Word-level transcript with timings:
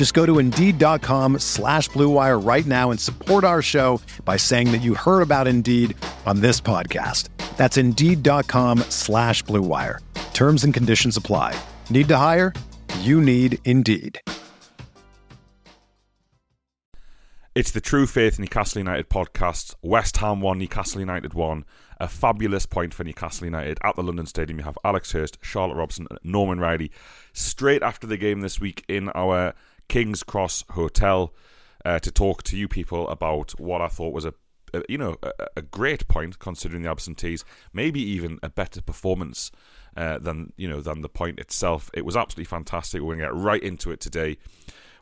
Just 0.00 0.14
go 0.14 0.24
to 0.24 0.38
Indeed.com 0.38 1.40
slash 1.40 1.90
BlueWire 1.90 2.42
right 2.42 2.64
now 2.64 2.90
and 2.90 2.98
support 2.98 3.44
our 3.44 3.60
show 3.60 4.00
by 4.24 4.38
saying 4.38 4.72
that 4.72 4.78
you 4.78 4.94
heard 4.94 5.20
about 5.20 5.46
Indeed 5.46 5.94
on 6.24 6.40
this 6.40 6.58
podcast. 6.58 7.28
That's 7.58 7.76
Indeed.com 7.76 8.78
slash 8.88 9.44
BlueWire. 9.44 9.98
Terms 10.32 10.64
and 10.64 10.72
conditions 10.72 11.18
apply. 11.18 11.54
Need 11.90 12.08
to 12.08 12.16
hire? 12.16 12.54
You 13.00 13.20
need 13.20 13.58
Indeed. 13.66 14.18
It's 17.54 17.72
the 17.72 17.82
True 17.82 18.06
Faith 18.06 18.38
Newcastle 18.38 18.78
United 18.78 19.10
podcast. 19.10 19.74
West 19.82 20.16
Ham 20.16 20.40
1, 20.40 20.58
Newcastle 20.58 21.00
United 21.00 21.34
1. 21.34 21.64
A 22.00 22.08
fabulous 22.08 22.64
point 22.64 22.94
for 22.94 23.04
Newcastle 23.04 23.44
United. 23.44 23.76
At 23.84 23.96
the 23.96 24.02
London 24.02 24.24
Stadium, 24.24 24.60
you 24.60 24.64
have 24.64 24.78
Alex 24.82 25.12
Hurst, 25.12 25.36
Charlotte 25.42 25.74
Robson, 25.76 26.06
Norman 26.22 26.58
Riley. 26.58 26.90
Straight 27.34 27.82
after 27.82 28.06
the 28.06 28.16
game 28.16 28.40
this 28.40 28.58
week 28.58 28.82
in 28.88 29.10
our 29.14 29.52
King's 29.90 30.22
Cross 30.22 30.64
Hotel 30.70 31.34
uh, 31.84 31.98
to 31.98 32.12
talk 32.12 32.44
to 32.44 32.56
you 32.56 32.68
people 32.68 33.08
about 33.08 33.58
what 33.58 33.80
I 33.80 33.88
thought 33.88 34.14
was 34.14 34.24
a, 34.24 34.32
a 34.72 34.82
you 34.88 34.96
know 34.96 35.16
a, 35.20 35.32
a, 35.56 35.62
great 35.62 36.06
point 36.06 36.38
considering 36.38 36.82
the 36.82 36.88
absentees, 36.88 37.44
maybe 37.72 38.00
even 38.00 38.38
a 38.40 38.48
better 38.48 38.80
performance 38.80 39.50
uh, 39.96 40.18
than 40.20 40.52
you 40.56 40.68
know 40.68 40.80
than 40.80 41.00
the 41.00 41.08
point 41.08 41.40
itself. 41.40 41.90
It 41.92 42.04
was 42.04 42.16
absolutely 42.16 42.44
fantastic. 42.44 43.02
We're 43.02 43.16
going 43.16 43.18
to 43.18 43.24
get 43.24 43.34
right 43.34 43.60
into 43.60 43.90
it 43.90 43.98
today. 43.98 44.38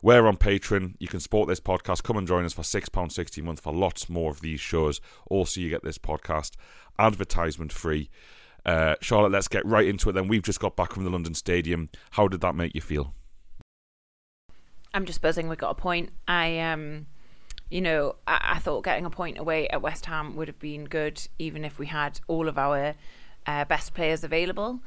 We're 0.00 0.26
on 0.26 0.38
Patreon. 0.38 0.94
You 0.98 1.08
can 1.08 1.20
support 1.20 1.48
this 1.48 1.60
podcast. 1.60 2.02
Come 2.02 2.16
and 2.16 2.26
join 2.26 2.46
us 2.46 2.54
for 2.54 2.62
£6.60 2.62 3.38
a 3.38 3.42
month 3.42 3.60
for 3.60 3.74
lots 3.74 4.08
more 4.08 4.30
of 4.30 4.40
these 4.40 4.60
shows. 4.60 5.02
Also, 5.28 5.60
you 5.60 5.68
get 5.68 5.82
this 5.82 5.98
podcast 5.98 6.52
advertisement 6.98 7.72
free. 7.72 8.08
Uh, 8.64 8.94
Charlotte, 9.02 9.32
let's 9.32 9.48
get 9.48 9.66
right 9.66 9.86
into 9.86 10.08
it 10.08 10.12
then. 10.12 10.28
We've 10.28 10.40
just 10.40 10.60
got 10.60 10.76
back 10.76 10.92
from 10.92 11.02
the 11.02 11.10
London 11.10 11.34
Stadium. 11.34 11.90
How 12.12 12.28
did 12.28 12.40
that 12.42 12.54
make 12.54 12.76
you 12.76 12.80
feel? 12.80 13.12
I'm 14.98 15.06
just 15.06 15.22
buzzing. 15.22 15.48
We 15.48 15.54
got 15.54 15.70
a 15.70 15.74
point. 15.76 16.10
I 16.26 16.58
um, 16.58 17.06
you 17.70 17.80
know, 17.80 18.16
I, 18.26 18.54
I, 18.56 18.58
thought 18.58 18.82
getting 18.82 19.04
a 19.04 19.10
point 19.10 19.38
away 19.38 19.68
at 19.68 19.80
West 19.80 20.06
Ham 20.06 20.34
would 20.34 20.48
have 20.48 20.58
been 20.58 20.86
good, 20.86 21.24
even 21.38 21.64
if 21.64 21.78
we 21.78 21.86
had 21.86 22.18
all 22.26 22.48
of 22.48 22.58
our 22.58 22.96
uh, 23.46 23.64
best 23.66 23.94
players 23.94 24.24
available, 24.24 24.80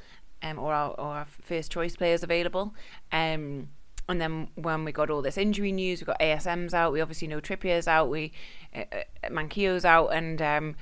um, 0.44 0.60
or 0.60 0.74
our, 0.74 0.90
or 0.96 1.06
our 1.06 1.26
first 1.26 1.72
choice 1.72 1.96
players 1.96 2.24
available. 2.24 2.76
Um, 3.14 3.70
and 4.10 4.20
then 4.20 4.50
when 4.56 4.84
we 4.84 4.92
got 4.92 5.10
all 5.10 5.22
this 5.22 5.38
injury 5.38 5.72
news, 5.72 6.02
we 6.02 6.06
got 6.06 6.20
ASM's 6.20 6.74
out. 6.74 6.92
We 6.92 7.00
obviously 7.00 7.30
know 7.30 7.40
Trippier's 7.40 7.88
out. 7.88 8.10
We 8.10 8.34
uh, 8.76 8.84
uh, 8.92 9.30
Manquillo's 9.30 9.86
out, 9.86 10.08
and 10.08 10.42
um, 10.42 10.76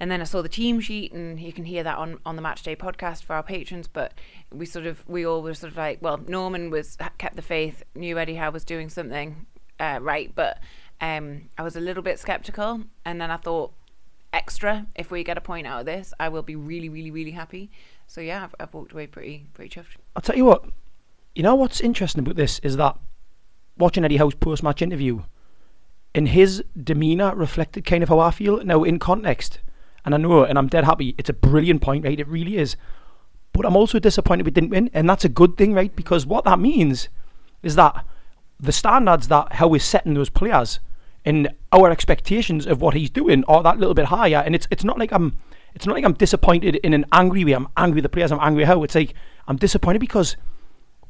and 0.00 0.10
then 0.10 0.20
I 0.20 0.24
saw 0.24 0.42
the 0.42 0.48
team 0.48 0.80
sheet, 0.80 1.12
and 1.12 1.38
you 1.38 1.52
can 1.52 1.64
hear 1.64 1.82
that 1.82 1.98
on 1.98 2.18
on 2.24 2.34
the 2.36 2.42
Matchday 2.42 2.76
podcast 2.76 3.22
for 3.22 3.34
our 3.34 3.42
patrons. 3.42 3.86
But 3.86 4.14
we 4.50 4.66
sort 4.66 4.86
of 4.86 5.06
we 5.08 5.26
all 5.26 5.42
were 5.42 5.54
sort 5.54 5.72
of 5.72 5.76
like, 5.76 5.98
well, 6.00 6.18
Norman 6.26 6.70
was 6.70 6.96
kept 7.18 7.36
the 7.36 7.42
faith, 7.42 7.82
knew 7.94 8.18
Eddie 8.18 8.34
Howe 8.34 8.50
was 8.50 8.64
doing 8.64 8.88
something 8.88 9.46
uh, 9.78 9.98
right, 10.00 10.32
but 10.34 10.58
um, 11.00 11.50
I 11.58 11.62
was 11.62 11.76
a 11.76 11.80
little 11.80 12.02
bit 12.02 12.18
skeptical, 12.18 12.82
and 13.04 13.20
then 13.20 13.30
I 13.30 13.36
thought 13.36 13.72
extra 14.32 14.86
if 14.94 15.10
we 15.10 15.24
get 15.24 15.36
a 15.36 15.40
point 15.40 15.66
out 15.66 15.80
of 15.80 15.86
this, 15.86 16.14
I 16.20 16.28
will 16.28 16.42
be 16.42 16.54
really, 16.56 16.88
really, 16.88 17.10
really 17.10 17.32
happy. 17.32 17.70
So 18.06 18.20
yeah, 18.20 18.44
I've, 18.44 18.54
I've 18.58 18.74
walked 18.74 18.92
away 18.92 19.06
pretty 19.06 19.46
pretty 19.54 19.78
chuffed. 19.78 19.96
I'll 20.16 20.22
tell 20.22 20.36
you 20.36 20.44
what, 20.44 20.64
you 21.34 21.42
know 21.42 21.54
what's 21.54 21.80
interesting 21.80 22.20
about 22.20 22.36
this 22.36 22.58
is 22.60 22.76
that 22.76 22.96
watching 23.76 24.04
Eddie 24.04 24.16
Howe's 24.16 24.34
post 24.34 24.62
match 24.62 24.82
interview, 24.82 25.22
in 26.14 26.26
his 26.26 26.64
demeanour 26.82 27.34
reflected 27.34 27.84
kind 27.84 28.02
of 28.02 28.08
how 28.08 28.18
I 28.18 28.30
feel. 28.30 28.64
Now, 28.64 28.82
in 28.82 28.98
context, 28.98 29.60
and 30.04 30.14
I 30.14 30.18
know, 30.18 30.44
and 30.44 30.58
I'm 30.58 30.68
dead 30.68 30.84
happy, 30.84 31.14
it's 31.18 31.30
a 31.30 31.34
brilliant 31.34 31.82
point, 31.82 32.04
right? 32.04 32.18
It 32.18 32.28
really 32.28 32.56
is. 32.56 32.76
But 33.52 33.66
I'm 33.66 33.76
also 33.76 33.98
disappointed 33.98 34.46
we 34.46 34.52
didn't 34.52 34.70
win, 34.70 34.90
and 34.94 35.08
that's 35.08 35.24
a 35.24 35.28
good 35.28 35.56
thing, 35.56 35.74
right? 35.74 35.94
Because 35.94 36.26
what 36.26 36.44
that 36.44 36.58
means 36.58 37.08
is 37.62 37.74
that 37.76 38.04
the 38.58 38.72
standards 38.72 39.28
that 39.28 39.54
Howe 39.54 39.74
is 39.74 39.84
setting 39.84 40.14
those 40.14 40.30
players 40.30 40.80
and 41.24 41.48
our 41.72 41.90
expectations 41.90 42.66
of 42.66 42.80
what 42.80 42.94
he's 42.94 43.10
doing 43.10 43.44
are 43.48 43.62
that 43.62 43.78
little 43.78 43.94
bit 43.94 44.06
higher. 44.06 44.42
And 44.44 44.54
it's 44.54 44.66
it's 44.70 44.84
not 44.84 44.98
like 44.98 45.12
I'm 45.12 45.38
it's 45.74 45.86
not 45.86 45.94
like 45.94 46.04
I'm 46.04 46.14
disappointed 46.14 46.76
in 46.76 46.94
an 46.94 47.06
angry 47.12 47.44
way. 47.44 47.52
I'm 47.52 47.68
angry 47.76 47.96
with 47.96 48.04
the 48.04 48.08
players. 48.08 48.32
I'm 48.32 48.40
angry 48.40 48.64
how 48.64 48.82
it's 48.82 48.94
like 48.94 49.14
I'm 49.46 49.56
disappointed 49.56 49.98
because 49.98 50.36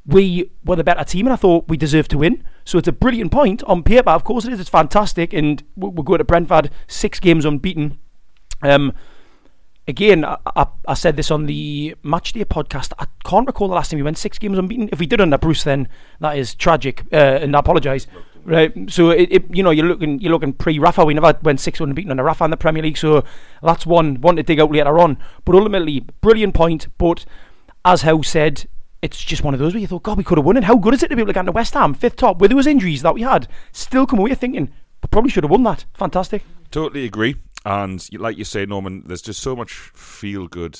we 0.06 0.50
were 0.64 0.76
the 0.76 0.84
better 0.84 1.04
team 1.04 1.26
and 1.26 1.32
I 1.32 1.36
thought 1.36 1.68
we 1.68 1.76
deserved 1.76 2.10
to 2.12 2.18
win. 2.18 2.44
So 2.64 2.78
it's 2.78 2.88
a 2.88 2.92
brilliant 2.92 3.32
point 3.32 3.62
on 3.64 3.82
paper. 3.82 4.10
Of 4.10 4.24
course 4.24 4.44
it 4.44 4.52
is. 4.52 4.60
It's 4.60 4.70
fantastic. 4.70 5.32
And 5.32 5.62
we're 5.76 6.02
going 6.02 6.18
to 6.18 6.24
Brentford, 6.24 6.70
six 6.86 7.20
games 7.20 7.44
unbeaten. 7.44 7.98
Um, 8.62 8.92
again, 9.88 10.24
I, 10.24 10.36
I, 10.56 10.66
I, 10.88 10.94
said 10.94 11.16
this 11.16 11.30
on 11.30 11.46
the 11.46 11.94
Matchday 12.04 12.44
podcast. 12.44 12.92
I 12.98 13.06
can't 13.24 13.46
recall 13.46 13.68
the 13.68 13.74
last 13.74 13.90
time 13.90 13.98
we 13.98 14.02
went 14.02 14.18
six 14.18 14.38
games 14.38 14.58
unbeaten. 14.58 14.88
If 14.92 14.98
we 14.98 15.06
did 15.06 15.20
under 15.20 15.38
Bruce, 15.38 15.64
then 15.64 15.88
that 16.20 16.38
is 16.38 16.54
tragic, 16.54 17.04
uh, 17.12 17.16
and 17.16 17.54
I 17.54 17.60
apologise. 17.60 18.06
Right, 18.42 18.72
so 18.90 19.10
it, 19.10 19.28
it, 19.30 19.54
you 19.54 19.62
know 19.62 19.70
you're 19.70 19.84
looking 19.84 20.18
you're 20.18 20.32
looking 20.32 20.54
pre 20.54 20.78
Rafa. 20.78 21.04
We 21.04 21.12
never 21.12 21.38
went 21.42 21.60
six 21.60 21.78
unbeaten 21.78 22.10
under 22.10 22.24
Rafa 22.24 22.44
in 22.44 22.50
the 22.50 22.56
Premier 22.56 22.82
League, 22.82 22.96
so 22.96 23.22
that's 23.62 23.84
one 23.84 24.20
one 24.22 24.36
to 24.36 24.42
dig 24.42 24.60
out 24.60 24.72
later 24.72 24.98
on. 24.98 25.18
But 25.44 25.56
ultimately, 25.56 26.00
brilliant 26.22 26.54
point. 26.54 26.88
But 26.96 27.26
as 27.84 28.00
Howe 28.02 28.22
said, 28.22 28.66
it's 29.02 29.22
just 29.22 29.44
one 29.44 29.52
of 29.54 29.60
those 29.60 29.74
where 29.74 29.80
you 29.80 29.86
thought, 29.86 30.02
God, 30.02 30.18
we 30.18 30.24
could 30.24 30.38
have 30.38 30.44
won. 30.44 30.56
And 30.56 30.64
how 30.64 30.76
good 30.76 30.94
is 30.94 31.02
it 31.02 31.08
to 31.08 31.16
be 31.16 31.22
able 31.22 31.28
to 31.28 31.34
get 31.34 31.40
into 31.40 31.52
West 31.52 31.74
Ham, 31.74 31.94
fifth 31.94 32.16
top, 32.16 32.38
with 32.38 32.50
those 32.50 32.66
injuries 32.66 33.02
that 33.02 33.14
we 33.14 33.22
had, 33.22 33.48
still 33.72 34.06
come 34.06 34.18
away 34.18 34.34
thinking, 34.34 34.70
but 35.00 35.10
probably 35.10 35.30
should 35.30 35.44
have 35.44 35.50
won 35.50 35.62
that. 35.64 35.84
Fantastic. 35.94 36.42
Totally 36.70 37.04
agree. 37.04 37.36
And 37.64 38.06
like 38.14 38.38
you 38.38 38.44
say, 38.44 38.64
Norman, 38.64 39.04
there's 39.06 39.22
just 39.22 39.40
so 39.40 39.54
much 39.54 39.72
feel 39.72 40.46
good. 40.48 40.78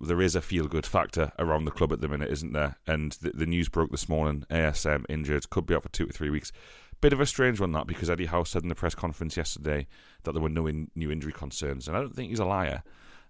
There 0.00 0.20
is 0.20 0.34
a 0.34 0.40
feel 0.40 0.66
good 0.66 0.86
factor 0.86 1.32
around 1.38 1.64
the 1.64 1.70
club 1.70 1.92
at 1.92 2.00
the 2.00 2.08
minute, 2.08 2.30
isn't 2.30 2.52
there? 2.52 2.76
And 2.86 3.12
the, 3.12 3.30
the 3.30 3.46
news 3.46 3.68
broke 3.68 3.90
this 3.90 4.08
morning 4.08 4.44
ASM 4.50 5.04
injured, 5.08 5.50
could 5.50 5.66
be 5.66 5.74
out 5.74 5.82
for 5.82 5.88
two 5.88 6.06
to 6.06 6.12
three 6.12 6.30
weeks. 6.30 6.52
Bit 7.00 7.12
of 7.12 7.20
a 7.20 7.26
strange 7.26 7.60
one, 7.60 7.72
that, 7.72 7.86
because 7.86 8.10
Eddie 8.10 8.26
Howe 8.26 8.42
said 8.42 8.62
in 8.62 8.68
the 8.68 8.74
press 8.74 8.94
conference 8.94 9.36
yesterday 9.36 9.86
that 10.24 10.32
there 10.32 10.42
were 10.42 10.48
no 10.48 10.66
in, 10.66 10.90
new 10.96 11.10
injury 11.10 11.32
concerns. 11.32 11.86
And 11.86 11.96
I 11.96 12.00
don't 12.00 12.14
think 12.14 12.30
he's 12.30 12.40
a 12.40 12.44
liar. 12.44 12.82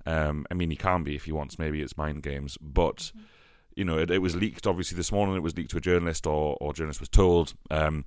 Um, 0.07 0.47
I 0.51 0.55
mean, 0.55 0.71
he 0.71 0.77
can 0.77 1.03
be 1.03 1.17
if 1.17 1.25
he 1.25 1.33
wants. 1.33 1.59
Maybe 1.59 1.83
it's 1.83 1.99
mind 1.99 2.23
games. 2.23 2.57
But, 2.63 3.13
you 3.75 3.85
know, 3.85 3.99
it, 3.99 4.11
it, 4.11 4.21
was 4.21 4.35
leaked, 4.35 4.67
obviously, 4.67 4.97
this 4.97 5.13
morning. 5.13 5.37
It 5.37 5.43
was 5.43 5.55
leaked 5.55 5.73
to 5.73 5.77
a 5.77 5.83
journalist, 5.83 6.27
or, 6.27 6.57
or 6.63 6.73
journalist 6.73 7.01
was 7.01 7.11
told. 7.11 7.53
Um, 7.71 8.07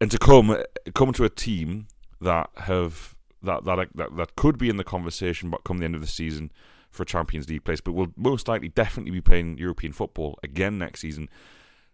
and 0.00 0.10
to 0.10 0.18
come 0.18 0.54
come 0.94 1.14
to 1.14 1.24
a 1.24 1.30
team 1.30 1.86
that 2.24 2.50
have 2.56 3.14
that, 3.42 3.64
that 3.64 3.88
that 3.94 4.16
that 4.16 4.36
could 4.36 4.58
be 4.58 4.68
in 4.68 4.76
the 4.76 4.84
conversation, 4.84 5.50
but 5.50 5.64
come 5.64 5.78
the 5.78 5.84
end 5.84 5.94
of 5.94 6.00
the 6.00 6.06
season 6.06 6.50
for 6.90 7.04
Champions 7.04 7.48
League 7.48 7.64
place, 7.64 7.80
but 7.80 7.92
will 7.92 8.12
most 8.16 8.48
likely 8.48 8.68
definitely 8.68 9.10
be 9.10 9.20
playing 9.20 9.58
European 9.58 9.92
football 9.92 10.38
again 10.42 10.78
next 10.78 11.00
season. 11.00 11.28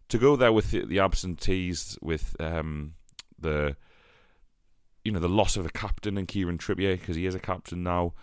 To 0.09 0.19
go 0.19 0.37
there 0.37 0.53
with 0.53 0.73
the, 0.73 0.85
the 0.85 0.99
absentees, 0.99 1.99
with 2.03 2.37
um, 2.41 2.95
the 3.39 3.77
you 5.05 5.13
know 5.13 5.21
the 5.21 5.29
loss 5.29 5.57
of 5.57 5.67
a 5.67 5.71
captain 5.71 6.19
in 6.19 6.27
Kieran 6.27 6.59
Trippier 6.59 6.99
because 6.99 7.17
he 7.17 7.27
is 7.27 7.35
a 7.35 7.41
captain 7.41 7.83
now, 7.83 8.15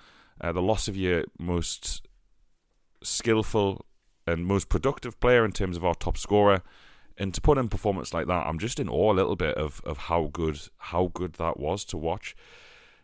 uh, 0.41 0.51
the 0.51 0.61
loss 0.61 0.87
of 0.87 0.95
your 0.95 1.23
most 1.39 2.07
skillful 3.03 3.85
and 4.25 4.45
most 4.45 4.69
productive 4.69 5.19
player 5.19 5.45
in 5.45 5.51
terms 5.51 5.77
of 5.77 5.85
our 5.85 5.95
top 5.95 6.17
scorer, 6.17 6.61
and 7.17 7.33
to 7.33 7.41
put 7.41 7.57
in 7.57 7.67
performance 7.67 8.13
like 8.13 8.27
that, 8.27 8.47
I'm 8.47 8.59
just 8.59 8.79
in 8.79 8.89
awe 8.89 9.11
a 9.11 9.15
little 9.15 9.35
bit 9.35 9.55
of, 9.55 9.81
of 9.83 9.97
how 9.97 10.29
good 10.31 10.59
how 10.77 11.11
good 11.13 11.33
that 11.33 11.59
was 11.59 11.83
to 11.85 11.97
watch. 11.97 12.35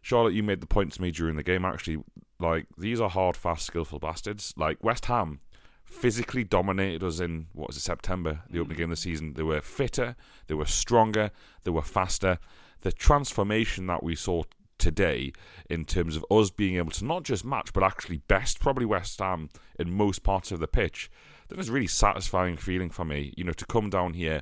Charlotte, 0.01 0.33
you 0.33 0.43
made 0.43 0.61
the 0.61 0.67
point 0.67 0.91
to 0.93 1.01
me 1.01 1.11
during 1.11 1.35
the 1.35 1.43
game. 1.43 1.65
Actually, 1.65 2.03
like 2.39 2.67
these 2.77 2.99
are 2.99 3.09
hard, 3.09 3.35
fast, 3.37 3.65
skillful 3.65 3.99
bastards. 3.99 4.53
Like 4.57 4.83
West 4.83 5.05
Ham 5.05 5.39
physically 5.85 6.43
dominated 6.43 7.03
us 7.03 7.19
in 7.19 7.47
what 7.53 7.67
was 7.67 7.77
it 7.77 7.81
September, 7.81 8.41
the 8.47 8.53
mm-hmm. 8.53 8.61
opening 8.61 8.77
game 8.77 8.91
of 8.91 8.97
the 8.97 9.01
season. 9.01 9.33
They 9.33 9.43
were 9.43 9.61
fitter, 9.61 10.15
they 10.47 10.53
were 10.53 10.65
stronger, 10.65 11.31
they 11.63 11.71
were 11.71 11.81
faster. 11.81 12.39
The 12.81 12.91
transformation 12.91 13.87
that 13.87 14.03
we 14.03 14.15
saw 14.15 14.43
today 14.77 15.31
in 15.69 15.85
terms 15.85 16.17
of 16.17 16.25
us 16.29 16.49
being 16.49 16.75
able 16.75 16.91
to 16.91 17.05
not 17.05 17.23
just 17.23 17.45
match, 17.45 17.71
but 17.71 17.83
actually 17.83 18.17
best 18.17 18.59
probably 18.59 18.85
West 18.85 19.19
Ham 19.19 19.49
in 19.79 19.95
most 19.95 20.23
parts 20.23 20.51
of 20.51 20.59
the 20.59 20.67
pitch. 20.67 21.09
That 21.49 21.57
was 21.57 21.69
a 21.69 21.73
really 21.73 21.87
satisfying 21.87 22.57
feeling 22.57 22.89
for 22.89 23.05
me, 23.05 23.33
you 23.37 23.43
know, 23.43 23.53
to 23.53 23.65
come 23.65 23.89
down 23.89 24.13
here. 24.13 24.41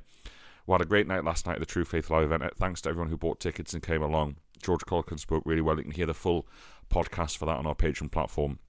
We 0.68 0.74
had 0.74 0.82
a 0.82 0.86
great 0.86 1.08
night 1.08 1.24
last 1.24 1.46
night 1.46 1.56
at 1.56 1.60
the 1.60 1.66
True 1.66 1.86
Faith 1.86 2.10
Live 2.10 2.24
event. 2.24 2.44
Thanks 2.58 2.82
to 2.82 2.90
everyone 2.90 3.10
who 3.10 3.18
bought 3.18 3.40
tickets 3.40 3.74
and 3.74 3.82
came 3.82 4.02
along. 4.02 4.38
George 4.62 4.86
Caulkin 4.86 5.18
spoke 5.18 5.44
really 5.46 5.62
well. 5.62 5.78
You 5.78 5.84
can 5.84 5.92
hear 5.92 6.06
the 6.06 6.14
full 6.14 6.48
podcast 6.90 7.38
for 7.38 7.46
that 7.48 7.58
on 7.58 7.66
our 7.66 7.76
Patreon 7.76 8.12
platform 8.12 8.60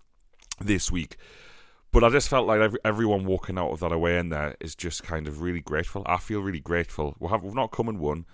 this 0.60 0.90
week. 0.90 1.16
But 1.92 2.02
I 2.02 2.08
just 2.08 2.30
felt 2.30 2.46
like 2.46 2.60
every, 2.60 2.78
everyone 2.84 3.26
walking 3.26 3.58
out 3.58 3.70
of 3.70 3.80
that 3.80 3.92
away 3.92 4.18
in 4.18 4.30
there 4.30 4.56
is 4.60 4.74
just 4.74 5.02
kind 5.02 5.28
of 5.28 5.42
really 5.42 5.60
grateful. 5.60 6.02
I 6.06 6.16
feel 6.16 6.40
really 6.40 6.60
grateful. 6.60 7.14
We 7.20 7.28
have, 7.28 7.42
we've 7.42 7.54
not 7.54 7.70
come 7.70 7.88
and 7.88 7.98
won, 7.98 8.24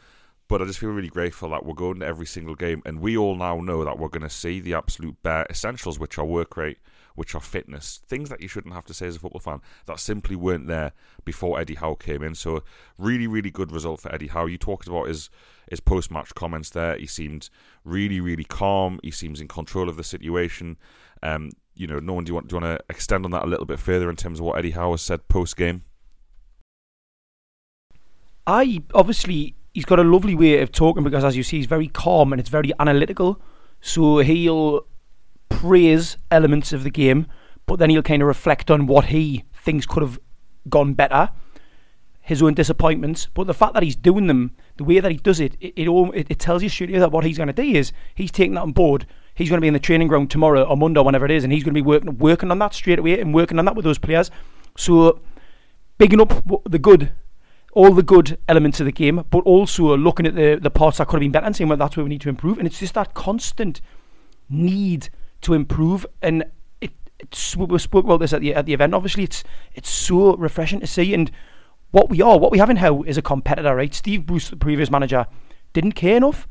but 0.47 0.63
I 0.63 0.65
just 0.65 0.79
feel 0.79 0.91
really 0.91 1.09
grateful 1.09 1.51
that 1.51 1.67
we're 1.67 1.75
going 1.75 1.99
to 2.01 2.07
every 2.07 2.27
single 2.27 2.55
game, 2.55 2.83
and 2.87 3.01
we 3.01 3.17
all 3.17 3.35
now 3.35 3.61
know 3.61 3.85
that 3.85 3.99
we're 3.99 4.09
going 4.09 4.23
to 4.23 4.31
see 4.31 4.61
the 4.61 4.75
absolute 4.75 5.21
bare 5.25 5.47
essentials, 5.51 5.99
which 5.99 6.19
are 6.19 6.25
work 6.25 6.57
rate, 6.57 6.79
which 7.19 7.35
are 7.35 7.41
fitness, 7.41 8.01
things 8.07 8.29
that 8.29 8.41
you 8.41 8.47
shouldn't 8.47 8.75
have 8.75 8.85
to 8.85 8.95
say 8.95 9.09
as 9.09 9.17
a 9.17 9.19
football 9.19 9.41
fan 9.41 9.61
that 9.87 9.99
simply 9.99 10.37
weren't 10.37 10.69
there 10.69 10.93
before 11.25 11.59
Eddie 11.59 11.75
Howe 11.75 11.97
came 11.97 12.23
in. 12.23 12.37
So 12.37 12.63
really, 12.97 13.27
really 13.27 13.51
good 13.51 13.73
result 13.73 13.99
for 14.01 14.15
Eddie 14.15 14.29
Howe. 14.29 14.47
You 14.47 14.57
talked 14.57 14.87
about 14.87 15.09
his 15.09 15.29
his 15.69 15.81
post 15.81 16.13
match 16.13 16.33
comments 16.37 16.71
there. 16.71 16.97
He 16.97 17.07
seemed 17.07 17.51
really, 17.85 18.21
really 18.21 18.45
calm. 18.45 19.01
He 19.03 19.11
seems 19.11 19.41
in 19.41 19.49
control 19.49 19.89
of 19.89 19.97
the 19.97 20.05
situation. 20.05 20.77
Um, 21.21 21.51
you 21.75 21.89
know, 21.89 21.99
Norman, 21.99 22.25
do 22.25 22.31
you 22.31 22.35
want 22.35 22.47
do 22.47 22.55
you 22.55 22.63
want 22.63 22.79
to 22.79 22.85
extend 22.89 23.25
on 23.25 23.33
that 23.33 23.43
a 23.43 23.49
little 23.49 23.67
bit 23.67 23.81
further 23.81 24.09
in 24.09 24.15
terms 24.15 24.39
of 24.39 24.45
what 24.45 24.57
Eddie 24.57 24.71
Howe 24.71 24.93
has 24.93 25.03
said 25.03 25.27
post 25.27 25.57
game? 25.57 25.83
I 28.47 28.81
obviously 28.95 29.57
he's 29.75 29.85
got 29.85 29.99
a 29.99 30.05
lovely 30.05 30.37
way 30.37 30.61
of 30.61 30.71
talking 30.71 31.03
because, 31.03 31.25
as 31.25 31.37
you 31.37 31.43
see, 31.43 31.57
he's 31.57 31.67
very 31.67 31.89
calm 31.89 32.33
and 32.33 32.39
it's 32.39 32.49
very 32.49 32.71
analytical. 32.79 33.41
So 33.81 34.19
he'll 34.19 34.87
praise 35.49 36.17
elements 36.31 36.73
of 36.73 36.85
the 36.85 36.91
game, 36.91 37.27
but 37.67 37.79
then 37.79 37.91
he'll 37.91 38.03
kind 38.03 38.23
of 38.23 38.29
reflect 38.29 38.71
on 38.71 38.87
what 38.87 39.07
he 39.07 39.45
thinks 39.55 39.87
could 39.87 40.03
have 40.03 40.19
gone 40.69 40.95
better, 40.95 41.31
his 42.21 42.43
own 42.43 42.55
disappointments. 42.55 43.29
But 43.35 43.47
the 43.47 43.55
fact 43.55 43.75
that 43.75 43.83
he's 43.83 43.97
doing 43.97 44.27
them, 44.27 44.57
the 44.77 44.85
way 44.85 45.01
that 45.01 45.11
he 45.11 45.19
does 45.19 45.41
it, 45.41 45.57
it 45.61 45.75
it, 45.79 46.27
it 46.31 46.39
tells 46.39 46.63
you 46.63 46.69
straight 46.69 46.91
away 46.91 46.99
that 46.99 47.13
what 47.13 47.25
he's 47.25 47.37
going 47.37 47.49
to 47.49 47.53
do 47.53 47.63
is 47.63 47.93
he's 48.15 48.31
taking 48.31 48.55
that 48.55 48.63
on 48.63 48.73
board. 48.73 49.07
He's 49.35 49.49
going 49.49 49.59
to 49.59 49.63
be 49.63 49.69
in 49.69 49.75
the 49.75 49.81
training 49.81 50.09
ground 50.09 50.31
tomorrow 50.31 50.65
or 50.65 50.77
Monday, 50.77 51.01
or 51.01 51.05
whenever 51.05 51.25
it 51.25 51.31
is, 51.31 51.45
and 51.45 51.53
he's 51.53 51.63
going 51.63 51.75
to 51.75 51.81
be 51.81 51.87
working 51.87 52.19
working 52.19 52.51
on 52.51 52.59
that 52.59 52.75
straight 52.75 52.99
away 52.99 53.21
and 53.21 53.33
working 53.33 53.59
on 53.59 53.65
that 53.67 53.77
with 53.77 53.85
those 53.85 53.99
players. 53.99 54.31
So, 54.77 55.21
bigging 55.97 56.21
up 56.21 56.43
the 56.69 56.79
good 56.79 57.13
all 57.73 57.95
the 57.95 58.03
good 58.03 58.39
elements 58.49 58.81
of 58.81 58.87
the 58.87 58.93
game, 58.93 59.25
but 59.31 59.45
also 59.45 59.97
looking 59.97 60.27
at 60.27 60.35
the, 60.35 60.59
the 60.61 60.71
parts 60.71 60.99
that 60.99 61.07
could 61.07 61.17
have 61.17 61.21
been 61.21 61.31
better 61.31 61.47
and 61.47 61.55
saying, 61.55 61.69
well, 61.69 61.77
that's 61.77 61.97
where 61.97 62.03
we 62.03 62.09
need 62.09 62.21
to 62.23 62.29
improve. 62.29 62.59
And 62.59 62.67
it's 62.67 62.81
just 62.81 62.95
that 62.95 63.15
constant 63.15 63.81
need 64.49 65.11
to 65.43 65.55
improve. 65.55 66.07
And 66.23 66.45
it, 66.81 66.93
it's, 67.19 67.57
we 67.57 67.79
spoke 67.79 68.05
about 68.05 68.21
this 68.21 68.33
at 68.33 68.41
the, 68.41 68.55
at 68.55 68.67
the 68.67 68.75
event. 68.75 68.95
Obviously, 68.95 69.25
it's 69.25 69.45
it's 69.75 69.91
so 69.91 70.37
refreshing 70.37 70.81
to 70.81 70.87
see. 70.87 71.15
And 71.15 71.31
what 71.91 72.11
we 72.11 72.21
are, 72.23 72.39
what 72.39 72.53
we 72.53 72.59
have 72.59 72.71
in 72.71 72.77
Howe 72.77 73.03
is 73.03 73.17
a 73.19 73.23
competitor, 73.23 73.75
right? 73.75 73.95
Steve 73.95 74.27
Bruce, 74.27 74.51
the 74.51 74.57
previous 74.57 74.91
manager, 74.91 75.27
didn't 75.73 75.93
care 75.93 76.17
enough. 76.17 76.47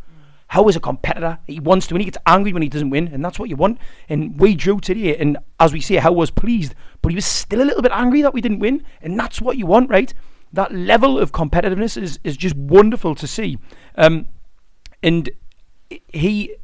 Howe 0.52 0.68
is 0.70 0.78
a 0.78 0.80
competitor. 0.80 1.40
He 1.46 1.60
wants 1.60 1.88
to 1.88 1.94
win. 1.94 2.02
He 2.02 2.06
gets 2.06 2.18
angry 2.26 2.54
when 2.54 2.62
he 2.62 2.70
doesn't 2.70 2.90
win, 2.90 3.10
and 3.10 3.24
that's 3.24 3.38
what 3.38 3.50
you 3.50 3.58
want. 3.58 3.80
And 4.08 4.40
we 4.40 4.56
drew 4.56 4.80
today, 4.80 5.18
and 5.18 5.38
as 5.60 5.74
we 5.74 5.82
say, 5.82 5.96
Howe 5.96 6.14
was 6.14 6.32
pleased, 6.32 6.74
but 7.02 7.10
he 7.10 7.16
was 7.16 7.26
still 7.26 7.62
a 7.62 7.66
little 7.66 7.82
bit 7.82 7.92
angry 7.94 8.22
that 8.22 8.34
we 8.34 8.40
didn't 8.40 8.60
win, 8.60 8.84
and 9.02 9.20
that's 9.20 9.42
what 9.42 9.58
you 9.58 9.66
want, 9.66 9.90
right? 9.90 10.14
that 10.54 10.74
level 10.74 11.20
of 11.20 11.32
competitiveness 11.32 12.02
is, 12.02 12.20
is 12.24 12.38
just 12.38 12.56
wonderful 12.56 13.16
to 13.16 13.28
see. 13.28 13.58
Um, 13.96 14.28
and 15.04 15.30
he, 16.08 16.56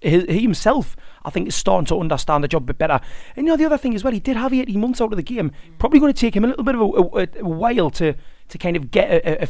he 0.00 0.40
himself, 0.40 0.96
I 1.24 1.30
think, 1.30 1.48
is 1.48 1.54
starting 1.54 1.86
to 1.86 2.00
understand 2.00 2.44
the 2.44 2.48
job 2.48 2.62
a 2.62 2.66
bit 2.66 2.78
better. 2.78 3.00
And 3.36 3.46
you 3.46 3.52
know, 3.52 3.56
the 3.56 3.66
other 3.66 3.78
thing 3.78 3.94
as 3.94 4.04
well, 4.04 4.12
he 4.12 4.20
did 4.20 4.36
have 4.36 4.52
18 4.52 4.80
months 4.80 5.00
out 5.00 5.12
of 5.12 5.16
the 5.16 5.22
game. 5.22 5.52
Probably 5.78 6.00
going 6.00 6.12
to 6.12 6.20
take 6.20 6.34
him 6.34 6.44
a 6.44 6.48
little 6.48 6.64
bit 6.64 6.74
of 6.74 6.80
a, 6.80 6.84
a, 6.84 7.28
a 7.40 7.48
while 7.48 7.90
to, 7.90 8.14
to 8.48 8.58
kind 8.58 8.76
of 8.76 8.90
get 8.90 9.10
a, 9.10 9.44
a, 9.44 9.48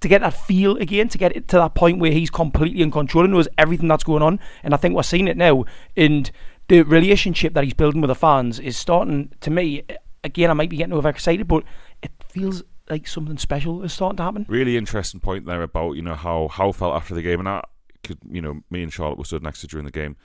to 0.00 0.08
get 0.08 0.20
that 0.20 0.34
feel 0.34 0.76
again, 0.76 1.08
to 1.08 1.18
get 1.18 1.34
it 1.36 1.48
to 1.48 1.56
that 1.56 1.74
point 1.74 1.98
where 1.98 2.12
he's 2.12 2.30
completely 2.30 2.82
in 2.82 2.90
control 2.90 3.24
and 3.24 3.32
knows 3.32 3.48
everything 3.58 3.88
that's 3.88 4.04
going 4.04 4.22
on. 4.22 4.38
And 4.62 4.74
I 4.74 4.76
think 4.76 4.94
we're 4.94 5.02
seeing 5.02 5.28
it 5.28 5.36
now. 5.36 5.64
And 5.96 6.30
the 6.68 6.82
relationship 6.82 7.54
that 7.54 7.64
he's 7.64 7.74
building 7.74 8.00
with 8.00 8.08
the 8.08 8.14
fans 8.14 8.58
is 8.58 8.76
starting, 8.76 9.32
to 9.40 9.50
me, 9.50 9.82
again, 10.22 10.50
I 10.50 10.54
might 10.54 10.70
be 10.70 10.76
getting 10.76 10.94
overexcited, 10.94 11.46
but 11.46 11.64
it 12.02 12.10
feels 12.28 12.62
like 12.90 13.06
something 13.06 13.38
special 13.38 13.82
is 13.82 13.92
starting 13.92 14.16
to 14.18 14.22
happen. 14.22 14.46
Really 14.48 14.76
interesting 14.76 15.20
point 15.20 15.46
there 15.46 15.62
about 15.62 15.92
you 15.92 16.02
know 16.02 16.14
how 16.14 16.48
Howe 16.48 16.72
felt 16.72 16.94
after 16.94 17.14
the 17.14 17.22
game, 17.22 17.40
and 17.40 17.48
I 17.48 17.62
could 18.02 18.18
you 18.30 18.42
know 18.42 18.60
me 18.70 18.82
and 18.82 18.92
Charlotte 18.92 19.18
were 19.18 19.24
stood 19.24 19.42
next 19.42 19.60
to 19.62 19.66
during 19.66 19.84
the 19.84 19.92
game, 19.92 20.16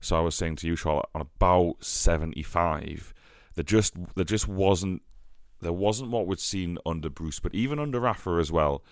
so 0.00 0.16
I 0.16 0.20
was 0.20 0.34
saying 0.34 0.56
to 0.56 0.66
you, 0.66 0.76
Charlotte, 0.76 1.08
on 1.14 1.20
about 1.20 1.76
seventy 1.84 2.42
five, 2.42 3.12
there 3.54 3.64
just 3.64 3.94
there 4.14 4.24
just 4.24 4.48
wasn't 4.48 5.02
there 5.60 5.72
wasn't 5.72 6.10
what 6.10 6.26
we'd 6.26 6.40
seen 6.40 6.78
under 6.86 7.10
Bruce, 7.10 7.40
but 7.40 7.54
even 7.54 7.78
under 7.78 8.00
Rafa 8.00 8.38
as 8.40 8.50
well. 8.50 8.82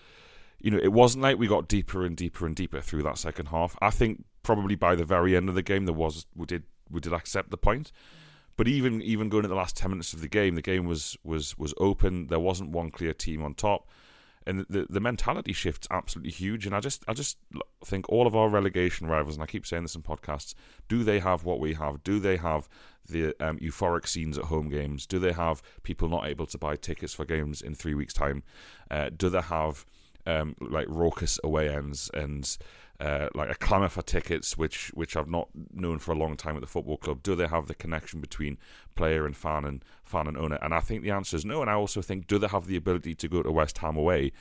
You 0.60 0.72
know, 0.72 0.78
it 0.78 0.93
wasn't 0.93 1.22
like 1.22 1.38
we 1.38 1.46
got 1.46 1.69
deeper 1.69 2.05
and 2.05 2.16
deeper 2.16 2.44
and 2.44 2.55
deeper 2.55 2.81
through 2.81 3.05
that 3.05 3.16
second 3.16 3.46
half. 3.46 3.76
I 3.81 3.90
think 3.90 4.25
probably 4.43 4.75
by 4.75 4.96
the 4.96 5.05
very 5.05 5.37
end 5.37 5.49
of 5.49 5.55
the 5.55 5.62
game, 5.62 5.84
there 5.84 5.94
was 5.94 6.26
we 6.34 6.46
did 6.46 6.64
we 6.90 7.00
did 7.00 7.12
accept 7.12 7.50
the 7.50 7.56
point. 7.56 7.93
But 8.56 8.66
even 8.66 9.00
even 9.02 9.28
going 9.28 9.43
to 9.43 9.49
the 9.49 9.55
last 9.55 9.76
ten 9.76 9.93
minutes 9.93 10.12
of 10.12 10.20
the 10.20 10.28
game, 10.28 10.56
the 10.56 10.62
game 10.62 10.87
was 10.87 11.16
was 11.22 11.56
was 11.56 11.72
open. 11.78 12.26
There 12.26 12.40
wasn't 12.40 12.70
one 12.70 12.90
clear 12.90 13.14
team 13.14 13.43
on 13.43 13.55
top, 13.55 13.88
and 14.46 14.67
the 14.69 14.87
the 14.88 15.00
mentality 15.00 15.52
shift's 15.52 15.88
absolutely 15.90 16.32
huge. 16.32 16.67
And 16.67 16.75
I 16.75 16.81
just 16.81 17.05
I 17.08 17.12
just 17.12 17.38
think 17.85 18.08
all 18.08 18.26
of 18.26 18.37
our 18.37 18.49
relegation 18.49 19.06
rivals, 19.06 19.35
and 19.35 19.43
I 19.43 19.46
keep 19.46 19.67
saying 19.67 19.82
this 19.82 19.94
in 19.94 20.02
podcasts, 20.02 20.55
do 20.88 21.05
they 21.05 21.19
have 21.19 21.44
what 21.44 21.61
we 21.61 21.75
have? 21.75 22.02
Do 22.02 22.19
they 22.19 22.37
have 22.37 22.69
the 23.08 23.35
um, 23.40 23.58
euphoric 23.58 24.06
scenes 24.06 24.38
at 24.38 24.44
home 24.44 24.69
games? 24.69 25.06
Do 25.06 25.19
they 25.19 25.32
have 25.32 25.62
people 25.82 26.08
not 26.08 26.26
able 26.26 26.46
to 26.46 26.58
buy 26.58 26.76
tickets 26.76 27.14
for 27.14 27.25
games 27.25 27.62
in 27.62 27.75
three 27.75 27.94
weeks' 27.94 28.14
time? 28.14 28.43
Uh, 28.90 29.11
do 29.17 29.29
they 29.29 29.40
have 29.40 29.87
um, 30.26 30.55
like 30.61 30.87
raucous 30.88 31.38
away 31.43 31.69
ends 31.69 32.11
and 32.12 32.58
uh, 33.00 33.29
like 33.35 33.50
a 33.50 33.55
clamour 33.55 33.89
for 33.89 34.03
tickets, 34.03 34.59
which 34.59 34.89
which 34.95 35.17
I've 35.17 35.29
not 35.29 35.49
known 35.73 35.99
for 35.99 36.12
a 36.12 36.19
long 36.19 36.37
time 36.37 36.56
at 36.56 36.61
the 36.61 36.67
football 36.67 36.97
club. 36.97 37.23
Do 37.23 37.37
they 37.37 37.47
have 37.47 37.67
the 37.67 37.75
connection 37.75 38.21
between 38.21 38.59
player 38.97 39.25
and 39.25 39.37
fan 39.37 39.65
and 39.65 39.85
fan 40.03 40.27
and 40.27 40.37
owner? 40.37 40.59
And 40.61 40.75
I 40.75 40.81
think 40.81 41.03
the 41.03 41.12
answer 41.12 41.37
is 41.37 41.45
no. 41.45 41.61
And 41.61 41.71
I 41.71 41.75
also 41.75 42.03
think 42.03 42.27
do 42.27 42.39
they 42.39 42.49
have 42.49 42.67
the 42.67 42.77
ability 42.77 43.15
to 43.15 43.29
go 43.29 43.43
to 43.43 43.53
West 43.53 43.79
Ham 43.79 43.97
away 43.97 44.33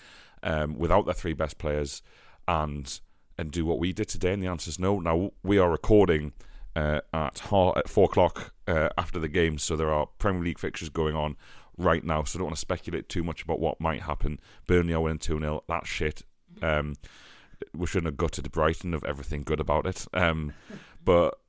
um, 0.42 0.78
without 0.78 1.06
their 1.06 1.14
three 1.14 1.34
best 1.34 1.58
players 1.60 2.02
and 2.48 3.00
and 3.38 3.52
do 3.52 3.64
what 3.66 3.78
we 3.78 3.94
did 3.94 4.08
today? 4.08 4.34
And 4.34 4.42
the 4.42 4.48
answer 4.48 4.70
is 4.70 4.80
no. 4.80 5.00
Now 5.00 5.32
we 5.44 5.58
are 5.58 5.70
recording. 5.70 6.34
Uh, 6.76 7.02
at, 7.12 7.42
at 7.76 7.90
four 7.90 8.06
o'clock 8.06 8.54
uh, 8.68 8.90
after 9.00 9.18
the 9.18 9.28
game, 9.28 9.58
so 9.58 9.76
there 9.76 9.92
are 9.92 10.06
Premier 10.20 10.44
League 10.44 10.60
fixtures 10.60 10.90
going 10.90 11.16
on 11.16 11.36
right 11.76 12.04
now. 12.04 12.24
So 12.24 12.38
I 12.38 12.40
don't 12.40 12.46
want 12.46 12.56
to 12.56 12.62
speculate 12.62 13.10
too 13.10 13.24
much 13.24 13.42
about 13.42 13.60
what 13.60 13.82
might 13.82 14.04
happen. 14.04 14.40
Burnley 14.68 14.94
are 14.94 15.02
winning 15.02 15.18
two 15.18 15.40
0 15.40 15.64
That's 15.68 15.90
shit. 15.90 16.22
Um, 16.62 16.94
we 17.78 17.88
shouldn't 17.88 18.08
have 18.08 18.18
gutted 18.18 18.52
Brighton 18.52 18.94
of 18.94 19.04
everything 19.04 19.44
good 19.44 19.60
about 19.60 19.86
it. 19.86 20.06
Um, 20.14 20.54
but 21.04 21.40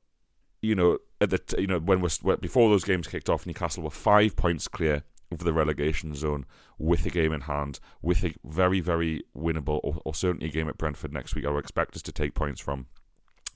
you 0.61 0.75
know, 0.75 0.99
at 1.21 1.29
the 1.29 1.41
you 1.57 1.67
know 1.67 1.79
when 1.79 2.01
we're 2.01 2.37
before 2.37 2.69
those 2.69 2.83
games 2.83 3.07
kicked 3.07 3.29
off, 3.29 3.45
Newcastle 3.45 3.83
were 3.83 3.89
five 3.89 4.35
points 4.35 4.67
clear 4.67 5.03
of 5.31 5.39
the 5.39 5.53
relegation 5.53 6.15
zone 6.15 6.45
with 6.77 7.05
a 7.05 7.09
game 7.09 7.31
in 7.31 7.41
hand, 7.41 7.79
with 8.01 8.23
a 8.23 8.33
very 8.43 8.79
very 8.79 9.23
winnable 9.35 9.79
or, 9.83 10.01
or 10.05 10.13
certainly 10.13 10.47
a 10.47 10.51
game 10.51 10.69
at 10.69 10.77
Brentford 10.77 11.13
next 11.13 11.35
week. 11.35 11.45
I 11.45 11.49
would 11.49 11.59
expect 11.59 11.95
us 11.95 12.01
to 12.03 12.11
take 12.11 12.33
points 12.33 12.61
from. 12.61 12.87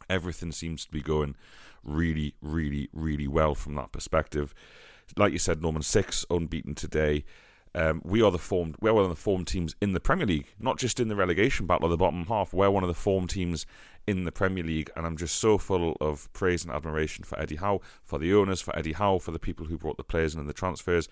Everything 0.10 0.51
seems 0.51 0.86
to 0.86 0.92
be 0.92 1.01
going 1.01 1.36
really, 1.84 2.36
really, 2.42 2.89
really 2.92 3.27
well 3.27 3.56
from 3.56 3.75
that 3.75 3.92
perspective. 3.92 4.53
Like 5.18 5.32
you 5.32 5.39
said, 5.39 5.62
Norman 5.62 5.82
six 5.82 6.25
unbeaten 6.30 6.75
today. 6.75 7.24
Um, 7.75 8.01
we 8.03 8.22
are 8.22 8.32
the 8.32 8.38
formed. 8.38 8.75
We're 8.80 8.94
one 8.94 9.03
of 9.03 9.10
the 9.10 9.15
formed 9.15 9.48
teams 9.48 9.75
in 9.82 9.94
the 9.94 10.00
Premier 10.00 10.27
League, 10.27 10.53
not 10.60 10.77
just 10.77 11.00
in 11.00 11.08
the 11.08 11.15
relegation 11.15 11.65
battle 11.65 11.86
of 11.86 11.92
the 11.92 11.98
bottom 11.98 12.25
half. 12.25 12.53
We're 12.53 12.70
one 12.70 12.84
of 12.84 12.88
the 12.88 12.94
formed 12.94 13.32
teams 13.32 13.65
in 14.06 14.25
the 14.25 14.32
Premier 14.32 14.63
League, 14.63 14.92
and 14.96 15.06
I'm 15.06 15.18
just 15.18 15.38
so 15.38 15.58
full 15.58 15.98
of 16.00 16.32
praise 16.34 16.63
and 16.63 16.74
admiration 16.74 17.24
for 17.24 17.39
Eddie 17.39 17.56
Howe, 17.56 17.82
for 18.03 18.20
the 18.20 18.34
owners, 18.34 18.62
for 18.62 18.75
Eddie 18.77 18.94
Howe, 18.94 19.18
for 19.18 19.32
the 19.32 19.39
people 19.39 19.65
who 19.65 19.77
brought 19.77 19.98
the 19.98 20.03
players 20.03 20.36
and 20.36 20.48
the 20.48 20.53
transfers. 20.53 21.08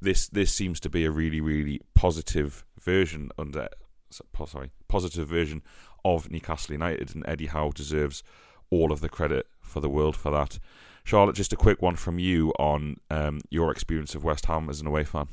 This 0.00 0.28
this 0.28 0.52
seems 0.52 0.80
to 0.80 0.90
be 0.90 1.04
a 1.04 1.10
really 1.10 1.40
really 1.40 1.80
positive 1.94 2.64
version 2.80 3.30
under 3.38 3.68
sorry 4.10 4.72
positive 4.88 5.28
version 5.28 5.62
of 6.04 6.30
Newcastle 6.30 6.74
United, 6.74 7.14
and 7.14 7.24
Eddie 7.26 7.46
Howe 7.46 7.70
deserves 7.70 8.22
all 8.70 8.92
of 8.92 9.00
the 9.00 9.08
credit 9.08 9.46
for 9.60 9.80
the 9.80 9.88
world 9.88 10.16
for 10.16 10.30
that. 10.32 10.58
Charlotte, 11.04 11.36
just 11.36 11.52
a 11.52 11.56
quick 11.56 11.80
one 11.80 11.96
from 11.96 12.18
you 12.18 12.50
on 12.58 12.96
um, 13.10 13.40
your 13.50 13.70
experience 13.70 14.14
of 14.14 14.24
West 14.24 14.46
Ham 14.46 14.68
as 14.68 14.80
an 14.80 14.86
away 14.86 15.04
fan. 15.04 15.28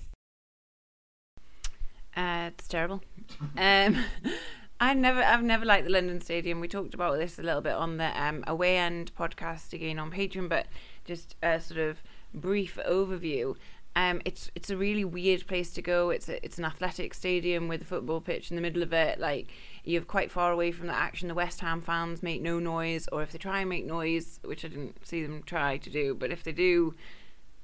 Terrible. 2.72 3.02
Um, 3.58 3.98
I 4.80 4.94
never, 4.94 5.22
I've 5.22 5.44
never 5.44 5.66
liked 5.66 5.86
the 5.86 5.92
London 5.92 6.22
Stadium. 6.22 6.62
We 6.62 6.70
talked 6.70 6.94
about 6.94 7.18
this 7.18 7.38
a 7.38 7.44
little 7.44 7.60
bit 7.60 7.74
on 7.74 7.98
the 7.98 8.20
um, 8.20 8.46
away 8.48 8.78
end 8.78 9.12
podcast 9.14 9.74
again 9.74 10.00
on 10.00 10.10
Patreon, 10.10 10.48
but 10.48 10.68
just 11.04 11.36
a 11.44 11.60
sort 11.60 11.82
of 11.82 12.02
brief 12.34 12.80
overview. 12.88 13.58
Um, 13.94 14.22
it's 14.24 14.50
it's 14.56 14.70
a 14.70 14.78
really 14.78 15.04
weird 15.04 15.46
place 15.48 15.74
to 15.74 15.82
go. 15.82 16.12
It's 16.12 16.30
a, 16.30 16.44
it's 16.46 16.58
an 16.58 16.64
athletic 16.64 17.14
stadium 17.14 17.68
with 17.68 17.82
a 17.82 17.86
football 17.86 18.22
pitch 18.22 18.50
in 18.50 18.56
the 18.56 18.62
middle 18.62 18.84
of 18.84 18.94
it. 18.94 19.20
Like 19.20 19.52
you're 19.84 20.02
quite 20.04 20.32
far 20.32 20.54
away 20.54 20.72
from 20.72 20.88
the 20.88 20.96
action. 20.96 21.28
The 21.28 21.34
West 21.34 21.60
Ham 21.60 21.82
fans 21.82 22.24
make 22.24 22.42
no 22.42 22.58
noise, 22.58 23.10
or 23.12 23.22
if 23.22 23.34
they 23.34 23.38
try 23.38 23.60
and 23.60 23.70
make 23.70 23.86
noise, 23.86 24.40
which 24.46 24.64
I 24.64 24.70
didn't 24.70 25.06
see 25.06 25.24
them 25.24 25.44
try 25.46 25.76
to 25.78 25.90
do, 25.90 26.16
but 26.16 26.32
if 26.32 26.44
they 26.44 26.54
do, 26.54 26.96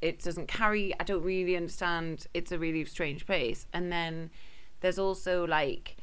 it 0.01 0.21
doesn't 0.21 0.49
carry. 0.49 0.93
I 0.99 1.05
don't 1.05 1.23
really 1.23 1.55
understand. 1.55 2.27
It's 2.33 2.51
a 2.51 2.59
really 2.59 2.83
strange 2.83 3.25
place. 3.25 3.67
And 3.71 3.89
then 3.89 4.29
there's 4.81 4.99
also 4.99 5.45
like 5.45 5.97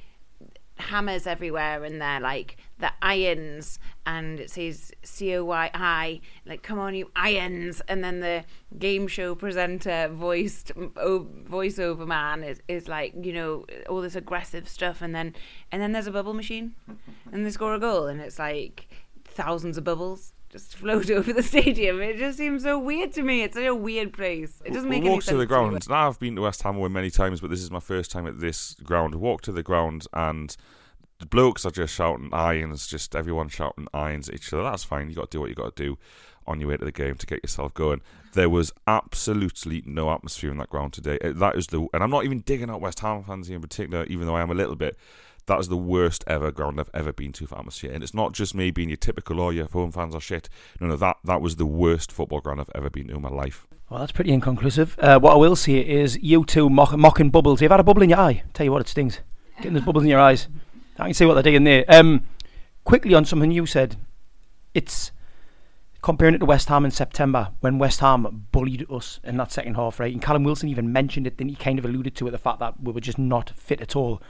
hammers 0.77 1.27
everywhere 1.27 1.85
and 1.85 2.01
they're 2.01 2.21
like 2.21 2.57
the 2.79 2.91
irons 3.01 3.79
and 4.07 4.41
it 4.41 4.51
says 4.51 4.91
c-o-y-i 5.05 6.21
like 6.47 6.63
come 6.63 6.79
on 6.79 6.95
you 6.95 7.11
irons. 7.15 7.81
And 7.89 8.03
then 8.03 8.21
the 8.21 8.45
game 8.79 9.07
show 9.07 9.35
presenter 9.35 10.09
voiced 10.13 10.73
o- 10.97 11.29
voiceover 11.49 12.07
man 12.07 12.43
is, 12.43 12.61
is 12.69 12.89
like 12.89 13.15
you 13.23 13.33
know 13.33 13.65
all 13.89 14.01
this 14.01 14.17
aggressive 14.17 14.69
stuff 14.69 15.01
and 15.01 15.15
then 15.15 15.35
and 15.71 15.81
then 15.81 15.93
there's 15.93 16.09
a 16.09 16.13
bubble 16.13 16.35
machine 16.35 16.75
and 17.33 17.47
they 17.47 17.51
score 17.51 17.75
a 17.75 17.79
goal 17.79 18.07
and 18.07 18.21
it's 18.21 18.39
like 18.39 18.89
thousands 19.25 19.79
of 19.79 19.85
bubbles 19.85 20.34
just 20.55 20.77
float 20.77 21.11
over 21.19 21.33
the 21.33 21.43
stadium. 21.43 22.01
It 22.01 22.17
just 22.17 22.39
seems 22.39 22.63
so 22.63 22.79
weird 22.79 23.13
to 23.15 23.23
me. 23.23 23.43
It's 23.43 23.55
such 23.57 23.65
a 23.65 23.75
weird 23.75 24.13
place. 24.13 24.63
It 24.65 24.73
doesn't 24.73 24.89
make 24.89 25.03
we'll 25.03 25.09
any 25.09 25.17
walk 25.17 25.23
sense. 25.23 25.33
to 25.35 25.37
the 25.39 25.47
ground. 25.47 25.89
Now 25.89 26.09
I've 26.09 26.19
been 26.21 26.37
to 26.37 26.43
West 26.43 26.63
Ham 26.63 26.77
away 26.77 26.89
many 26.89 27.11
times, 27.11 27.41
but 27.41 27.51
this 27.51 27.61
is 27.61 27.71
my 27.71 27.81
first 27.81 28.11
time 28.13 28.27
at 28.27 28.39
this 28.41 28.75
ground. 28.75 29.17
Walk 29.17 29.43
to 29.43 29.53
the 29.53 29.65
ground 29.65 30.07
and 30.13 30.57
the 31.19 31.27
blokes 31.27 31.67
are 31.67 31.73
just 31.73 31.95
shouting 31.95 32.31
irons, 32.33 32.87
just 32.87 33.17
everyone 33.17 33.49
shouting 33.49 33.89
irons 33.93 34.29
at 34.29 34.37
each 34.37 34.53
other. 34.53 34.63
That's 34.63 34.85
fine. 34.85 35.11
You 35.11 35.17
got 35.17 35.31
to 35.31 35.37
do 35.37 35.41
what 35.41 35.51
you 35.51 35.57
got 35.57 35.75
to 35.75 35.83
do 35.83 35.99
on 36.47 36.61
your 36.61 36.69
way 36.69 36.77
to 36.77 36.85
the 36.85 36.93
game 36.93 37.17
to 37.17 37.27
get 37.27 37.43
yourself 37.43 37.75
going. 37.75 38.01
There 38.35 38.51
was 38.51 38.73
absolutely 38.87 39.83
no 39.87 40.11
atmosphere 40.13 40.51
in 40.51 40.59
that 40.59 40.71
ground 40.71 40.93
today. 40.93 41.19
Uh, 41.25 41.33
That 41.33 41.57
is 41.57 41.69
the, 41.69 41.89
and 41.93 42.03
I'm 42.03 42.11
not 42.11 42.25
even 42.25 42.41
digging 42.41 42.71
out 42.71 42.81
West 42.81 43.01
Ham 43.01 43.25
fans 43.25 43.49
here 43.49 43.57
in 43.57 43.63
particular, 43.63 44.05
even 44.05 44.27
though 44.27 44.37
I 44.37 44.43
am 44.43 44.51
a 44.51 44.55
little 44.55 44.77
bit. 44.77 44.97
That 45.47 45.61
is 45.61 45.69
the 45.69 45.77
worst 45.77 46.25
ever 46.27 46.51
ground 46.51 46.81
I've 46.81 46.91
ever 46.95 47.13
been 47.13 47.33
to 47.33 47.47
for 47.47 47.59
atmosphere, 47.59 47.93
and 47.93 48.03
it's 48.03 48.15
not 48.15 48.33
just 48.33 48.55
me 48.55 48.71
being 48.71 48.89
your 48.89 48.97
typical 48.97 49.41
"oh, 49.41 49.51
your 49.51 49.67
home 49.67 49.93
fans 49.93 50.15
are 50.15 50.21
shit." 50.21 50.49
No, 50.81 50.87
no, 50.87 50.97
that 50.97 51.19
that 51.25 51.43
was 51.43 51.57
the 51.57 51.67
worst 51.67 52.11
football 52.11 52.41
ground 52.41 52.61
I've 52.61 52.71
ever 52.75 52.89
been 52.89 53.09
to 53.09 53.17
in 53.17 53.23
my 53.23 53.29
life. 53.29 53.67
Well, 53.91 54.01
that's 54.01 54.13
pretty 54.13 54.33
inconclusive. 54.33 54.97
Uh, 54.99 55.19
what 55.19 55.35
I 55.35 55.37
will 55.37 55.57
say 55.57 55.79
is 55.79 56.19
you 56.23 56.45
two 56.45 56.71
mock- 56.71 56.97
mocking 56.97 57.31
bubbles. 57.31 57.61
You've 57.61 57.71
had 57.71 57.81
a 57.81 57.85
bubble 57.85 58.03
in 58.03 58.11
your 58.11 58.19
eye. 58.19 58.43
Tell 58.55 58.65
you 58.65 58.73
what, 58.73 58.81
it 58.81 58.89
stings. 58.89 59.21
Getting 59.59 59.75
those 59.75 59.85
bubbles 59.85 60.05
in 60.05 60.11
your 60.11 60.21
eyes. 60.21 60.49
I 60.99 61.05
can 61.05 61.15
see 61.15 61.27
what 61.27 61.35
they're 61.35 61.43
doing 61.43 61.65
there. 61.65 61.85
Um, 61.89 62.27
quickly 62.85 63.15
on 63.15 63.25
something 63.25 63.51
you 63.51 63.67
said. 63.67 63.97
It's 64.73 65.13
comparing 66.03 66.35
it 66.35 66.39
to 66.39 66.45
West 66.45 66.69
Ham 66.69 66.85
in 66.85 66.91
September 66.91 67.53
when 67.61 67.79
West 67.79 68.01
Ham 68.01 68.47
bullied 68.53 68.87
us 68.91 69.21
in 69.25 69.37
that 69.37 69.53
second 69.53 69.75
half, 69.75 70.01
right? 70.01 70.13
And 70.13 70.21
Callum 70.21 70.45
Wilson 70.45 70.69
even 70.69 70.93
mentioned 70.93 71.27
it, 71.27 71.39
then 71.39 71.49
he 71.49 71.55
kind 71.55 71.79
of 71.79 71.85
alluded 71.85 72.15
to 72.17 72.27
it, 72.27 72.31
the 72.31 72.39
fact 72.39 72.59
that 72.59 72.83
we 72.83 72.93
were 72.93 73.01
just 73.01 73.19
not 73.19 73.53
fit 73.57 73.81
at 73.81 73.97
all. 73.97 74.21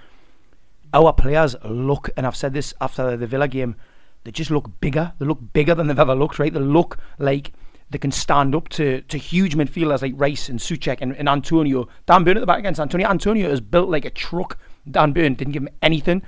Our 0.94 1.12
players 1.12 1.56
look, 1.64 2.08
and 2.16 2.24
I've 2.24 2.36
said 2.36 2.54
this 2.54 2.72
after 2.80 3.16
the 3.16 3.26
Villa 3.26 3.48
game, 3.48 3.74
they 4.22 4.30
just 4.30 4.50
look 4.50 4.80
bigger. 4.80 5.12
They 5.18 5.26
look 5.26 5.52
bigger 5.52 5.74
than 5.74 5.88
they've 5.88 5.98
ever 5.98 6.14
looked, 6.14 6.38
right? 6.38 6.52
They 6.52 6.60
look 6.60 6.98
like 7.18 7.52
they 7.90 7.98
can 7.98 8.12
stand 8.12 8.54
up 8.54 8.68
to, 8.70 9.02
to 9.02 9.18
huge 9.18 9.56
midfielders 9.56 10.02
like 10.02 10.14
Rice 10.16 10.48
and 10.48 10.60
Soucek 10.60 10.98
and, 11.00 11.14
and 11.16 11.28
Antonio. 11.28 11.88
Dan 12.06 12.22
Burn 12.22 12.36
at 12.36 12.40
the 12.40 12.46
back 12.46 12.60
against 12.60 12.80
Antonio. 12.80 13.08
Antonio 13.08 13.50
is 13.50 13.60
built 13.60 13.88
like 13.88 14.04
a 14.04 14.10
truck. 14.10 14.56
Dan 14.88 15.12
Burn 15.12 15.34
didn't 15.34 15.52
give 15.52 15.64
him 15.64 15.68
anything. 15.82 16.22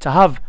To 0.00 0.10
have 0.10 0.40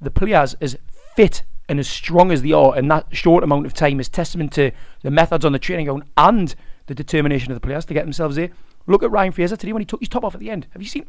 the 0.00 0.10
players 0.10 0.54
as 0.60 0.76
fit 1.16 1.44
and 1.66 1.80
as 1.80 1.88
strong 1.88 2.30
as 2.30 2.42
they 2.42 2.52
are 2.52 2.76
in 2.76 2.88
that 2.88 3.06
short 3.16 3.42
amount 3.42 3.64
of 3.64 3.72
time 3.72 4.00
is 4.00 4.08
testament 4.10 4.52
to 4.52 4.70
the 5.02 5.10
methods 5.10 5.46
on 5.46 5.52
the 5.52 5.58
training 5.58 5.86
ground 5.86 6.04
and 6.18 6.54
the 6.86 6.94
determination 6.94 7.50
of 7.52 7.56
the 7.56 7.66
players 7.66 7.86
to 7.86 7.94
get 7.94 8.04
themselves 8.04 8.36
there. 8.36 8.50
Look 8.86 9.02
at 9.02 9.10
Ryan 9.10 9.32
Fraser 9.32 9.56
today 9.56 9.72
when 9.72 9.82
he 9.82 9.86
took 9.86 10.00
his 10.00 10.08
top 10.08 10.24
off 10.24 10.34
at 10.34 10.40
the 10.40 10.50
end. 10.50 10.66
Have 10.72 10.82
you 10.82 10.88
seen? 10.88 11.06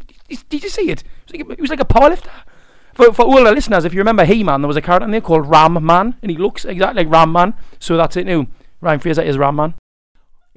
Did 0.49 0.63
you 0.63 0.69
see 0.69 0.89
it? 0.89 1.03
It 1.33 1.59
was 1.59 1.69
like 1.69 1.81
a, 1.81 1.85
powerlifter. 1.85 2.31
For, 2.93 3.11
for 3.11 3.23
all 3.23 3.43
the 3.43 3.51
listeners, 3.51 3.83
if 3.83 3.93
you 3.93 3.99
remember 3.99 4.23
He-Man, 4.23 4.61
there 4.61 4.67
was 4.67 4.77
a 4.77 4.81
character 4.81 5.03
in 5.03 5.11
there 5.11 5.19
called 5.19 5.49
Ram 5.49 5.85
Man, 5.85 6.15
and 6.21 6.31
he 6.31 6.37
looks 6.37 6.63
exactly 6.63 7.03
like 7.03 7.13
Ram 7.13 7.33
Man. 7.33 7.53
So 7.79 7.97
that's 7.97 8.15
it 8.15 8.25
now. 8.25 8.47
Ryan 8.79 8.99
Fraser 8.99 9.21
is 9.21 9.37
Ram 9.37 9.57
Man. 9.57 9.73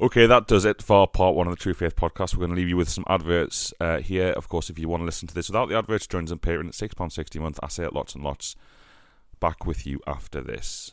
Okay, 0.00 0.26
that 0.26 0.46
does 0.46 0.64
it 0.64 0.80
for 0.80 1.08
part 1.08 1.34
one 1.34 1.48
of 1.48 1.52
the 1.52 1.60
True 1.60 1.75
Faith 1.75 1.96
podcast. 1.96 2.34
We're 2.34 2.46
going 2.46 2.50
to 2.50 2.56
leave 2.56 2.68
you 2.68 2.76
with 2.76 2.88
some 2.88 3.04
adverts 3.08 3.75
uh, 3.80 3.98
here. 3.98 4.28
Of 4.28 4.48
course, 4.48 4.70
if 4.70 4.78
you 4.78 4.88
want 4.88 5.00
to 5.00 5.04
listen 5.04 5.26
to 5.26 5.34
this 5.34 5.48
without 5.48 5.68
the 5.68 5.76
adverts, 5.76 6.06
join 6.06 6.22
us 6.22 6.30
on 6.30 6.38
Patreon 6.38 6.68
at 6.68 6.75
£6.60 6.75 7.37
a 7.37 7.40
month. 7.40 7.58
I 7.64 7.68
say 7.68 7.84
it 7.84 7.92
lots 7.92 8.14
and 8.14 8.22
lots. 8.22 8.54
Back 9.40 9.66
with 9.66 9.88
you 9.88 10.00
after 10.06 10.40
this. 10.40 10.92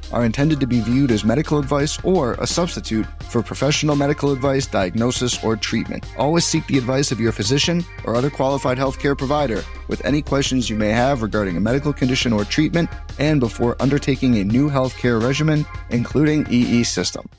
are 0.11 0.25
intended 0.25 0.59
to 0.59 0.67
be 0.67 0.81
viewed 0.81 1.11
as 1.11 1.23
medical 1.23 1.59
advice 1.59 2.03
or 2.03 2.33
a 2.33 2.47
substitute 2.47 3.05
for 3.29 3.41
professional 3.41 3.95
medical 3.95 4.31
advice, 4.31 4.67
diagnosis, 4.67 5.43
or 5.43 5.55
treatment. 5.55 6.05
Always 6.17 6.45
seek 6.45 6.65
the 6.67 6.77
advice 6.77 7.11
of 7.11 7.19
your 7.19 7.31
physician 7.31 7.83
or 8.03 8.15
other 8.15 8.29
qualified 8.29 8.77
healthcare 8.77 9.17
provider 9.17 9.63
with 9.87 10.03
any 10.05 10.21
questions 10.21 10.69
you 10.69 10.75
may 10.75 10.89
have 10.89 11.21
regarding 11.21 11.57
a 11.57 11.61
medical 11.61 11.93
condition 11.93 12.33
or 12.33 12.45
treatment 12.45 12.89
and 13.19 13.39
before 13.39 13.75
undertaking 13.81 14.37
a 14.37 14.43
new 14.43 14.69
healthcare 14.69 15.21
regimen, 15.21 15.65
including 15.89 16.45
EE 16.49 16.83
system. 16.83 17.29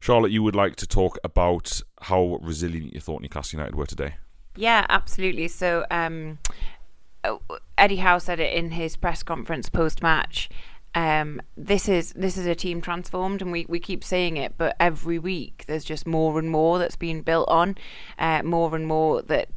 Charlotte, 0.00 0.30
you 0.30 0.42
would 0.42 0.54
like 0.54 0.76
to 0.76 0.86
talk 0.86 1.18
about 1.24 1.80
how 2.02 2.38
resilient 2.42 2.94
you 2.94 3.00
thought 3.00 3.20
Newcastle 3.20 3.58
United 3.58 3.74
were 3.74 3.86
today. 3.86 4.14
Yeah, 4.56 4.86
absolutely. 4.88 5.48
So 5.48 5.84
um, 5.90 6.38
Eddie 7.76 7.96
Howe 7.96 8.18
said 8.18 8.40
it 8.40 8.52
in 8.52 8.72
his 8.72 8.96
press 8.96 9.22
conference 9.22 9.68
post 9.68 10.02
match. 10.02 10.48
Um, 10.98 11.40
this 11.56 11.88
is 11.88 12.12
this 12.14 12.36
is 12.36 12.44
a 12.44 12.56
team 12.56 12.80
transformed, 12.80 13.40
and 13.40 13.52
we, 13.52 13.64
we 13.68 13.78
keep 13.78 14.02
saying 14.02 14.36
it, 14.36 14.54
but 14.58 14.74
every 14.80 15.16
week 15.16 15.64
there's 15.68 15.84
just 15.84 16.08
more 16.08 16.40
and 16.40 16.50
more 16.50 16.80
that's 16.80 16.96
being 16.96 17.22
built 17.22 17.48
on, 17.48 17.76
uh, 18.18 18.42
more 18.42 18.74
and 18.74 18.84
more 18.84 19.22
that 19.22 19.48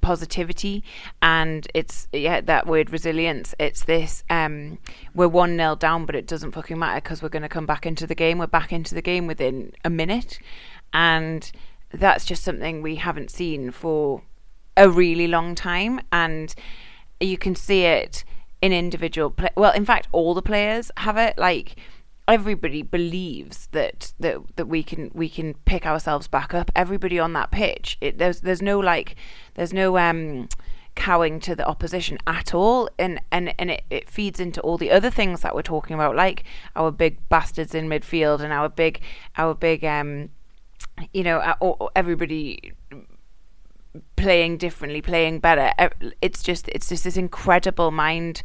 positivity, 0.00 0.82
and 1.20 1.68
it's 1.74 2.08
yeah 2.10 2.40
that 2.40 2.66
word 2.66 2.90
resilience. 2.90 3.54
It's 3.58 3.84
this 3.84 4.24
um, 4.30 4.78
we're 5.14 5.28
one 5.28 5.58
nil 5.58 5.76
down, 5.76 6.06
but 6.06 6.14
it 6.14 6.26
doesn't 6.26 6.52
fucking 6.52 6.78
matter 6.78 7.02
because 7.02 7.22
we're 7.22 7.28
going 7.28 7.42
to 7.42 7.50
come 7.50 7.66
back 7.66 7.84
into 7.84 8.06
the 8.06 8.14
game. 8.14 8.38
We're 8.38 8.46
back 8.46 8.72
into 8.72 8.94
the 8.94 9.02
game 9.02 9.26
within 9.26 9.72
a 9.84 9.90
minute, 9.90 10.38
and 10.94 11.52
that's 11.90 12.24
just 12.24 12.44
something 12.44 12.80
we 12.80 12.96
haven't 12.96 13.30
seen 13.30 13.72
for 13.72 14.22
a 14.78 14.88
really 14.88 15.28
long 15.28 15.54
time, 15.54 16.00
and 16.10 16.54
you 17.20 17.36
can 17.36 17.54
see 17.54 17.82
it 17.84 18.24
in 18.62 18.72
individual 18.72 19.30
play. 19.30 19.50
Well, 19.56 19.72
in 19.72 19.84
fact, 19.84 20.08
all 20.12 20.32
the 20.32 20.40
players 20.40 20.90
have 20.98 21.18
it. 21.18 21.36
Like 21.36 21.76
everybody 22.28 22.82
believes 22.82 23.68
that 23.72 24.12
that 24.20 24.38
that 24.56 24.66
we 24.66 24.82
can 24.82 25.10
we 25.12 25.28
can 25.28 25.54
pick 25.66 25.84
ourselves 25.84 26.28
back 26.28 26.54
up. 26.54 26.70
Everybody 26.74 27.18
on 27.18 27.34
that 27.34 27.50
pitch, 27.50 27.98
it, 28.00 28.16
there's 28.16 28.40
there's 28.40 28.62
no 28.62 28.78
like 28.78 29.16
there's 29.54 29.74
no 29.74 29.98
um 29.98 30.48
cowing 30.94 31.40
to 31.40 31.56
the 31.56 31.66
opposition 31.66 32.18
at 32.26 32.52
all 32.54 32.88
and 32.98 33.18
and 33.30 33.54
and 33.58 33.70
it, 33.70 33.82
it 33.88 34.10
feeds 34.10 34.38
into 34.38 34.60
all 34.60 34.76
the 34.76 34.90
other 34.90 35.10
things 35.10 35.40
that 35.40 35.54
we're 35.54 35.62
talking 35.62 35.94
about 35.94 36.14
like 36.14 36.44
our 36.76 36.90
big 36.90 37.16
bastards 37.30 37.74
in 37.74 37.88
midfield 37.88 38.40
and 38.40 38.52
our 38.52 38.68
big 38.68 39.00
our 39.38 39.54
big 39.54 39.82
um 39.86 40.28
you 41.14 41.24
know 41.24 41.56
everybody 41.96 42.74
playing 44.16 44.58
differently, 44.58 45.02
playing 45.02 45.40
better. 45.40 45.72
It's 46.20 46.42
just 46.42 46.68
it's 46.68 46.88
just 46.88 47.04
this 47.04 47.16
incredible 47.16 47.90
mind 47.90 48.42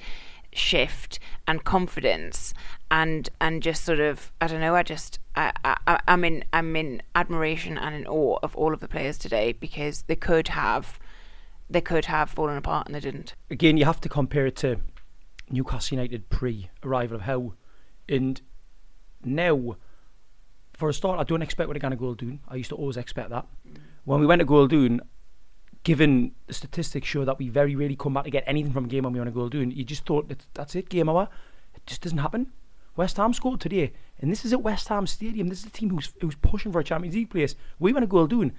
shift 0.53 1.19
and 1.47 1.63
confidence 1.63 2.53
and 2.89 3.29
and 3.39 3.61
just 3.61 3.83
sort 3.83 3.99
of 3.99 4.31
I 4.41 4.47
don't 4.47 4.61
know 4.61 4.75
I 4.75 4.83
just 4.83 5.19
I, 5.35 5.51
I 5.63 5.99
I'm 6.07 6.23
in 6.23 6.43
I'm 6.51 6.75
in 6.75 7.01
admiration 7.15 7.77
and 7.77 7.95
in 7.95 8.07
awe 8.07 8.39
of 8.41 8.55
all 8.55 8.73
of 8.73 8.79
the 8.79 8.87
players 8.87 9.17
today 9.17 9.51
because 9.51 10.03
they 10.03 10.15
could 10.15 10.49
have 10.49 10.99
they 11.69 11.81
could 11.81 12.05
have 12.05 12.29
fallen 12.29 12.57
apart 12.57 12.87
and 12.87 12.95
they 12.95 12.99
didn't. 12.99 13.35
Again, 13.49 13.77
you 13.77 13.85
have 13.85 14.01
to 14.01 14.09
compare 14.09 14.47
it 14.47 14.55
to 14.57 14.79
Newcastle 15.49 15.97
United 15.97 16.29
pre 16.29 16.69
arrival 16.83 17.17
of 17.17 17.21
Howe 17.23 17.53
and 18.09 18.41
now 19.23 19.75
for 20.73 20.89
a 20.89 20.93
start 20.93 21.19
I 21.19 21.23
don't 21.23 21.41
expect 21.41 21.67
what 21.67 21.73
they're 21.73 21.81
gonna 21.81 21.95
go 21.95 22.15
do. 22.15 22.39
I 22.47 22.55
used 22.55 22.69
to 22.69 22.75
always 22.75 22.97
expect 22.97 23.29
that. 23.29 23.45
When 24.05 24.19
we 24.19 24.25
went 24.25 24.39
to 24.39 24.45
Gouldoon 24.45 25.01
given 25.87 26.33
the 26.47 26.53
statistics 26.53 27.07
show 27.07 27.23
that 27.23 27.39
we 27.39 27.47
very 27.47 27.73
rarely 27.73 27.95
come 27.95 28.13
back 28.13 28.25
to 28.25 28.29
get 28.29 28.43
anything 28.45 28.73
from 28.73 28.83
a 28.83 28.87
game 28.89 29.05
when 29.05 29.13
we 29.13 29.19
want 29.19 29.29
to 29.29 29.33
go 29.33 29.47
do, 29.47 29.61
and 29.61 29.71
you 29.71 29.85
just 29.85 30.05
thought 30.05 30.27
that 30.27 30.45
that's 30.53 30.75
it, 30.75 30.89
game 30.89 31.07
over. 31.07 31.29
It 31.73 31.85
just 31.85 32.01
doesn't 32.01 32.17
happen. 32.17 32.51
West 32.97 33.15
Ham 33.15 33.33
scored 33.33 33.61
today, 33.61 33.93
and 34.19 34.29
this 34.29 34.43
is 34.43 34.51
at 34.51 34.61
West 34.61 34.89
Ham 34.89 35.07
Stadium. 35.07 35.47
This 35.47 35.59
is 35.59 35.67
a 35.67 35.69
team 35.69 35.91
who's 35.91 36.11
who's 36.19 36.35
pushing 36.35 36.73
for 36.73 36.81
a 36.81 36.83
Champions 36.83 37.15
League 37.15 37.29
place. 37.29 37.55
We 37.79 37.93
went 37.93 38.03
to 38.03 38.13
Gouldoon, 38.13 38.51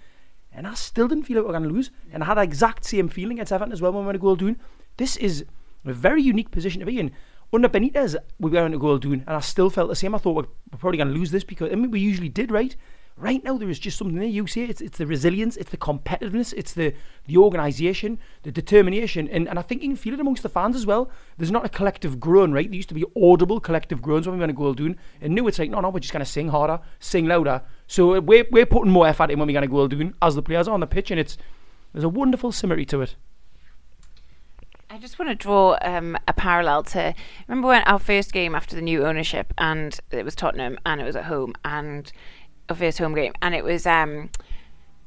and 0.55 0.67
I 0.67 0.73
still 0.73 1.07
didn't 1.07 1.25
feel 1.25 1.37
like 1.37 1.43
we 1.43 1.49
were 1.49 1.59
going 1.59 1.69
to 1.69 1.75
lose, 1.75 1.91
and 2.11 2.23
I 2.23 2.27
had 2.27 2.39
the 2.39 2.43
exact 2.45 2.87
same 2.87 3.11
feeling 3.11 3.37
against 3.37 3.53
Everton 3.53 3.75
as 3.75 3.83
well 3.83 3.93
when 3.93 4.05
we 4.05 4.07
went 4.07 4.19
to 4.19 4.25
Gouldoon. 4.25 4.57
This 4.97 5.19
is 5.19 5.45
a 5.85 5.93
very 5.93 6.23
unique 6.23 6.51
position 6.51 6.81
to 6.81 6.87
be 6.87 6.99
in. 6.99 7.13
Under 7.53 7.69
Benitez, 7.69 8.17
we 8.41 8.51
were 8.51 8.63
went 8.63 8.73
to 8.73 8.81
Gouldoon, 8.81 9.25
and 9.27 9.37
I 9.37 9.41
still 9.41 9.69
felt 9.69 9.91
the 9.91 9.97
same. 9.97 10.15
I 10.15 10.19
thought 10.19 10.35
we're, 10.35 10.49
we're 10.73 10.79
probably 10.79 10.97
going 10.97 11.13
to 11.13 11.15
lose 11.15 11.31
this 11.31 11.45
because 11.45 11.71
I 11.71 11.75
mean 11.75 11.91
we 11.91 12.01
usually 12.01 12.31
did, 12.31 12.51
right? 12.51 12.75
Right 13.21 13.43
now, 13.43 13.59
there 13.59 13.69
is 13.69 13.81
just 13.81 13.99
something 13.99 14.17
there. 14.17 14.29
You 14.29 14.47
see 14.47 14.63
it. 14.63 14.71
It's, 14.71 14.81
it's 14.81 14.99
the 14.99 15.07
resilience, 15.07 15.57
it's 15.57 15.71
the 15.71 15.77
competitiveness, 15.77 16.55
it's 16.57 16.73
the 16.73 16.95
the 17.27 17.37
organisation, 17.37 18.21
the 18.45 18.53
determination, 18.53 19.29
and, 19.29 19.49
and 19.49 19.59
I 19.59 19.63
think 19.63 19.83
you 19.83 19.89
can 19.89 19.97
feel 19.97 20.15
it 20.15 20.21
amongst 20.21 20.45
the 20.45 20.49
fans 20.49 20.77
as 20.77 20.87
well. 20.87 21.11
There's 21.37 21.51
not 21.51 21.65
a 21.65 21.69
collective 21.69 22.21
groan, 22.21 22.53
right? 22.53 22.69
There 22.69 22.77
used 22.77 22.89
to 22.91 22.95
be 22.95 23.05
audible 23.21 23.59
collective 23.59 24.01
groans 24.01 24.29
when 24.29 24.37
we 24.37 24.41
went 24.41 24.57
to 24.57 24.57
Gouldoon, 24.57 24.97
and 25.21 25.35
now 25.35 25.49
it's 25.49 25.59
like, 25.59 25.69
no, 25.69 25.81
no, 25.81 25.91
we're 25.91 25.99
just 25.99 26.13
going 26.13 26.25
to 26.25 26.31
sing 26.31 26.49
harder, 26.49 26.81
sing 27.01 27.27
louder. 27.27 27.63
So 27.89 28.21
we're, 28.21 28.47
we're 28.53 28.67
putting 28.67 28.93
more 28.93 29.07
effort 29.07 29.31
in 29.31 29.39
when 29.39 29.49
we're 29.49 29.61
going 29.61 29.69
to 29.69 29.75
Gouldoon 29.75 30.15
as 30.23 30.37
the 30.37 30.43
players 30.43 30.69
are 30.69 30.75
on 30.75 30.81
the 30.81 30.87
pitch, 30.87 31.11
and 31.11 31.19
it's 31.19 31.37
there's 31.93 32.05
a 32.05 32.09
wonderful 32.09 32.53
symmetry 32.53 32.87
to 32.87 33.01
it. 33.03 33.17
I 34.91 34.97
just 34.97 35.19
want 35.19 35.29
to 35.31 35.35
draw 35.35 35.77
um, 35.83 36.17
a 36.27 36.33
parallel 36.33 36.83
to 36.85 37.15
remember 37.47 37.69
when 37.69 37.83
our 37.83 37.99
first 37.99 38.33
game 38.33 38.55
after 38.55 38.75
the 38.77 38.83
new 38.83 39.05
ownership, 39.05 39.53
and 39.59 39.99
it 40.13 40.25
was 40.25 40.35
Tottenham, 40.35 40.79
and 40.87 41.01
it 41.01 41.05
was 41.05 41.17
at 41.17 41.25
home, 41.25 41.55
and 41.65 42.11
of 42.69 42.79
his 42.79 42.99
home 42.99 43.15
game, 43.15 43.33
and 43.41 43.55
it 43.55 43.65
was 43.65 43.87
um, 43.87 44.31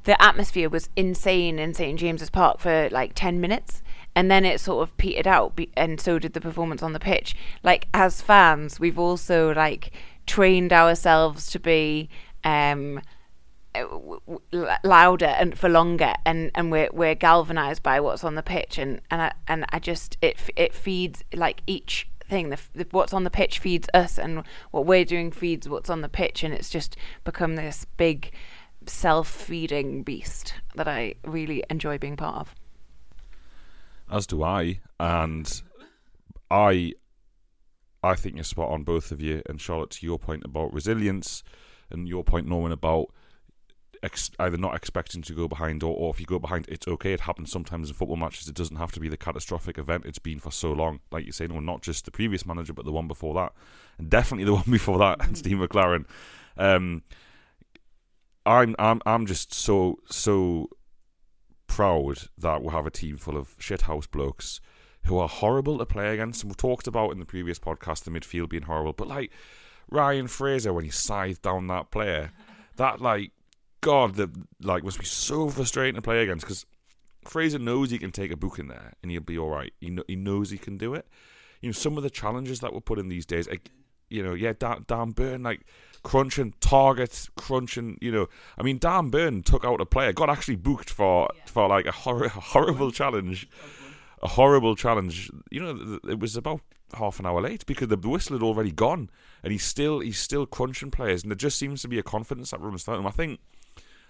the 0.04 0.20
atmosphere 0.22 0.68
was 0.68 0.88
insane 0.96 1.58
in 1.58 1.74
St 1.74 1.98
James's 1.98 2.30
Park 2.30 2.58
for 2.58 2.88
like 2.90 3.12
ten 3.14 3.40
minutes, 3.40 3.82
and 4.14 4.30
then 4.30 4.44
it 4.44 4.60
sort 4.60 4.82
of 4.82 4.96
petered 4.96 5.26
out, 5.26 5.58
and 5.76 6.00
so 6.00 6.18
did 6.18 6.32
the 6.32 6.40
performance 6.40 6.82
on 6.82 6.92
the 6.92 7.00
pitch. 7.00 7.34
Like 7.62 7.88
as 7.94 8.20
fans, 8.20 8.80
we've 8.80 8.98
also 8.98 9.54
like 9.54 9.92
trained 10.26 10.72
ourselves 10.72 11.50
to 11.50 11.58
be 11.58 12.08
um, 12.44 13.00
louder 14.84 15.26
and 15.26 15.58
for 15.58 15.68
longer, 15.68 16.14
and, 16.26 16.50
and 16.54 16.70
we're 16.70 16.90
we're 16.92 17.14
galvanized 17.14 17.82
by 17.82 18.00
what's 18.00 18.24
on 18.24 18.34
the 18.34 18.42
pitch, 18.42 18.78
and 18.78 19.00
and 19.10 19.22
I, 19.22 19.32
and 19.48 19.64
I 19.70 19.78
just 19.78 20.18
it 20.20 20.38
it 20.56 20.74
feeds 20.74 21.24
like 21.34 21.62
each 21.66 22.08
thing. 22.32 22.48
The, 22.48 22.58
the, 22.74 22.86
what's 22.90 23.12
on 23.12 23.24
the 23.24 23.30
pitch 23.30 23.58
feeds 23.58 23.88
us, 23.92 24.18
and 24.18 24.42
what 24.70 24.86
we're 24.86 25.04
doing 25.04 25.30
feeds 25.30 25.68
what's 25.68 25.90
on 25.90 26.00
the 26.00 26.08
pitch, 26.08 26.42
and 26.42 26.54
it's 26.54 26.70
just 26.70 26.96
become 27.24 27.54
this 27.56 27.86
big 27.96 28.32
self-feeding 28.86 30.02
beast 30.02 30.54
that 30.74 30.88
I 30.88 31.14
really 31.24 31.62
enjoy 31.70 31.98
being 31.98 32.16
part 32.16 32.36
of. 32.36 32.54
As 34.10 34.26
do 34.26 34.42
I, 34.42 34.80
and 34.98 35.62
I, 36.50 36.94
I 38.02 38.14
think 38.14 38.34
you're 38.36 38.44
spot 38.44 38.70
on, 38.70 38.82
both 38.82 39.12
of 39.12 39.20
you. 39.20 39.42
And 39.46 39.60
Charlotte, 39.60 39.90
to 39.90 40.06
your 40.06 40.18
point 40.18 40.42
about 40.44 40.72
resilience, 40.72 41.44
and 41.90 42.08
your 42.08 42.24
point, 42.24 42.48
Norman, 42.48 42.72
about 42.72 43.12
ex- 44.02 44.30
either 44.38 44.56
not 44.56 44.74
expecting 44.74 45.22
to 45.22 45.32
go 45.32 45.48
behind 45.48 45.82
or, 45.82 45.94
or 45.94 46.10
if 46.10 46.20
you 46.20 46.26
go 46.26 46.38
behind, 46.38 46.66
it's 46.68 46.88
okay. 46.88 47.12
It 47.12 47.20
happens 47.20 47.50
sometimes 47.50 47.88
in 47.88 47.94
football 47.94 48.16
matches. 48.16 48.48
It 48.48 48.54
doesn't 48.54 48.76
have 48.76 48.92
to 48.92 49.00
be 49.00 49.08
the 49.08 49.16
catastrophic 49.16 49.78
event 49.78 50.04
it's 50.04 50.18
been 50.18 50.40
for 50.40 50.50
so 50.50 50.72
long. 50.72 51.00
Like 51.10 51.24
you 51.24 51.32
say, 51.32 51.46
no, 51.46 51.60
not 51.60 51.82
just 51.82 52.04
the 52.04 52.10
previous 52.10 52.44
manager, 52.44 52.72
but 52.72 52.84
the 52.84 52.92
one 52.92 53.08
before 53.08 53.34
that, 53.34 53.52
and 53.98 54.10
definitely 54.10 54.44
the 54.44 54.54
one 54.54 54.70
before 54.70 54.98
that, 54.98 55.24
and 55.24 55.36
Steve 55.36 55.56
McClaren. 55.56 56.04
Um, 56.56 57.02
I'm 58.44 58.74
I'm 58.78 59.00
I'm 59.06 59.26
just 59.26 59.54
so 59.54 59.98
so 60.10 60.68
proud 61.66 62.18
that 62.36 62.62
we 62.62 62.70
have 62.70 62.86
a 62.86 62.90
team 62.90 63.16
full 63.16 63.36
of 63.36 63.56
shithouse 63.58 64.10
blokes 64.10 64.60
who 65.04 65.18
are 65.18 65.28
horrible 65.28 65.78
to 65.78 65.86
play 65.86 66.12
against. 66.12 66.42
And 66.42 66.50
we've 66.50 66.56
talked 66.56 66.86
about 66.86 67.10
in 67.10 67.18
the 67.18 67.24
previous 67.24 67.58
podcast 67.58 68.04
the 68.04 68.10
midfield 68.10 68.50
being 68.50 68.64
horrible, 68.64 68.92
but 68.92 69.08
like 69.08 69.32
Ryan 69.90 70.28
Fraser 70.28 70.72
when 70.72 70.84
he 70.84 70.90
scythed 70.90 71.42
down 71.42 71.66
that 71.68 71.90
player, 71.90 72.32
that 72.76 73.00
like 73.00 73.32
God, 73.82 74.14
that 74.14 74.30
like 74.62 74.84
must 74.84 74.98
be 74.98 75.04
so 75.04 75.50
frustrating 75.50 75.96
to 75.96 76.02
play 76.02 76.22
against 76.22 76.46
because 76.46 76.64
Fraser 77.24 77.58
knows 77.58 77.90
he 77.90 77.98
can 77.98 78.12
take 78.12 78.32
a 78.32 78.36
book 78.36 78.58
in 78.58 78.68
there 78.68 78.94
and 79.02 79.10
he'll 79.10 79.20
be 79.20 79.36
all 79.36 79.50
right. 79.50 79.72
He 79.80 79.98
he 80.08 80.16
knows 80.16 80.50
he 80.50 80.58
can 80.58 80.78
do 80.78 80.94
it. 80.94 81.06
You 81.60 81.68
know, 81.68 81.72
some 81.72 81.96
of 81.96 82.02
the 82.02 82.10
challenges 82.10 82.60
that 82.60 82.72
we're 82.72 82.80
put 82.80 82.98
in 82.98 83.08
these 83.08 83.26
days, 83.26 83.48
like, 83.48 83.70
you 84.08 84.22
know, 84.22 84.34
yeah, 84.34 84.52
Dan, 84.58 84.84
Dan 84.86 85.10
Burn, 85.10 85.42
like 85.42 85.66
crunching 86.02 86.54
targets, 86.60 87.28
crunching. 87.36 87.98
You 88.00 88.12
know, 88.12 88.28
I 88.56 88.62
mean, 88.62 88.78
Dan 88.78 89.10
Burn 89.10 89.42
took 89.42 89.64
out 89.64 89.80
a 89.80 89.86
player, 89.86 90.12
got 90.12 90.30
actually 90.30 90.56
booked 90.56 90.90
for 90.90 91.28
yeah. 91.34 91.44
for 91.46 91.68
like 91.68 91.86
a, 91.86 91.92
hor- 91.92 92.24
a 92.24 92.28
horrible 92.28 92.92
challenge, 92.92 93.48
a 94.22 94.28
horrible 94.28 94.76
challenge. 94.76 95.30
You 95.50 95.60
know, 95.60 95.98
it 96.08 96.20
was 96.20 96.36
about 96.36 96.60
half 96.94 97.18
an 97.18 97.26
hour 97.26 97.40
late 97.40 97.64
because 97.66 97.88
the 97.88 97.96
whistle 97.96 98.36
had 98.36 98.44
already 98.44 98.72
gone, 98.72 99.10
and 99.42 99.52
he's 99.52 99.64
still 99.64 100.00
he's 100.00 100.18
still 100.18 100.46
crunching 100.46 100.90
players, 100.90 101.22
and 101.22 101.30
there 101.30 101.36
just 101.36 101.58
seems 101.58 101.82
to 101.82 101.88
be 101.88 101.98
a 101.98 102.02
confidence 102.04 102.50
that 102.50 102.60
runs 102.60 102.84
through 102.84 102.94
him. 102.94 103.06
I 103.06 103.10
think 103.10 103.40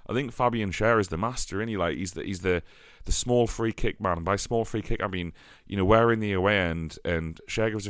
I 0.09 0.13
think 0.13 0.33
Fabian 0.33 0.71
Schär 0.71 1.01
is 1.01 1.09
the 1.09 1.17
master, 1.17 1.61
and 1.61 1.71
he 1.71 1.77
like 1.77 1.97
he's 1.97 2.13
the 2.13 2.25
he's 2.25 2.41
the 2.41 2.63
the 3.05 3.13
small 3.13 3.47
free 3.47 3.73
kick 3.73 4.01
man. 4.01 4.25
By 4.25 4.37
small 4.37 4.65
free 4.65 4.83
kick, 4.83 5.03
I 5.03 5.09
mean 5.09 5.33
you 5.67 5.77
know 5.77 5.85
we're 5.85 6.13
in 6.13 6.21
the 6.21 6.33
away 6.33 6.59
end, 6.59 6.99
and 7.05 7.41
Schär 7.49 7.71
gives 7.71 7.89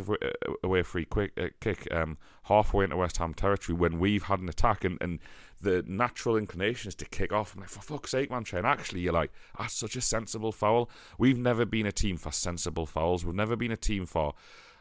away 0.63 0.81
a 0.81 0.85
free 0.85 1.05
quick 1.05 1.33
uh, 1.39 1.49
kick 1.61 1.89
um, 1.93 2.19
halfway 2.45 2.85
into 2.85 2.97
West 2.97 3.17
Ham 3.19 3.35
territory 3.35 3.77
when 3.77 3.99
we've 3.99 4.25
had 4.25 4.41
an 4.41 4.49
attack, 4.49 4.85
and, 4.85 4.99
and 5.01 5.21
the 5.61 5.83
natural 5.87 6.37
inclination 6.37 6.89
is 6.89 6.95
to 6.97 7.05
kick 7.07 7.33
off. 7.33 7.55
I'm 7.55 7.61
like, 7.61 7.71
for 7.71 7.81
fuck's 7.81 8.11
sake, 8.11 8.31
man, 8.31 8.45
Shane. 8.45 8.65
Actually, 8.65 9.01
you're 9.01 9.13
like, 9.13 9.33
that's 9.59 9.75
such 9.75 9.97
a 9.97 10.01
sensible 10.01 10.53
foul. 10.53 10.91
We've 11.19 11.39
never 11.39 11.65
been 11.65 11.87
a 11.87 11.93
team 11.93 12.17
for 12.17 12.33
sensible 12.33 12.87
fouls. 12.87 13.25
We've 13.25 13.35
never 13.35 13.57
been 13.57 13.73
a 13.73 13.77
team 13.77 14.07
for 14.07 14.35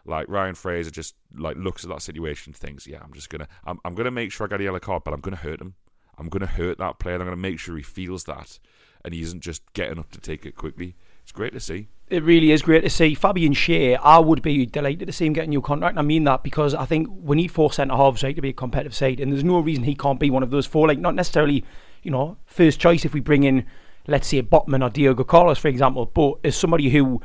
like 0.05 0.27
Ryan 0.27 0.55
Fraser 0.55 0.89
just 0.91 1.15
like 1.35 1.57
looks 1.57 1.83
at 1.83 1.89
that 1.89 2.01
situation, 2.01 2.53
thinks, 2.53 2.87
yeah, 2.87 2.99
I'm 3.03 3.13
just 3.13 3.29
gonna, 3.29 3.47
I'm, 3.65 3.79
I'm 3.85 3.95
gonna 3.95 4.11
make 4.11 4.31
sure 4.31 4.47
I 4.47 4.49
get 4.49 4.61
a 4.61 4.63
yellow 4.63 4.79
card, 4.79 5.03
but 5.03 5.13
I'm 5.13 5.21
gonna 5.21 5.35
hurt 5.35 5.61
him. 5.61 5.75
I'm 6.21 6.29
going 6.29 6.41
to 6.41 6.45
hurt 6.45 6.77
that 6.77 6.99
player. 6.99 7.15
I'm 7.15 7.21
going 7.21 7.31
to 7.31 7.35
make 7.35 7.59
sure 7.59 7.75
he 7.75 7.81
feels 7.81 8.25
that, 8.25 8.59
and 9.03 9.11
he 9.11 9.23
isn't 9.23 9.41
just 9.41 9.63
getting 9.73 9.97
up 9.97 10.11
to 10.11 10.21
take 10.21 10.45
it 10.45 10.55
quickly. 10.55 10.95
It's 11.23 11.31
great 11.31 11.51
to 11.53 11.59
see. 11.59 11.87
It 12.09 12.21
really 12.23 12.51
is 12.51 12.61
great 12.61 12.81
to 12.81 12.91
see. 12.91 13.15
Fabian 13.15 13.53
Schär, 13.53 13.99
I 14.03 14.19
would 14.19 14.43
be 14.43 14.67
delighted 14.67 15.07
to 15.07 15.13
see 15.13 15.25
him 15.25 15.33
get 15.33 15.45
a 15.45 15.49
new 15.49 15.61
contract. 15.61 15.97
I 15.97 16.03
mean 16.03 16.23
that 16.25 16.43
because 16.43 16.75
I 16.75 16.85
think 16.85 17.07
we 17.09 17.37
need 17.37 17.49
four 17.49 17.73
centre 17.73 17.95
halves 17.95 18.21
right 18.21 18.35
to 18.35 18.41
be 18.41 18.49
a 18.49 18.53
competitive 18.53 18.93
side, 18.93 19.19
and 19.19 19.31
there's 19.31 19.43
no 19.43 19.59
reason 19.59 19.83
he 19.83 19.95
can't 19.95 20.19
be 20.19 20.29
one 20.29 20.43
of 20.43 20.51
those 20.51 20.67
four. 20.67 20.87
Like 20.87 20.99
not 20.99 21.15
necessarily, 21.15 21.65
you 22.03 22.11
know, 22.11 22.37
first 22.45 22.79
choice 22.79 23.03
if 23.03 23.15
we 23.15 23.19
bring 23.19 23.41
in, 23.43 23.65
let's 24.05 24.27
say, 24.27 24.43
Botman 24.43 24.85
or 24.85 24.91
Diego 24.91 25.23
Carlos, 25.23 25.57
for 25.57 25.69
example, 25.69 26.05
but 26.05 26.35
as 26.43 26.55
somebody 26.55 26.89
who 26.89 27.19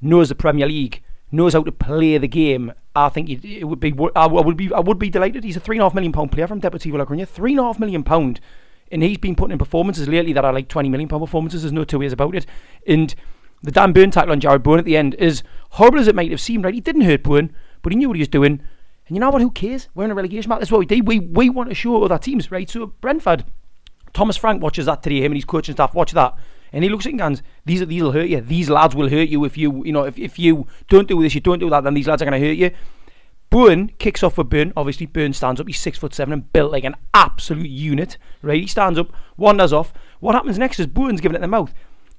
knows 0.00 0.30
the 0.30 0.34
Premier 0.34 0.66
League, 0.66 1.02
knows 1.30 1.54
how 1.54 1.62
to 1.62 1.72
play 1.72 2.18
the 2.18 2.28
game, 2.28 2.72
I 2.94 3.08
think 3.08 3.28
it, 3.28 3.64
would 3.64 3.80
be. 3.80 3.94
I 4.14 4.26
would 4.26 4.56
be. 4.56 4.72
I 4.72 4.80
would 4.80 4.98
be 4.98 5.10
delighted. 5.10 5.44
He's 5.44 5.56
a 5.56 5.60
three 5.60 5.76
and 5.76 5.82
a 5.82 5.84
half 5.84 5.94
million 5.94 6.12
pound 6.12 6.32
player 6.32 6.46
from 6.46 6.60
Deportivo 6.60 6.98
La 6.98 7.04
Coruña. 7.04 7.28
Three 7.28 7.52
and 7.52 7.60
a 7.60 7.64
half 7.64 7.78
million 7.78 8.02
pound, 8.02 8.40
and 8.90 9.02
he's 9.02 9.18
been 9.18 9.36
putting 9.36 9.52
in 9.52 9.58
performances 9.58 10.08
lately 10.08 10.32
that 10.32 10.44
are 10.44 10.52
like 10.52 10.68
twenty 10.68 10.88
million 10.88 11.08
pound 11.08 11.22
performances. 11.22 11.62
There's 11.62 11.72
no 11.72 11.84
two 11.84 11.98
ways 11.98 12.12
about 12.12 12.34
it. 12.34 12.46
And 12.86 13.14
the 13.62 13.70
Dan 13.70 13.92
Burn 13.92 14.10
tackle 14.10 14.32
on 14.32 14.40
Jarrod 14.40 14.62
Bowen 14.62 14.78
at 14.78 14.84
the 14.84 14.96
end 14.96 15.14
is 15.16 15.42
horrible 15.70 15.98
as 15.98 16.08
it 16.08 16.14
might 16.14 16.30
have 16.30 16.40
seemed. 16.40 16.64
Right, 16.64 16.74
he 16.74 16.80
didn't 16.80 17.02
hurt 17.02 17.22
Bowen, 17.22 17.54
but 17.82 17.92
he 17.92 17.98
knew 17.98 18.08
what 18.08 18.16
he 18.16 18.22
was 18.22 18.28
doing. 18.28 18.62
And 19.08 19.16
you 19.16 19.20
know 19.20 19.30
what? 19.30 19.42
Who 19.42 19.50
cares? 19.50 19.88
We're 19.94 20.04
in 20.04 20.10
a 20.10 20.14
relegation 20.14 20.48
match. 20.48 20.60
That's 20.60 20.70
what 20.70 20.80
we 20.80 20.86
do. 20.86 21.02
We 21.02 21.18
we 21.18 21.50
want 21.50 21.68
to 21.68 21.74
show 21.74 22.02
other 22.02 22.18
teams, 22.18 22.50
right? 22.50 22.68
So 22.68 22.86
Brentford, 22.86 23.44
Thomas 24.14 24.36
Frank 24.36 24.62
watches 24.62 24.86
that 24.86 25.02
today. 25.02 25.18
Him 25.18 25.32
and 25.32 25.36
his 25.36 25.44
coaching 25.44 25.74
staff 25.74 25.94
watch 25.94 26.12
that. 26.12 26.34
And 26.76 26.84
he 26.84 26.90
looks 26.90 27.06
at 27.06 27.16
goes, 27.16 27.42
these 27.64 27.86
these 27.86 28.02
will 28.02 28.12
hurt 28.12 28.28
you. 28.28 28.42
These 28.42 28.68
lads 28.68 28.94
will 28.94 29.08
hurt 29.08 29.30
you 29.30 29.46
if 29.46 29.56
you 29.56 29.82
you 29.86 29.92
know 29.92 30.04
if, 30.04 30.18
if 30.18 30.38
you 30.38 30.66
don't 30.90 31.08
do 31.08 31.22
this, 31.22 31.34
you 31.34 31.40
don't 31.40 31.58
do 31.58 31.70
that, 31.70 31.84
then 31.84 31.94
these 31.94 32.06
lads 32.06 32.20
are 32.20 32.26
going 32.26 32.38
to 32.38 32.46
hurt 32.46 32.58
you. 32.58 32.70
Bowen 33.48 33.92
kicks 33.98 34.22
off 34.22 34.34
for 34.34 34.44
Burn. 34.44 34.74
Obviously, 34.76 35.06
Burn 35.06 35.32
stands 35.32 35.58
up. 35.58 35.68
He's 35.68 35.80
six 35.80 35.96
foot 35.96 36.12
seven 36.12 36.34
and 36.34 36.52
built 36.52 36.70
like 36.70 36.84
an 36.84 36.94
absolute 37.14 37.70
unit. 37.70 38.18
Right? 38.42 38.60
He 38.60 38.66
stands 38.66 38.98
up, 38.98 39.10
wanders 39.38 39.72
off. 39.72 39.94
What 40.20 40.34
happens 40.34 40.58
next 40.58 40.78
is 40.78 40.86
Bowen's 40.86 41.22
giving 41.22 41.36
it 41.36 41.40
the 41.40 41.48
mouth. 41.48 41.72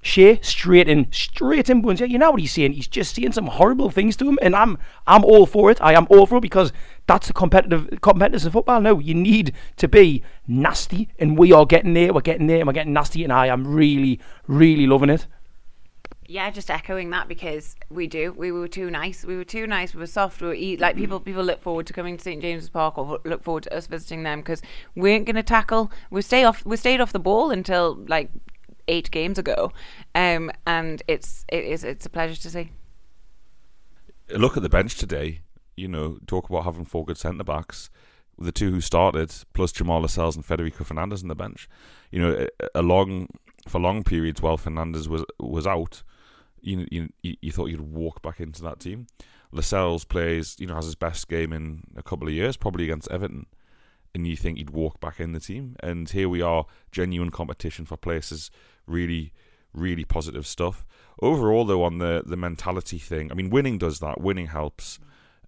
Schär 0.03 0.43
straight 0.43 0.89
in, 0.89 1.11
straight 1.11 1.69
in 1.69 1.81
Bones. 1.81 1.99
Yeah, 1.99 2.07
you 2.07 2.17
know 2.17 2.31
what 2.31 2.39
he's 2.39 2.53
saying. 2.53 2.73
He's 2.73 2.87
just 2.87 3.13
saying 3.13 3.33
some 3.33 3.45
horrible 3.45 3.91
things 3.91 4.17
to 4.17 4.27
him, 4.27 4.39
and 4.41 4.55
I'm 4.55 4.79
I'm 5.05 5.23
all 5.23 5.45
for 5.45 5.69
it. 5.69 5.79
I 5.81 5.93
am 5.93 6.07
all 6.09 6.25
for 6.25 6.37
it 6.37 6.41
because 6.41 6.73
that's 7.07 7.27
the 7.27 7.33
competitive 7.33 8.01
competitors 8.01 8.45
of 8.45 8.53
football. 8.53 8.81
No, 8.81 8.99
you 8.99 9.13
need 9.13 9.53
to 9.77 9.87
be 9.87 10.23
nasty, 10.45 11.09
and 11.17 11.37
we 11.37 11.51
are 11.51 11.65
getting 11.65 11.93
there. 11.93 12.13
We're 12.13 12.21
getting 12.21 12.47
there, 12.47 12.59
and 12.59 12.67
we're 12.67 12.73
getting 12.73 12.93
nasty, 12.93 13.23
and 13.23 13.33
I 13.33 13.47
am 13.47 13.65
really, 13.65 14.19
really 14.45 14.85
loving 14.85 15.09
it. 15.09 15.25
Yeah, 16.29 16.51
just 16.51 16.69
echoing 16.69 17.09
that 17.11 17.29
because 17.29 17.77
we 17.89 18.05
do. 18.05 18.33
We 18.33 18.51
were 18.51 18.67
too 18.67 18.89
nice. 18.89 19.23
We 19.23 19.37
were 19.37 19.45
too 19.45 19.65
nice. 19.65 19.93
We 19.93 20.01
were 20.01 20.07
soft. 20.07 20.41
We 20.41 20.47
were 20.47 20.53
eat 20.53 20.81
like 20.81 20.97
people. 20.97 21.21
People 21.21 21.43
look 21.43 21.61
forward 21.61 21.87
to 21.87 21.93
coming 21.93 22.17
to 22.17 22.23
St 22.23 22.41
James's 22.41 22.69
Park 22.69 22.97
or 22.97 23.19
look 23.23 23.43
forward 23.43 23.63
to 23.63 23.73
us 23.73 23.87
visiting 23.87 24.23
them 24.23 24.41
because 24.41 24.61
we 24.93 25.11
ain't 25.11 25.25
gonna 25.25 25.41
tackle. 25.41 25.89
We 26.11 26.21
stay 26.21 26.43
off. 26.43 26.65
We 26.65 26.75
stayed 26.75 26.99
off 26.99 27.13
the 27.13 27.19
ball 27.19 27.51
until 27.51 28.03
like 28.09 28.29
eight 28.89 29.09
games 29.09 29.37
ago, 29.37 29.71
um, 30.15 30.51
and 30.65 31.01
it's 31.07 31.45
it 31.47 31.63
is 31.63 31.85
it's 31.85 32.05
a 32.05 32.09
pleasure 32.09 32.35
to 32.41 32.49
see. 32.49 32.71
Look 34.29 34.57
at 34.57 34.63
the 34.63 34.69
bench 34.69 34.97
today. 34.97 35.39
You 35.77 35.87
know, 35.87 36.17
talk 36.27 36.49
about 36.49 36.65
having 36.65 36.85
four 36.85 37.05
good 37.05 37.17
centre 37.17 37.43
backs. 37.43 37.89
The 38.39 38.51
two 38.51 38.71
who 38.71 38.81
started, 38.81 39.33
plus 39.53 39.71
Jamal 39.71 40.01
Lascelles 40.01 40.35
and 40.35 40.45
Federico 40.45 40.83
Fernandez 40.83 41.23
in 41.23 41.27
the 41.27 41.35
bench. 41.35 41.67
You 42.11 42.19
know, 42.19 42.47
a, 42.75 42.81
long 42.81 43.29
for 43.67 43.79
long 43.79 44.03
periods 44.03 44.41
while 44.41 44.57
Fernandez 44.57 45.09
was 45.09 45.23
was 45.39 45.65
out, 45.65 46.03
you 46.61 46.85
you 46.91 47.09
you 47.21 47.51
thought 47.51 47.67
you'd 47.67 47.93
walk 47.93 48.21
back 48.21 48.39
into 48.39 48.61
that 48.63 48.79
team. 48.79 49.07
Lascelles 49.51 50.03
plays, 50.03 50.55
you 50.59 50.67
know, 50.67 50.75
has 50.75 50.85
his 50.85 50.95
best 50.95 51.27
game 51.29 51.53
in 51.53 51.83
a 51.95 52.03
couple 52.03 52.27
of 52.27 52.33
years, 52.33 52.57
probably 52.57 52.83
against 52.83 53.09
Everton, 53.09 53.45
and 54.13 54.27
you 54.27 54.35
think 54.35 54.57
he'd 54.57 54.71
walk 54.71 54.99
back 54.99 55.19
in 55.19 55.31
the 55.31 55.39
team. 55.39 55.75
And 55.79 56.09
here 56.09 56.27
we 56.27 56.41
are, 56.41 56.65
genuine 56.91 57.31
competition 57.31 57.85
for 57.85 57.97
places 57.97 58.51
really, 58.85 59.33
really 59.73 60.03
positive 60.03 60.45
stuff. 60.45 60.85
Overall, 61.21 61.65
though, 61.65 61.83
on 61.83 61.97
the 61.97 62.23
the 62.25 62.37
mentality 62.37 62.97
thing, 62.97 63.31
I 63.31 63.35
mean, 63.35 63.49
winning 63.49 63.77
does 63.77 63.99
that. 63.99 64.21
Winning 64.21 64.47
helps. 64.47 64.99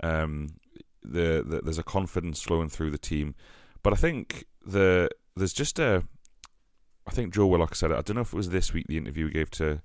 Um, 0.02 0.56
the, 1.04 1.44
the 1.46 1.62
there's 1.64 1.78
a 1.78 1.84
confidence 1.84 2.42
flowing 2.42 2.70
through 2.70 2.92
the 2.92 2.98
team, 2.98 3.36
but 3.84 3.94
I 3.94 3.96
think 3.96 4.46
the 4.66 5.10
there's 5.36 5.54
just 5.54 5.80
a. 5.80 6.04
I 7.08 7.12
think 7.12 7.34
Joe 7.34 7.48
Willock 7.48 7.74
said 7.74 7.92
it. 7.92 7.98
I 7.98 8.02
don't 8.02 8.16
know 8.16 8.22
if 8.22 8.34
it 8.34 8.38
was 8.38 8.50
this 8.50 8.72
week 8.74 8.86
the 8.88 8.98
interview 8.98 9.28
he 9.28 9.34
gave 9.34 9.50
to 9.52 9.82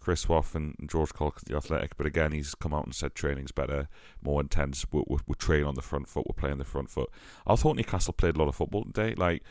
Chris 0.00 0.28
Waugh 0.28 0.44
and 0.54 0.76
George 0.86 1.12
Colk 1.12 1.38
at 1.38 1.44
the 1.46 1.56
Athletic, 1.56 1.96
but 1.96 2.06
again 2.06 2.32
he's 2.32 2.54
come 2.54 2.72
out 2.72 2.84
and 2.84 2.94
said 2.94 3.14
training's 3.14 3.50
better, 3.50 3.88
more 4.22 4.40
intense. 4.40 4.86
We, 4.92 5.02
we, 5.08 5.18
we 5.26 5.34
train 5.34 5.64
on 5.64 5.74
the 5.74 5.82
front 5.82 6.08
foot. 6.08 6.26
We're 6.28 6.40
playing 6.40 6.58
the 6.58 6.64
front 6.64 6.90
foot. 6.90 7.10
I 7.46 7.56
thought 7.56 7.76
Newcastle 7.76 8.12
played 8.12 8.36
a 8.36 8.38
lot 8.38 8.48
of 8.48 8.54
football 8.54 8.84
today. 8.84 9.14
Like 9.16 9.42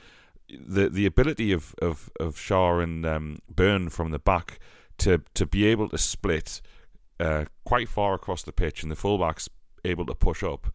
the 0.50 0.90
the 0.90 1.06
ability 1.06 1.52
of 1.52 1.76
of 1.82 2.10
of 2.20 2.36
Schär 2.36 2.82
and 2.82 3.06
um, 3.06 3.40
Burn 3.54 3.90
from 3.90 4.12
the 4.12 4.20
back 4.20 4.60
to 5.00 5.22
to 5.34 5.46
be 5.46 5.66
able 5.66 5.90
to 5.90 5.98
split 5.98 6.62
uh, 7.20 7.46
quite 7.66 7.90
far 7.90 8.14
across 8.14 8.44
the 8.44 8.54
pitch 8.54 8.84
and 8.84 8.92
the 8.92 8.96
fullbacks 8.96 9.50
able 9.88 10.06
to 10.06 10.16
push 10.16 10.44
up. 10.44 10.68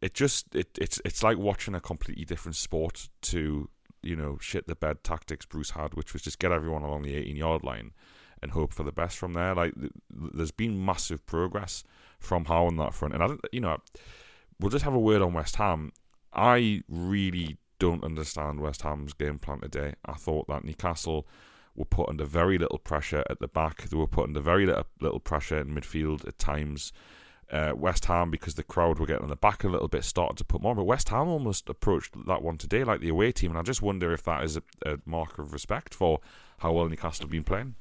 It 0.00 0.14
just 0.14 0.54
it 0.54 0.68
it's 0.80 1.00
it's 1.04 1.22
like 1.22 1.38
watching 1.38 1.74
a 1.74 1.80
completely 1.80 2.24
different 2.24 2.56
sport 2.56 3.08
to 3.22 3.70
you 4.02 4.16
know 4.16 4.38
shit 4.40 4.66
the 4.66 4.76
bed 4.76 5.02
tactics 5.02 5.46
Bruce 5.46 5.70
had, 5.70 5.94
which 5.94 6.12
was 6.12 6.22
just 6.22 6.38
get 6.38 6.52
everyone 6.52 6.82
along 6.82 7.02
the 7.02 7.16
18 7.16 7.36
yard 7.36 7.64
line 7.64 7.92
and 8.42 8.52
hope 8.52 8.72
for 8.72 8.82
the 8.82 8.92
best 8.92 9.16
from 9.16 9.32
there. 9.32 9.54
Like 9.54 9.72
there's 10.10 10.50
been 10.50 10.84
massive 10.84 11.24
progress 11.24 11.82
from 12.18 12.44
Howe 12.44 12.66
on 12.66 12.76
that 12.76 12.94
front, 12.94 13.14
and 13.14 13.22
I 13.22 13.26
don't 13.28 13.40
you 13.52 13.60
know 13.60 13.78
we'll 14.60 14.70
just 14.70 14.84
have 14.84 14.94
a 14.94 15.00
word 15.00 15.22
on 15.22 15.32
West 15.32 15.56
Ham. 15.56 15.92
I 16.32 16.82
really 16.88 17.56
don't 17.78 18.04
understand 18.04 18.60
West 18.60 18.82
Ham's 18.82 19.12
game 19.12 19.38
plan 19.38 19.60
today. 19.60 19.94
I 20.04 20.14
thought 20.14 20.48
that 20.48 20.64
Newcastle 20.64 21.26
were 21.74 21.84
put 21.84 22.08
under 22.08 22.24
very 22.24 22.58
little 22.58 22.78
pressure 22.78 23.24
at 23.28 23.38
the 23.40 23.48
back. 23.48 23.82
They 23.82 23.96
were 23.96 24.06
put 24.06 24.26
under 24.26 24.40
very 24.40 24.66
little, 24.66 24.86
little 25.00 25.20
pressure 25.20 25.58
in 25.58 25.68
midfield 25.68 26.26
at 26.26 26.38
times. 26.38 26.92
Uh, 27.50 27.72
West 27.76 28.06
Ham, 28.06 28.30
because 28.30 28.54
the 28.54 28.64
crowd 28.64 28.98
were 28.98 29.06
getting 29.06 29.22
on 29.22 29.28
the 29.28 29.36
back 29.36 29.62
a 29.62 29.68
little 29.68 29.86
bit, 29.86 30.02
started 30.02 30.36
to 30.36 30.44
put 30.44 30.60
more. 30.60 30.74
But 30.74 30.82
West 30.82 31.10
Ham 31.10 31.28
almost 31.28 31.68
approached 31.68 32.12
that 32.26 32.42
one 32.42 32.58
today 32.58 32.82
like 32.82 33.00
the 33.00 33.08
away 33.08 33.30
team, 33.30 33.50
and 33.50 33.58
I 33.58 33.62
just 33.62 33.82
wonder 33.82 34.12
if 34.12 34.24
that 34.24 34.42
is 34.42 34.56
a, 34.56 34.62
a 34.84 34.98
marker 35.06 35.42
of 35.42 35.52
respect 35.52 35.94
for 35.94 36.18
how 36.58 36.72
well 36.72 36.88
Newcastle 36.88 37.24
have 37.24 37.30
been 37.30 37.44
playing. 37.44 37.76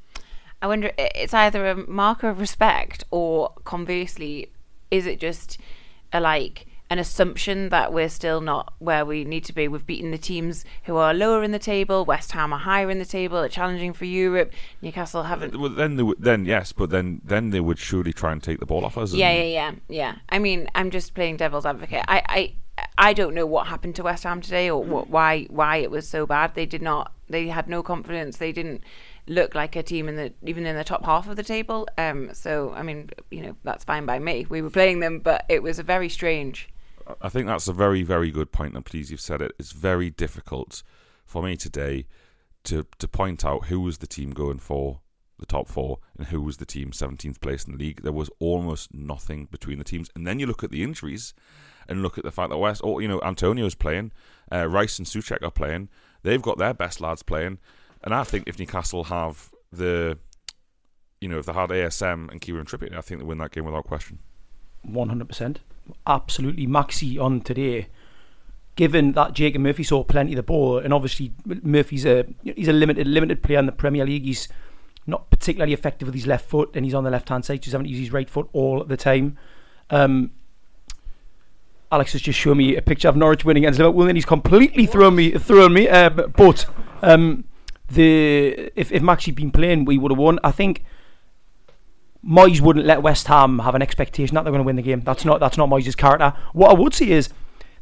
I 0.61 0.67
wonder 0.67 0.91
it's 0.97 1.33
either 1.33 1.67
a 1.67 1.75
marker 1.75 2.29
of 2.29 2.39
respect 2.39 3.03
or 3.09 3.53
conversely, 3.63 4.51
is 4.91 5.05
it 5.07 5.19
just 5.19 5.57
a 6.13 6.19
like 6.19 6.67
an 6.89 6.99
assumption 6.99 7.69
that 7.69 7.91
we're 7.91 8.09
still 8.09 8.41
not 8.41 8.73
where 8.79 9.05
we 9.05 9.23
need 9.23 9.43
to 9.45 9.53
be. 9.53 9.67
We've 9.67 9.85
beaten 9.85 10.11
the 10.11 10.17
teams 10.17 10.63
who 10.83 10.97
are 10.97 11.13
lower 11.13 11.43
in 11.43 11.51
the 11.51 11.59
table. 11.59 12.05
West 12.05 12.31
Ham 12.33 12.53
are 12.53 12.59
higher 12.59 12.91
in 12.91 12.99
the 12.99 13.05
table, 13.05 13.39
They're 13.39 13.49
challenging 13.49 13.93
for 13.93 14.05
Europe. 14.05 14.53
Newcastle 14.81 15.23
haven't. 15.23 15.59
Well, 15.59 15.71
then, 15.71 15.97
w- 15.97 16.15
then 16.19 16.45
yes, 16.45 16.71
but 16.71 16.91
then 16.91 17.21
then 17.23 17.49
they 17.49 17.59
would 17.59 17.79
surely 17.79 18.13
try 18.13 18.31
and 18.31 18.41
take 18.41 18.59
the 18.59 18.65
ball 18.65 18.85
off 18.85 18.97
us. 18.97 19.13
Yeah, 19.13 19.31
yeah, 19.31 19.43
yeah, 19.43 19.71
yeah. 19.89 20.15
I 20.29 20.37
mean, 20.37 20.69
I'm 20.75 20.91
just 20.91 21.15
playing 21.15 21.37
devil's 21.37 21.65
advocate. 21.65 22.05
I, 22.07 22.21
I, 22.77 22.87
I 22.97 23.13
don't 23.13 23.33
know 23.33 23.47
what 23.47 23.67
happened 23.67 23.95
to 23.95 24.03
West 24.03 24.23
Ham 24.23 24.41
today 24.41 24.69
or 24.69 24.83
what, 24.83 25.09
why 25.09 25.45
why 25.49 25.77
it 25.77 25.89
was 25.89 26.07
so 26.07 26.27
bad. 26.27 26.53
They 26.53 26.67
did 26.67 26.83
not. 26.83 27.11
They 27.27 27.47
had 27.47 27.67
no 27.67 27.81
confidence. 27.81 28.37
They 28.37 28.51
didn't 28.51 28.83
look 29.27 29.55
like 29.55 29.75
a 29.75 29.81
team 29.81 30.07
in 30.07 30.17
the 30.17 30.33
even 30.43 30.67
in 30.67 30.75
the 30.75 30.83
top 30.83 31.03
half 31.03 31.27
of 31.27 31.35
the 31.35 31.43
table. 31.43 31.87
Um, 31.97 32.31
so 32.33 32.73
I 32.75 32.83
mean, 32.83 33.09
you 33.31 33.41
know, 33.41 33.55
that's 33.63 33.83
fine 33.83 34.05
by 34.05 34.19
me. 34.19 34.45
We 34.49 34.61
were 34.61 34.69
playing 34.69 34.99
them, 34.99 35.17
but 35.17 35.45
it 35.49 35.63
was 35.63 35.79
a 35.79 35.83
very 35.83 36.09
strange 36.09 36.69
I 37.21 37.29
think 37.29 37.47
that's 37.47 37.67
a 37.67 37.73
very, 37.73 38.03
very 38.03 38.31
good 38.31 38.51
point, 38.51 38.75
and 38.75 38.85
please 38.85 39.11
you've 39.11 39.21
said 39.21 39.41
it. 39.41 39.53
It's 39.59 39.71
very 39.71 40.09
difficult 40.09 40.83
for 41.25 41.43
me 41.43 41.55
today 41.55 42.07
to 42.63 42.85
to 42.97 43.07
point 43.07 43.45
out 43.45 43.65
who 43.65 43.79
was 43.81 43.99
the 43.99 44.07
team 44.07 44.31
going 44.31 44.59
for 44.59 45.01
the 45.39 45.45
top 45.45 45.67
four 45.67 45.99
and 46.17 46.27
who 46.27 46.41
was 46.41 46.57
the 46.57 46.65
team 46.65 46.91
17th 46.91 47.41
place 47.41 47.65
in 47.65 47.73
the 47.73 47.77
league. 47.77 48.01
There 48.03 48.11
was 48.11 48.29
almost 48.39 48.93
nothing 48.93 49.47
between 49.51 49.77
the 49.77 49.83
teams. 49.83 50.09
And 50.15 50.25
then 50.25 50.39
you 50.39 50.45
look 50.45 50.63
at 50.63 50.71
the 50.71 50.83
injuries 50.83 51.33
and 51.87 52.01
look 52.01 52.17
at 52.17 52.23
the 52.23 52.31
fact 52.31 52.49
that 52.49 52.57
West, 52.57 52.81
oh, 52.83 52.99
you 52.99 53.07
know, 53.07 53.19
Antonio's 53.21 53.75
playing, 53.75 54.11
uh, 54.51 54.67
Rice 54.67 54.97
and 54.97 55.07
Soucek 55.07 55.43
are 55.43 55.51
playing. 55.51 55.89
They've 56.23 56.41
got 56.41 56.57
their 56.57 56.73
best 56.73 57.01
lads 57.01 57.21
playing. 57.21 57.59
And 58.03 58.13
I 58.13 58.23
think 58.23 58.47
if 58.47 58.57
Newcastle 58.57 59.05
have 59.05 59.51
the, 59.71 60.17
you 61.19 61.27
know, 61.27 61.39
if 61.39 61.45
they 61.45 61.53
had 61.53 61.69
ASM 61.69 62.31
and 62.31 62.39
Kieran 62.39 62.65
Trippier, 62.65 62.97
I 62.97 63.01
think 63.01 63.19
they 63.19 63.25
win 63.25 63.39
that 63.39 63.51
game 63.51 63.65
without 63.65 63.85
question. 63.85 64.19
100% 64.91 65.57
absolutely 66.07 66.67
maxi 66.67 67.21
on 67.21 67.41
today. 67.41 67.87
Given 68.75 69.13
that 69.13 69.33
Jacob 69.33 69.61
Murphy 69.61 69.83
saw 69.83 70.03
plenty 70.03 70.33
of 70.33 70.37
the 70.37 70.43
ball, 70.43 70.79
and 70.79 70.93
obviously 70.93 71.31
Murphy's 71.45 72.05
a 72.05 72.25
he's 72.43 72.67
a 72.67 72.73
limited 72.73 73.07
limited 73.07 73.41
player 73.41 73.59
in 73.59 73.67
the 73.67 73.71
Premier 73.71 74.05
League. 74.05 74.25
He's 74.25 74.49
not 75.07 75.29
particularly 75.29 75.71
effective 75.71 76.07
with 76.07 76.15
his 76.15 76.27
left 76.27 76.49
foot, 76.49 76.71
and 76.75 76.83
he's 76.83 76.93
on 76.93 77.05
the 77.05 77.09
left 77.09 77.29
hand 77.29 77.45
side. 77.45 77.63
So 77.63 77.67
he's 77.67 77.71
having 77.71 77.85
to 77.85 77.91
use 77.91 77.99
his 77.99 78.11
right 78.11 78.29
foot 78.29 78.49
all 78.51 78.83
the 78.83 78.97
time. 78.97 79.37
Um, 79.89 80.31
Alex 81.89 82.11
has 82.11 82.21
just 82.21 82.37
shown 82.37 82.57
me 82.57 82.75
a 82.75 82.81
picture 82.81 83.07
of 83.07 83.15
Norwich 83.15 83.45
winning 83.45 83.63
against 83.63 83.79
Liverpool, 83.79 84.07
and 84.07 84.17
he's 84.17 84.25
completely 84.25 84.85
thrown 84.85 85.15
me 85.15 85.31
thrown 85.31 85.73
me. 85.73 85.87
Uh, 85.87 86.09
but 86.09 86.65
um, 87.01 87.45
the 87.89 88.71
if 88.75 88.91
if 88.91 89.01
Maxi 89.01 89.33
been 89.33 89.51
playing, 89.51 89.85
we 89.85 89.97
would 89.97 90.11
have 90.11 90.19
won. 90.19 90.37
I 90.43 90.51
think 90.51 90.83
Moyes 92.27 92.59
wouldn't 92.59 92.85
let 92.85 93.03
West 93.03 93.27
Ham 93.27 93.59
have 93.59 93.75
an 93.75 93.81
expectation 93.81 94.35
that 94.35 94.43
they're 94.43 94.51
going 94.51 94.63
to 94.63 94.65
win 94.65 94.75
the 94.75 94.81
game. 94.81 95.01
That's 95.01 95.25
not 95.25 95.39
that's 95.39 95.57
not 95.57 95.69
Moyes' 95.69 95.95
character. 95.95 96.33
What 96.53 96.71
I 96.71 96.73
would 96.73 96.93
say 96.93 97.09
is 97.09 97.29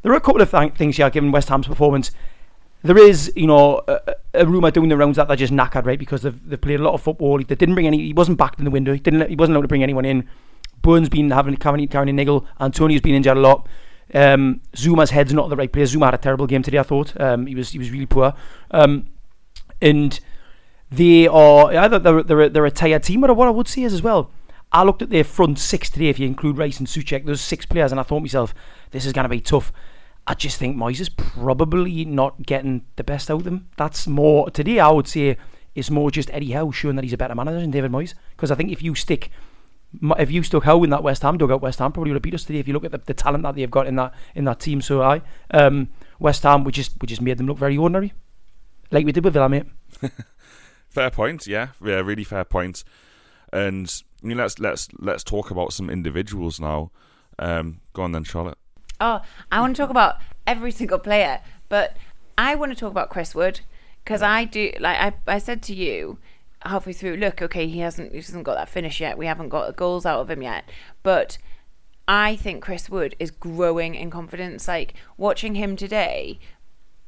there 0.02 0.12
are 0.12 0.16
a 0.16 0.20
couple 0.20 0.42
of 0.42 0.50
th- 0.50 0.74
things 0.74 0.96
here 0.98 1.08
given 1.10 1.32
West 1.32 1.48
Ham's 1.48 1.66
performance. 1.66 2.10
There 2.82 2.98
is, 2.98 3.32
you 3.34 3.46
know, 3.46 3.80
a, 3.88 4.14
a 4.34 4.46
rumour 4.46 4.70
doing 4.70 4.90
the 4.90 4.96
rounds 4.98 5.16
that 5.16 5.28
they're 5.28 5.36
just 5.38 5.52
knackered, 5.52 5.86
right? 5.86 5.98
Because 5.98 6.20
they've, 6.20 6.48
they've 6.48 6.60
played 6.60 6.80
a 6.80 6.82
lot 6.82 6.92
of 6.92 7.00
football. 7.00 7.38
They 7.38 7.54
didn't 7.54 7.74
bring 7.74 7.86
any. 7.86 7.98
He 7.98 8.12
wasn't 8.12 8.36
backed 8.36 8.58
in 8.58 8.66
the 8.66 8.70
window. 8.70 8.92
He 8.92 9.00
didn't. 9.00 9.30
He 9.30 9.36
wasn't 9.36 9.56
allowed 9.56 9.62
to 9.62 9.68
bring 9.68 9.82
anyone 9.82 10.04
in. 10.04 10.28
Bowen's 10.82 11.08
been 11.08 11.30
having 11.30 11.56
carrying, 11.56 11.88
carrying 11.88 12.10
a 12.10 12.12
niggle. 12.12 12.46
Antonio's 12.60 13.00
been 13.00 13.14
injured 13.14 13.38
a 13.38 13.40
lot. 13.40 13.66
Um, 14.12 14.60
Zouma's 14.76 15.10
head's 15.10 15.32
not 15.32 15.48
the 15.48 15.56
right 15.56 15.72
place. 15.72 15.94
Zouma 15.94 16.04
had 16.04 16.14
a 16.14 16.18
terrible 16.18 16.46
game 16.46 16.62
today. 16.62 16.78
I 16.78 16.82
thought 16.82 17.18
um, 17.18 17.46
he 17.46 17.54
was 17.54 17.70
he 17.70 17.78
was 17.78 17.90
really 17.90 18.04
poor. 18.04 18.34
Um, 18.70 19.06
and 19.80 20.20
they 20.90 21.26
are 21.26 21.72
either 21.74 21.98
they're, 21.98 22.22
they're, 22.22 22.48
they're 22.48 22.66
a 22.66 22.70
tired 22.70 23.02
team, 23.02 23.22
but 23.22 23.34
what 23.34 23.48
I 23.48 23.50
would 23.50 23.68
say 23.68 23.82
is 23.82 23.92
as 23.94 24.02
well, 24.02 24.30
I 24.74 24.82
looked 24.82 25.02
at 25.02 25.10
their 25.10 25.22
front 25.22 25.60
six 25.60 25.88
today, 25.88 26.08
if 26.08 26.18
you 26.18 26.26
include 26.26 26.58
Rice 26.58 26.80
and 26.80 26.88
Soucek, 26.88 27.24
those 27.24 27.40
six 27.40 27.64
players, 27.64 27.92
and 27.92 28.00
I 28.00 28.02
thought 28.02 28.20
myself, 28.20 28.52
this 28.90 29.06
is 29.06 29.12
going 29.12 29.22
to 29.22 29.28
be 29.28 29.40
tough. 29.40 29.72
I 30.26 30.34
just 30.34 30.58
think 30.58 30.76
Moyes 30.76 31.00
is 31.00 31.08
probably 31.08 32.04
not 32.04 32.42
getting 32.42 32.84
the 32.96 33.04
best 33.04 33.30
out 33.30 33.38
of 33.38 33.44
them. 33.44 33.68
That's 33.76 34.08
more, 34.08 34.50
today 34.50 34.80
I 34.80 34.90
would 34.90 35.06
say, 35.06 35.36
it's 35.76 35.90
more 35.90 36.10
just 36.10 36.28
Eddie 36.32 36.50
Howe 36.50 36.72
showing 36.72 36.96
that 36.96 37.04
he's 37.04 37.12
a 37.12 37.16
better 37.16 37.36
manager 37.36 37.60
than 37.60 37.70
David 37.70 37.92
Moyes. 37.92 38.14
Because 38.30 38.50
I 38.50 38.56
think 38.56 38.72
if 38.72 38.82
you 38.82 38.96
stick, 38.96 39.30
if 40.18 40.30
you 40.32 40.42
stuck 40.42 40.64
Howe 40.64 40.82
in 40.82 40.90
that 40.90 41.04
West 41.04 41.22
Ham, 41.22 41.38
dug 41.38 41.52
out 41.52 41.62
West 41.62 41.78
Ham, 41.78 41.92
probably 41.92 42.10
would 42.10 42.16
have 42.16 42.22
beat 42.22 42.34
us 42.34 42.44
today 42.44 42.58
if 42.58 42.66
you 42.66 42.74
look 42.74 42.84
at 42.84 42.90
the, 42.90 42.98
the 42.98 43.14
talent 43.14 43.44
that 43.44 43.54
they've 43.54 43.70
got 43.70 43.86
in 43.86 43.94
that 43.96 44.12
in 44.34 44.44
that 44.44 44.58
team. 44.58 44.80
So 44.80 45.02
I, 45.02 45.22
um, 45.52 45.88
West 46.18 46.42
Ham, 46.42 46.64
we 46.64 46.72
just 46.72 46.92
we 47.00 47.06
just 47.06 47.22
made 47.22 47.38
them 47.38 47.46
look 47.46 47.58
very 47.58 47.76
ordinary, 47.76 48.12
like 48.90 49.04
we 49.04 49.12
did 49.12 49.24
with 49.24 49.34
Villa, 49.34 49.48
mate. 49.48 49.66
fair 50.88 51.10
point, 51.10 51.46
yeah, 51.46 51.68
yeah, 51.84 52.00
really 52.00 52.24
fair 52.24 52.44
point. 52.44 52.82
And 53.52 54.02
I 54.24 54.26
mean, 54.26 54.38
let's 54.38 54.58
let's 54.58 54.88
let's 54.98 55.22
talk 55.22 55.50
about 55.50 55.74
some 55.74 55.90
individuals 55.90 56.58
now. 56.58 56.90
Um, 57.38 57.80
go 57.92 58.02
on 58.02 58.12
then, 58.12 58.24
Charlotte. 58.24 58.56
Oh, 59.00 59.20
I 59.52 59.60
want 59.60 59.76
to 59.76 59.82
talk 59.82 59.90
about 59.90 60.16
every 60.46 60.72
single 60.72 60.98
player, 60.98 61.40
but 61.68 61.96
I 62.38 62.54
want 62.54 62.72
to 62.72 62.78
talk 62.78 62.90
about 62.90 63.10
Chris 63.10 63.34
Wood 63.34 63.60
because 64.02 64.22
I 64.22 64.44
do 64.44 64.72
like 64.80 64.98
I, 64.98 65.34
I 65.34 65.38
said 65.38 65.62
to 65.64 65.74
you 65.74 66.18
halfway 66.62 66.94
through. 66.94 67.16
Look, 67.16 67.42
okay, 67.42 67.66
he 67.66 67.80
hasn't 67.80 68.12
he 68.12 68.18
hasn't 68.18 68.44
got 68.44 68.54
that 68.54 68.70
finish 68.70 68.98
yet. 68.98 69.18
We 69.18 69.26
haven't 69.26 69.50
got 69.50 69.66
the 69.66 69.74
goals 69.74 70.06
out 70.06 70.20
of 70.20 70.30
him 70.30 70.40
yet, 70.40 70.70
but 71.02 71.36
I 72.08 72.36
think 72.36 72.62
Chris 72.62 72.88
Wood 72.88 73.14
is 73.18 73.30
growing 73.30 73.94
in 73.94 74.10
confidence. 74.10 74.66
Like 74.66 74.94
watching 75.18 75.54
him 75.54 75.76
today, 75.76 76.38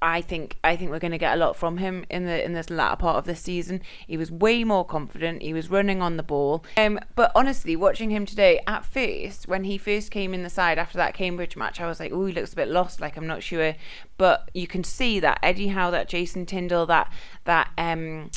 I 0.02 0.20
think 0.20 0.58
I 0.62 0.76
think 0.76 0.90
we're 0.90 0.98
going 0.98 1.12
to 1.12 1.18
get 1.18 1.34
a 1.34 1.36
lot 1.36 1.56
from 1.56 1.78
him 1.78 2.04
in 2.10 2.26
the 2.26 2.44
in 2.44 2.52
this 2.52 2.68
latter 2.68 2.96
part 2.96 3.16
of 3.16 3.24
the 3.24 3.34
season. 3.34 3.80
He 4.06 4.16
was 4.16 4.30
way 4.30 4.62
more 4.62 4.84
confident. 4.84 5.42
He 5.42 5.54
was 5.54 5.70
running 5.70 6.02
on 6.02 6.16
the 6.16 6.22
ball. 6.22 6.64
Um, 6.76 6.98
but 7.14 7.32
honestly, 7.34 7.76
watching 7.76 8.10
him 8.10 8.26
today, 8.26 8.60
at 8.66 8.84
first 8.84 9.48
when 9.48 9.64
he 9.64 9.78
first 9.78 10.10
came 10.10 10.34
in 10.34 10.42
the 10.42 10.50
side 10.50 10.78
after 10.78 10.98
that 10.98 11.14
Cambridge 11.14 11.56
match, 11.56 11.80
I 11.80 11.86
was 11.86 11.98
like, 11.98 12.12
oh, 12.12 12.26
he 12.26 12.34
looks 12.34 12.52
a 12.52 12.56
bit 12.56 12.68
lost. 12.68 13.00
Like 13.00 13.16
I'm 13.16 13.26
not 13.26 13.42
sure. 13.42 13.74
But 14.18 14.50
you 14.52 14.66
can 14.66 14.84
see 14.84 15.18
that 15.20 15.38
Eddie 15.42 15.68
Howe, 15.68 15.90
that 15.90 16.08
Jason 16.08 16.44
Tindall, 16.44 16.86
that 16.86 17.10
that 17.44 17.70
um 17.78 18.30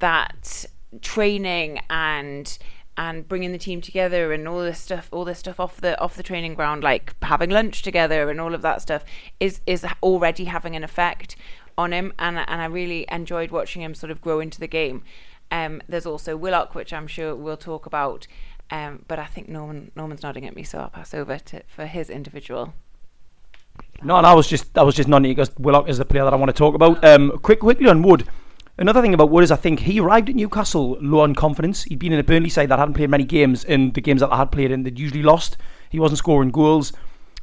that 0.00 0.66
training 1.02 1.80
and 1.88 2.58
and 2.98 3.28
bringing 3.28 3.52
the 3.52 3.58
team 3.58 3.80
together 3.80 4.32
and 4.32 4.48
all 4.48 4.60
this 4.60 4.78
stuff 4.78 5.08
all 5.12 5.24
this 5.24 5.38
stuff 5.38 5.60
off 5.60 5.80
the 5.80 5.98
off 6.00 6.16
the 6.16 6.22
training 6.22 6.54
ground 6.54 6.82
like 6.82 7.14
having 7.22 7.50
lunch 7.50 7.82
together 7.82 8.30
and 8.30 8.40
all 8.40 8.54
of 8.54 8.62
that 8.62 8.80
stuff 8.80 9.04
is 9.38 9.60
is 9.66 9.84
already 10.02 10.44
having 10.44 10.74
an 10.74 10.82
effect 10.82 11.36
on 11.78 11.92
him. 11.92 12.12
And 12.18 12.38
and 12.38 12.60
I 12.60 12.66
really 12.66 13.06
enjoyed 13.10 13.50
watching 13.50 13.82
him 13.82 13.94
sort 13.94 14.10
of 14.10 14.20
grow 14.20 14.40
into 14.40 14.60
the 14.60 14.66
game. 14.66 15.02
Um, 15.50 15.80
there's 15.88 16.06
also 16.06 16.36
Willock 16.36 16.74
which 16.74 16.92
I'm 16.92 17.06
sure 17.06 17.34
we'll 17.34 17.56
talk 17.56 17.86
about. 17.86 18.26
Um, 18.68 19.04
but 19.06 19.18
I 19.18 19.26
think 19.26 19.48
Norman 19.48 19.92
Norman's 19.94 20.22
nodding 20.22 20.46
at 20.46 20.56
me 20.56 20.64
so 20.64 20.78
I'll 20.78 20.88
pass 20.88 21.14
over 21.14 21.38
to 21.38 21.62
for 21.66 21.86
his 21.86 22.10
individual. 22.10 22.74
No, 24.02 24.16
and 24.16 24.26
I 24.26 24.34
was 24.34 24.48
just 24.48 24.76
I 24.76 24.82
was 24.82 24.94
just 24.94 25.08
nodding. 25.08 25.30
Because 25.30 25.50
Willock 25.58 25.88
is 25.88 25.98
the 25.98 26.04
player 26.04 26.24
that 26.24 26.32
I 26.32 26.36
want 26.36 26.48
to 26.48 26.54
talk 26.54 26.74
about. 26.74 27.04
Um, 27.04 27.38
quick, 27.42 27.60
quickly 27.60 27.88
on 27.88 28.02
Wood. 28.02 28.26
Another 28.78 29.00
thing 29.00 29.14
about 29.14 29.30
Wood 29.30 29.44
is 29.44 29.50
I 29.50 29.56
think 29.56 29.80
he 29.80 30.00
arrived 30.00 30.28
at 30.28 30.36
Newcastle 30.36 30.98
low 31.00 31.20
on 31.20 31.34
confidence. 31.34 31.84
He'd 31.84 31.98
been 31.98 32.12
in 32.12 32.18
a 32.18 32.24
Burnley 32.24 32.50
side 32.50 32.68
that 32.68 32.78
hadn't 32.78 32.94
played 32.94 33.08
many 33.08 33.24
games, 33.24 33.64
and 33.64 33.94
the 33.94 34.02
games 34.02 34.20
that 34.20 34.30
they 34.30 34.36
had 34.36 34.52
played 34.52 34.70
in, 34.70 34.82
they'd 34.82 34.98
usually 34.98 35.22
lost. 35.22 35.56
He 35.88 35.98
wasn't 35.98 36.18
scoring 36.18 36.50
goals. 36.50 36.92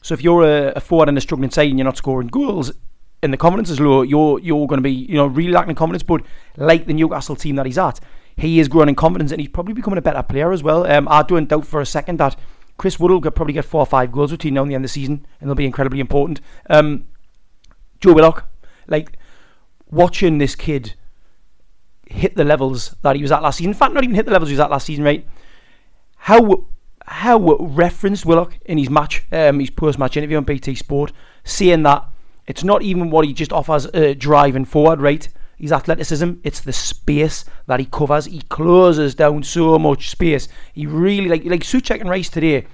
So 0.04 0.13
if 0.13 0.24
you're 0.24 0.43
a, 0.43 0.74
a 0.76 0.80
forward 0.80 1.10
in 1.10 1.17
a 1.17 1.22
struggling 1.22 1.50
side 1.50 1.69
and 1.69 1.80
you're 1.80 1.86
not 1.86 1.98
scoring 1.98 2.28
goals, 2.28 2.72
and 3.24 3.34
the 3.34 3.38
confidence 3.38 3.69
is 3.72 3.80
low, 3.80 4.04
you're 4.04 4.38
you're 4.39 4.67
going 4.67 4.78
to 4.78 4.84
be 4.84 4.91
you 4.91 5.15
know 5.15 5.26
really 5.26 5.52
lacking 5.52 5.76
confidence. 5.76 6.04
But 6.04 6.22
like 6.58 6.86
the 6.86 6.93
Newcastle 6.93 7.36
team 7.36 7.56
that 7.56 7.65
he's 7.65 7.80
at, 7.80 8.00
he 8.38 8.60
is 8.60 8.67
growing 8.67 8.89
in 8.89 8.96
confidence, 8.96 9.32
and 9.32 9.41
he's 9.41 9.50
probably 9.50 9.74
becoming 9.74 9.98
a 9.98 10.04
better 10.04 10.22
player 10.22 10.52
as 10.52 10.62
well. 10.62 10.86
Um, 10.86 11.08
I 11.10 11.24
don't 11.24 11.50
doubt 11.50 11.65
for 11.65 11.82
a 11.82 11.86
second 11.86 12.19
that 12.19 12.36
Chris 12.78 13.00
Wood 13.00 13.10
will 13.10 13.22
probably 13.32 13.54
get 13.54 13.65
four 13.65 13.80
or 13.80 13.86
five 13.88 14.12
goals 14.12 14.32
between 14.32 14.54
now 14.54 14.62
and 14.62 14.69
the 14.69 14.76
end 14.76 14.86
of 14.86 14.89
the 14.89 14.93
season, 14.93 15.26
and 15.41 15.50
they'll 15.50 15.56
be 15.56 15.65
incredibly 15.65 16.00
important. 16.00 16.41
Um, 16.69 17.08
Joe 18.02 18.13
Willock, 18.13 18.46
like 18.88 19.17
watching 19.89 20.38
this 20.38 20.54
kid 20.54 20.93
hit 22.13 22.36
the 22.36 22.43
levels 22.43 22.95
that 23.02 23.15
he 23.15 23.21
was 23.21 23.32
at 23.32 23.41
last 23.41 23.58
season. 23.58 23.71
In 23.71 23.78
fact, 23.78 23.93
not 23.93 24.04
even 24.04 24.15
hit 24.15 24.26
the 24.26 24.32
levels 24.32 24.49
he 24.49 24.54
was 24.54 24.60
at 24.60 24.71
last 24.71 24.86
season, 24.86 25.04
right? 25.04 25.28
How 26.17 26.65
Howe 27.06 27.58
referenced 27.60 28.26
Willock 28.26 28.58
in 28.65 28.78
his 28.78 28.89
match, 28.89 29.26
um, 29.32 29.60
his 29.60 29.69
post-match 29.69 30.15
interview 30.15 30.38
on 30.38 30.43
BT 30.43 30.76
Sport, 30.76 31.12
saying 31.43 31.84
that 31.84 32.06
it's 32.47 32.63
not 32.63 32.82
even 32.82 33.10
what 33.10 33.26
he 33.26 33.34
just 33.34 33.52
offers 33.52 33.88
uh, 33.88 34.13
driving 34.17 34.65
forward, 34.65 35.02
right? 35.02 35.28
His 35.58 35.71
athleticism, 35.71 36.34
it's 36.43 36.62
the 36.62 36.73
space 36.73 37.45
that 37.67 37.80
he 37.80 37.86
covers. 37.86 38.26
He 38.26 38.41
closes 38.41 39.15
down 39.15 39.43
so 39.43 39.78
much 39.80 40.10
space. 40.10 40.47
He 40.73 40.86
really 40.86 41.30
like 41.30 41.45
like 41.45 41.62
Soucek 41.62 42.02
and 42.02 42.10
Rice 42.10 42.30
today. 42.30 42.65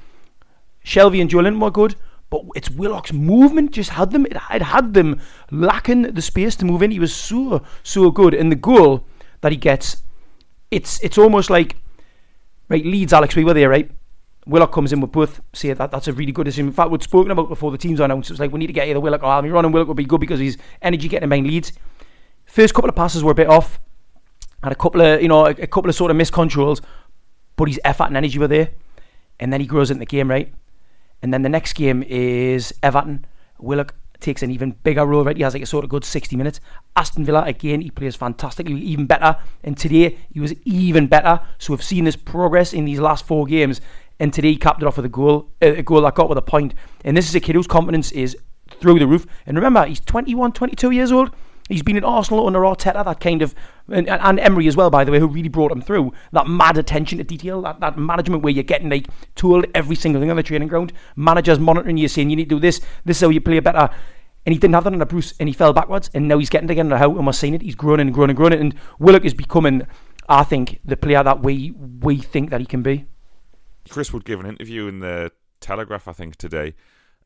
Shelvey 0.84 1.22
and 1.22 1.30
Joelinton 1.30 1.62
were 1.62 1.72
good, 1.72 1.96
but 2.30 2.42
it's 2.56 2.70
Willock's 2.70 3.14
movement 3.14 3.72
just 3.72 3.92
had 3.92 4.12
them. 4.12 4.26
It 4.26 4.38
had 4.38 4.62
had 4.62 4.94
them 4.94 5.22
lacking 5.52 6.04
the 6.04 6.22
space 6.22 6.56
to 6.58 6.66
move 6.66 6.82
in. 6.82 6.92
He 6.92 7.00
was 7.00 7.14
so 7.14 7.64
so 7.84 8.12
good, 8.12 8.34
and 8.34 8.52
the 8.52 8.56
goal 8.56 9.06
that 9.42 9.52
he 9.52 9.58
gets, 9.58 10.04
it's 10.72 11.00
it's 11.02 11.18
almost 11.18 11.50
like 11.50 11.78
right 12.70 12.86
Leeds 12.86 13.14
Alex 13.14 13.36
we 13.36 13.44
were 13.44 13.54
there 13.54 13.70
right. 13.70 13.90
Willock 14.46 14.72
comes 14.72 14.92
in 14.92 15.02
with 15.02 15.12
both 15.12 15.42
say 15.54 15.74
that 15.74 15.92
that's 15.92 16.08
a 16.08 16.14
really 16.14 16.32
good 16.32 16.46
decision. 16.46 16.68
In 16.68 16.74
fact, 16.74 16.90
we'd 16.90 17.04
spoken 17.04 17.32
about 17.32 17.50
before 17.50 17.72
the 17.72 17.78
teams 17.78 18.00
announced. 18.00 18.30
It 18.30 18.34
was 18.34 18.40
like 18.40 18.52
we 18.52 18.60
need 18.60 18.68
to 18.68 18.74
get 18.74 18.88
either 18.88 19.00
Willock 19.00 19.22
or 19.22 19.28
Almiron, 19.28 19.66
and 19.66 19.74
Willock 19.74 19.88
would 19.88 19.98
be 19.98 20.06
good 20.06 20.20
because 20.22 20.40
he's 20.40 20.58
energy 20.82 21.08
getting 21.08 21.24
in 21.24 21.30
behind 21.30 21.48
Leeds. 21.48 21.74
First 22.46 22.74
couple 22.74 22.90
of 22.90 22.96
passes 22.96 23.24
were 23.24 23.32
a 23.32 23.36
bit 23.36 23.48
off, 23.48 23.80
had 24.64 24.72
a 24.72 24.76
couple 24.76 25.02
of 25.02 25.22
you 25.22 25.28
know 25.28 25.46
a, 25.46 25.50
a 25.52 25.68
couple 25.68 25.90
of 25.90 25.96
sort 25.96 26.12
of 26.12 26.18
miscontrols, 26.18 26.82
but 27.56 27.68
his 27.68 27.80
effort 27.84 28.06
and 28.06 28.18
energy 28.18 28.40
were 28.40 28.48
there, 28.48 28.72
and 29.40 29.54
then 29.54 29.62
he 29.62 29.68
grows 29.68 29.92
into 29.92 30.00
the 30.00 30.06
game 30.06 30.30
right. 30.30 30.52
And 31.22 31.34
then 31.34 31.42
the 31.42 31.50
next 31.50 31.74
game 31.74 32.02
is 32.04 32.74
Everton. 32.82 33.26
Willock 33.60 33.94
takes 34.20 34.44
an 34.44 34.52
even 34.52 34.72
bigger 34.84 35.06
role, 35.06 35.24
right? 35.24 35.38
He 35.38 35.44
has 35.44 35.54
like 35.54 35.64
a 35.64 35.68
sort 35.68 35.84
of 35.84 35.90
good 35.90 36.04
60 36.04 36.36
minutes. 36.36 36.60
Aston 36.96 37.26
Villa, 37.26 37.44
again, 37.44 37.82
he 37.82 37.90
plays 37.90 38.16
fantastically, 38.16 38.80
even 38.82 39.06
better. 39.06 39.38
And 39.64 39.78
today, 39.78 40.18
he 40.34 40.40
was 40.40 40.54
even 40.66 41.08
better. 41.08 41.40
So 41.58 41.74
we've 41.74 41.84
seen 41.84 42.04
this 42.04 42.16
progress 42.16 42.74
in 42.74 42.86
these 42.86 43.00
last 43.00 43.26
four 43.26 43.46
games. 43.46 43.82
And 44.20 44.34
today, 44.34 44.52
he 44.52 44.58
capped 44.58 44.82
it 44.82 44.88
off 44.88 44.98
with 44.98 45.06
a 45.06 45.10
goal, 45.10 45.50
uh, 45.62 45.74
a 45.76 45.84
goal 45.84 46.02
that 46.02 46.16
got 46.16 46.30
with 46.30 46.38
a 46.38 46.44
point. 46.44 46.74
And 47.06 47.16
this 47.16 47.30
is 47.30 47.36
a 47.36 47.40
kid 47.40 47.56
whose 47.56 47.68
confidence 47.68 48.12
is 48.12 48.38
through 48.80 49.00
the 49.00 49.08
roof. 49.08 49.26
And 49.46 49.58
remember, 49.58 49.86
he's 49.86 50.00
21, 50.02 50.52
22 50.52 50.92
years 50.92 51.12
old. 51.12 51.34
He's 51.70 51.84
been 51.84 51.98
in 51.98 52.04
Arsenal 52.04 52.48
under 52.48 52.62
Arteta, 52.62 53.06
that 53.06 53.20
kind 53.20 53.44
of, 53.44 53.54
and, 53.92 54.10
and, 54.10 54.40
Emery 54.40 54.68
as 54.68 54.76
well, 54.76 54.90
by 54.90 55.04
the 55.04 55.12
way, 55.12 55.20
who 55.20 55.28
really 55.28 55.50
brought 55.50 55.72
him 55.72 55.82
through. 55.82 56.12
That 56.32 56.48
mad 56.48 56.78
attention 56.78 57.20
to 57.20 57.24
detail, 57.24 57.62
that, 57.62 57.80
that 57.80 57.98
management 57.98 58.42
where 58.42 58.52
you're 58.52 58.64
getting 58.64 58.90
like 58.90 59.08
told 59.36 59.68
every 59.76 59.96
single 59.96 60.20
thing 60.20 60.32
on 60.32 60.36
the 60.36 60.44
training 60.44 60.68
ground. 60.68 60.94
Managers 61.16 61.60
monitoring 61.60 61.98
you, 61.98 62.08
saying 62.08 62.32
you 62.32 62.36
need 62.36 62.50
to 62.50 62.56
do 62.56 62.60
this, 62.60 62.82
this 63.06 63.18
is 63.18 63.22
how 63.22 63.30
you 63.30 63.40
play 63.40 63.60
better. 63.60 63.88
And 64.46 64.54
he 64.54 64.60
didn't 64.60 64.74
have 64.74 64.84
that 64.86 64.94
under 64.94 65.06
Bruce, 65.06 65.36
and 65.40 65.48
he 65.48 65.54
fell 65.54 65.72
backwards, 65.72 66.10
and 66.16 66.28
now 66.28 66.40
he's 66.40 66.50
getting 66.50 66.70
again 66.72 66.92
under 66.92 67.06
and 67.06 67.26
we're 67.26 67.34
seeing 67.34 67.54
it. 67.54 67.62
He's 67.62 67.76
growing 67.76 68.00
and 68.00 68.12
growing 68.12 68.32
and 68.32 68.38
growing, 68.38 68.54
and 68.54 68.74
Willock 68.98 69.26
is 69.26 69.36
becoming, 69.36 69.86
I 70.28 70.44
think, 70.44 70.80
the 70.84 70.98
player 70.98 71.24
that 71.24 71.44
we 71.44 71.72
we 71.72 72.18
think 72.18 72.50
that 72.50 72.60
he 72.60 72.66
can 72.66 72.82
be. 72.82 73.06
Chris 73.90 74.12
Wood 74.12 74.26
give 74.26 74.40
an 74.40 74.48
interview 74.48 74.88
in 74.88 75.02
the 75.02 75.32
Telegraph, 75.60 76.08
I 76.08 76.14
think, 76.14 76.38
today, 76.38 76.74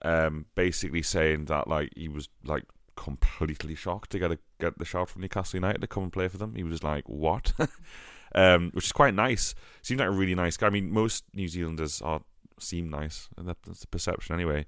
um, 0.01 0.47
basically 0.56 1.01
saying 1.01 1.45
that 1.45 1.67
like 1.67 1.91
he 1.95 2.10
was 2.10 2.27
like 2.43 2.63
completely 2.95 3.75
shocked 3.75 4.12
to 4.12 4.19
get 4.19 4.32
a, 4.32 4.39
get 4.60 4.77
the 4.77 4.86
shout 4.86 5.10
from 5.10 5.21
Newcastle 5.21 5.58
United 5.58 5.82
to 5.82 5.88
come 5.88 6.03
and 6.03 6.13
play 6.13 6.27
for 6.27 6.38
them. 6.38 6.56
He 6.56 6.63
was 6.63 6.84
like, 6.84 7.08
"What?" 7.08 7.53
um, 8.36 8.71
which 8.73 8.86
is 8.86 8.91
quite 8.91 9.13
nice. 9.13 9.56
Seems 9.82 9.99
like 9.99 10.10
a 10.10 10.12
really 10.12 10.36
nice 10.36 10.58
guy. 10.58 10.67
I 10.67 10.71
mean, 10.71 10.91
most 10.91 11.23
New 11.34 11.47
Zealanders 11.47 12.01
are 12.01 12.21
seem 12.60 12.89
nice, 12.89 13.29
and 13.38 13.47
that's 13.47 13.82
the 13.82 13.88
perception 13.88 14.36
anyway. 14.36 14.65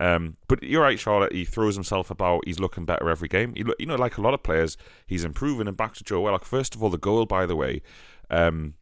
Um, 0.00 0.36
but 0.46 0.62
you're 0.62 0.82
right, 0.82 0.98
Charlotte. 0.98 1.32
He 1.32 1.44
throws 1.44 1.74
himself 1.74 2.10
about. 2.10 2.44
He's 2.46 2.60
looking 2.60 2.84
better 2.84 3.10
every 3.10 3.28
game. 3.28 3.54
He, 3.54 3.64
you 3.78 3.86
know, 3.86 3.96
like 3.96 4.18
a 4.18 4.20
lot 4.20 4.34
of 4.34 4.42
players, 4.42 4.76
he's 5.06 5.24
improving. 5.24 5.66
And 5.66 5.76
back 5.76 5.94
to 5.94 6.04
Joe 6.04 6.20
Willock. 6.20 6.44
First 6.44 6.74
of 6.74 6.82
all, 6.82 6.90
the 6.90 6.98
goal, 6.98 7.26
by 7.26 7.46
the 7.46 7.56
way, 7.56 7.82
um, 8.30 8.74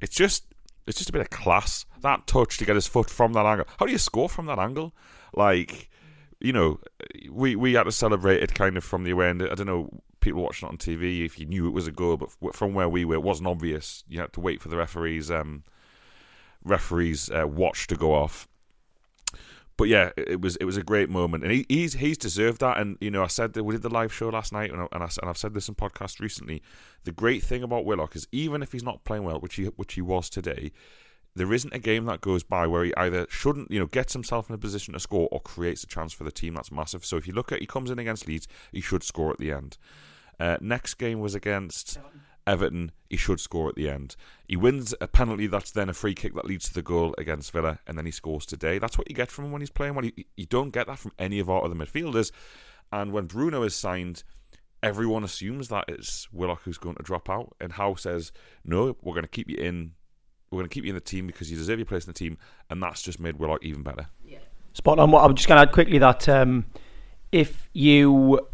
it's 0.00 0.14
just 0.14 0.44
it's 0.86 0.98
just 0.98 1.10
a 1.10 1.12
bit 1.12 1.22
of 1.22 1.30
class. 1.30 1.84
That 2.00 2.26
touch 2.26 2.58
to 2.58 2.64
get 2.64 2.76
his 2.76 2.86
foot 2.86 3.10
from 3.10 3.32
that 3.34 3.46
angle. 3.46 3.66
How 3.78 3.86
do 3.86 3.92
you 3.92 3.98
score 3.98 4.28
from 4.28 4.46
that 4.46 4.58
angle? 4.58 4.94
Like 5.34 5.90
you 6.46 6.52
know, 6.52 6.78
we 7.28 7.56
we 7.56 7.74
had 7.74 7.84
to 7.84 7.92
celebrate 7.92 8.40
it 8.40 8.54
kind 8.54 8.76
of 8.76 8.84
from 8.84 9.02
the 9.02 9.10
away 9.10 9.28
end. 9.28 9.42
I 9.42 9.54
don't 9.56 9.66
know 9.66 9.90
people 10.20 10.42
watching 10.42 10.68
it 10.68 10.72
on 10.72 10.78
TV 10.78 11.24
if 11.24 11.40
you 11.40 11.46
knew 11.46 11.66
it 11.66 11.72
was 11.72 11.88
a 11.88 11.92
goal, 11.92 12.16
but 12.16 12.54
from 12.54 12.72
where 12.72 12.88
we 12.88 13.04
were, 13.04 13.14
it 13.14 13.22
wasn't 13.22 13.48
obvious. 13.48 14.04
You 14.08 14.20
had 14.20 14.32
to 14.34 14.40
wait 14.40 14.62
for 14.62 14.68
the 14.68 14.76
referees 14.76 15.28
um, 15.28 15.64
referees 16.62 17.30
uh, 17.30 17.48
watch 17.48 17.88
to 17.88 17.96
go 17.96 18.14
off. 18.14 18.46
But 19.76 19.88
yeah, 19.88 20.10
it 20.16 20.40
was 20.40 20.54
it 20.56 20.64
was 20.64 20.76
a 20.76 20.84
great 20.84 21.10
moment, 21.10 21.42
and 21.42 21.52
he, 21.52 21.66
he's 21.68 21.94
he's 21.94 22.16
deserved 22.16 22.60
that. 22.60 22.78
And 22.78 22.96
you 23.00 23.10
know, 23.10 23.24
I 23.24 23.26
said 23.26 23.54
that 23.54 23.64
we 23.64 23.74
did 23.74 23.82
the 23.82 23.90
live 23.90 24.14
show 24.14 24.28
last 24.28 24.52
night, 24.52 24.70
and, 24.70 24.82
I, 24.82 24.86
and, 24.92 25.02
I, 25.02 25.08
and 25.20 25.28
I've 25.28 25.36
said 25.36 25.52
this 25.52 25.68
in 25.68 25.74
podcasts 25.74 26.20
recently. 26.20 26.62
The 27.02 27.12
great 27.12 27.42
thing 27.42 27.64
about 27.64 27.84
Willock 27.84 28.14
is 28.14 28.28
even 28.30 28.62
if 28.62 28.70
he's 28.70 28.84
not 28.84 29.04
playing 29.04 29.24
well, 29.24 29.40
which 29.40 29.56
he 29.56 29.64
which 29.64 29.94
he 29.94 30.00
was 30.00 30.30
today, 30.30 30.70
there 31.36 31.52
isn't 31.52 31.74
a 31.74 31.78
game 31.78 32.06
that 32.06 32.20
goes 32.20 32.42
by 32.42 32.66
where 32.66 32.84
he 32.84 32.94
either 32.96 33.26
shouldn't, 33.28 33.70
you 33.70 33.78
know, 33.78 33.86
gets 33.86 34.14
himself 34.14 34.48
in 34.48 34.54
a 34.54 34.58
position 34.58 34.94
to 34.94 35.00
score 35.00 35.28
or 35.30 35.40
creates 35.40 35.84
a 35.84 35.86
chance 35.86 36.12
for 36.12 36.24
the 36.24 36.32
team. 36.32 36.54
That's 36.54 36.72
massive. 36.72 37.04
So 37.04 37.16
if 37.16 37.26
you 37.26 37.34
look 37.34 37.52
at, 37.52 37.60
he 37.60 37.66
comes 37.66 37.90
in 37.90 37.98
against 37.98 38.26
Leeds, 38.26 38.48
he 38.72 38.80
should 38.80 39.02
score 39.02 39.30
at 39.30 39.38
the 39.38 39.52
end. 39.52 39.76
Uh, 40.40 40.56
next 40.60 40.94
game 40.94 41.20
was 41.20 41.34
against 41.34 41.98
Everton, 42.46 42.92
he 43.10 43.16
should 43.16 43.40
score 43.40 43.68
at 43.68 43.74
the 43.74 43.88
end. 43.88 44.16
He 44.46 44.56
wins 44.56 44.94
a 45.00 45.08
penalty 45.08 45.46
that's 45.46 45.72
then 45.72 45.88
a 45.88 45.92
free 45.92 46.14
kick 46.14 46.34
that 46.34 46.44
leads 46.44 46.68
to 46.68 46.74
the 46.74 46.82
goal 46.82 47.14
against 47.18 47.52
Villa, 47.52 47.80
and 47.86 47.98
then 47.98 48.06
he 48.06 48.12
scores 48.12 48.46
today. 48.46 48.78
That's 48.78 48.96
what 48.96 49.10
you 49.10 49.16
get 49.16 49.30
from 49.30 49.46
him 49.46 49.52
when 49.52 49.62
he's 49.62 49.70
playing. 49.70 49.94
Well, 49.94 50.04
you, 50.04 50.12
you 50.36 50.46
don't 50.46 50.70
get 50.70 50.86
that 50.86 50.98
from 50.98 51.12
any 51.18 51.38
of 51.38 51.50
our 51.50 51.64
other 51.64 51.74
midfielders. 51.74 52.30
And 52.92 53.12
when 53.12 53.26
Bruno 53.26 53.62
is 53.62 53.74
signed, 53.74 54.22
everyone 54.82 55.24
assumes 55.24 55.68
that 55.68 55.86
it's 55.88 56.32
Willock 56.32 56.62
who's 56.62 56.78
going 56.78 56.96
to 56.96 57.02
drop 57.02 57.28
out, 57.28 57.56
and 57.60 57.72
Howe 57.72 57.96
says, 57.96 58.30
"No, 58.64 58.96
we're 59.02 59.14
going 59.14 59.24
to 59.24 59.28
keep 59.28 59.50
you 59.50 59.56
in. 59.56 59.92
We're 60.50 60.58
going 60.58 60.68
to 60.68 60.74
keep 60.74 60.84
you 60.84 60.90
in 60.90 60.94
the 60.94 61.00
team 61.00 61.26
because 61.26 61.50
you 61.50 61.56
deserve 61.56 61.78
your 61.78 61.86
place 61.86 62.04
in 62.04 62.10
the 62.10 62.18
team," 62.18 62.38
and 62.70 62.82
that's 62.82 63.02
just 63.02 63.20
made 63.20 63.38
Willock 63.38 63.64
even 63.64 63.82
better. 63.82 64.06
Yeah. 64.24 64.38
Spot 64.72 64.98
on. 64.98 65.10
What 65.10 65.24
I'm 65.24 65.34
just 65.34 65.48
going 65.48 65.56
to 65.56 65.62
add 65.62 65.72
quickly 65.72 65.98
that 65.98 66.28
um, 66.28 66.66
if 67.32 67.68
you 67.72 68.46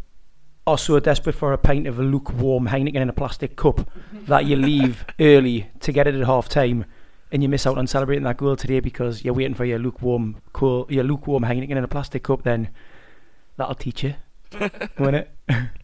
are 0.65 0.77
so 0.77 0.99
desperate 0.99 1.35
for 1.35 1.53
a 1.53 1.57
pint 1.57 1.87
of 1.87 1.99
a 1.99 2.03
lukewarm 2.03 2.67
Heineken 2.67 2.95
in 2.95 3.09
a 3.09 3.13
plastic 3.13 3.55
cup 3.55 3.89
that 4.27 4.45
you 4.45 4.55
leave 4.55 5.05
early 5.19 5.67
to 5.81 5.91
get 5.91 6.07
it 6.07 6.15
at 6.15 6.25
half 6.25 6.47
time 6.47 6.85
and 7.31 7.41
you 7.41 7.49
miss 7.49 7.65
out 7.67 7.77
on 7.77 7.87
celebrating 7.87 8.23
that 8.23 8.37
goal 8.37 8.55
today 8.55 8.79
because 8.79 9.25
you're 9.25 9.33
waiting 9.33 9.55
for 9.55 9.65
your 9.65 9.79
lukewarm 9.79 10.37
cool, 10.53 10.85
your 10.89 11.03
lukewarm 11.03 11.43
Heineken 11.43 11.71
in 11.71 11.83
a 11.83 11.87
plastic 11.87 12.23
cup, 12.23 12.43
then 12.43 12.69
that'll 13.57 13.75
teach 13.75 14.03
you, 14.03 14.15
won't 14.99 15.15
it? 15.15 15.31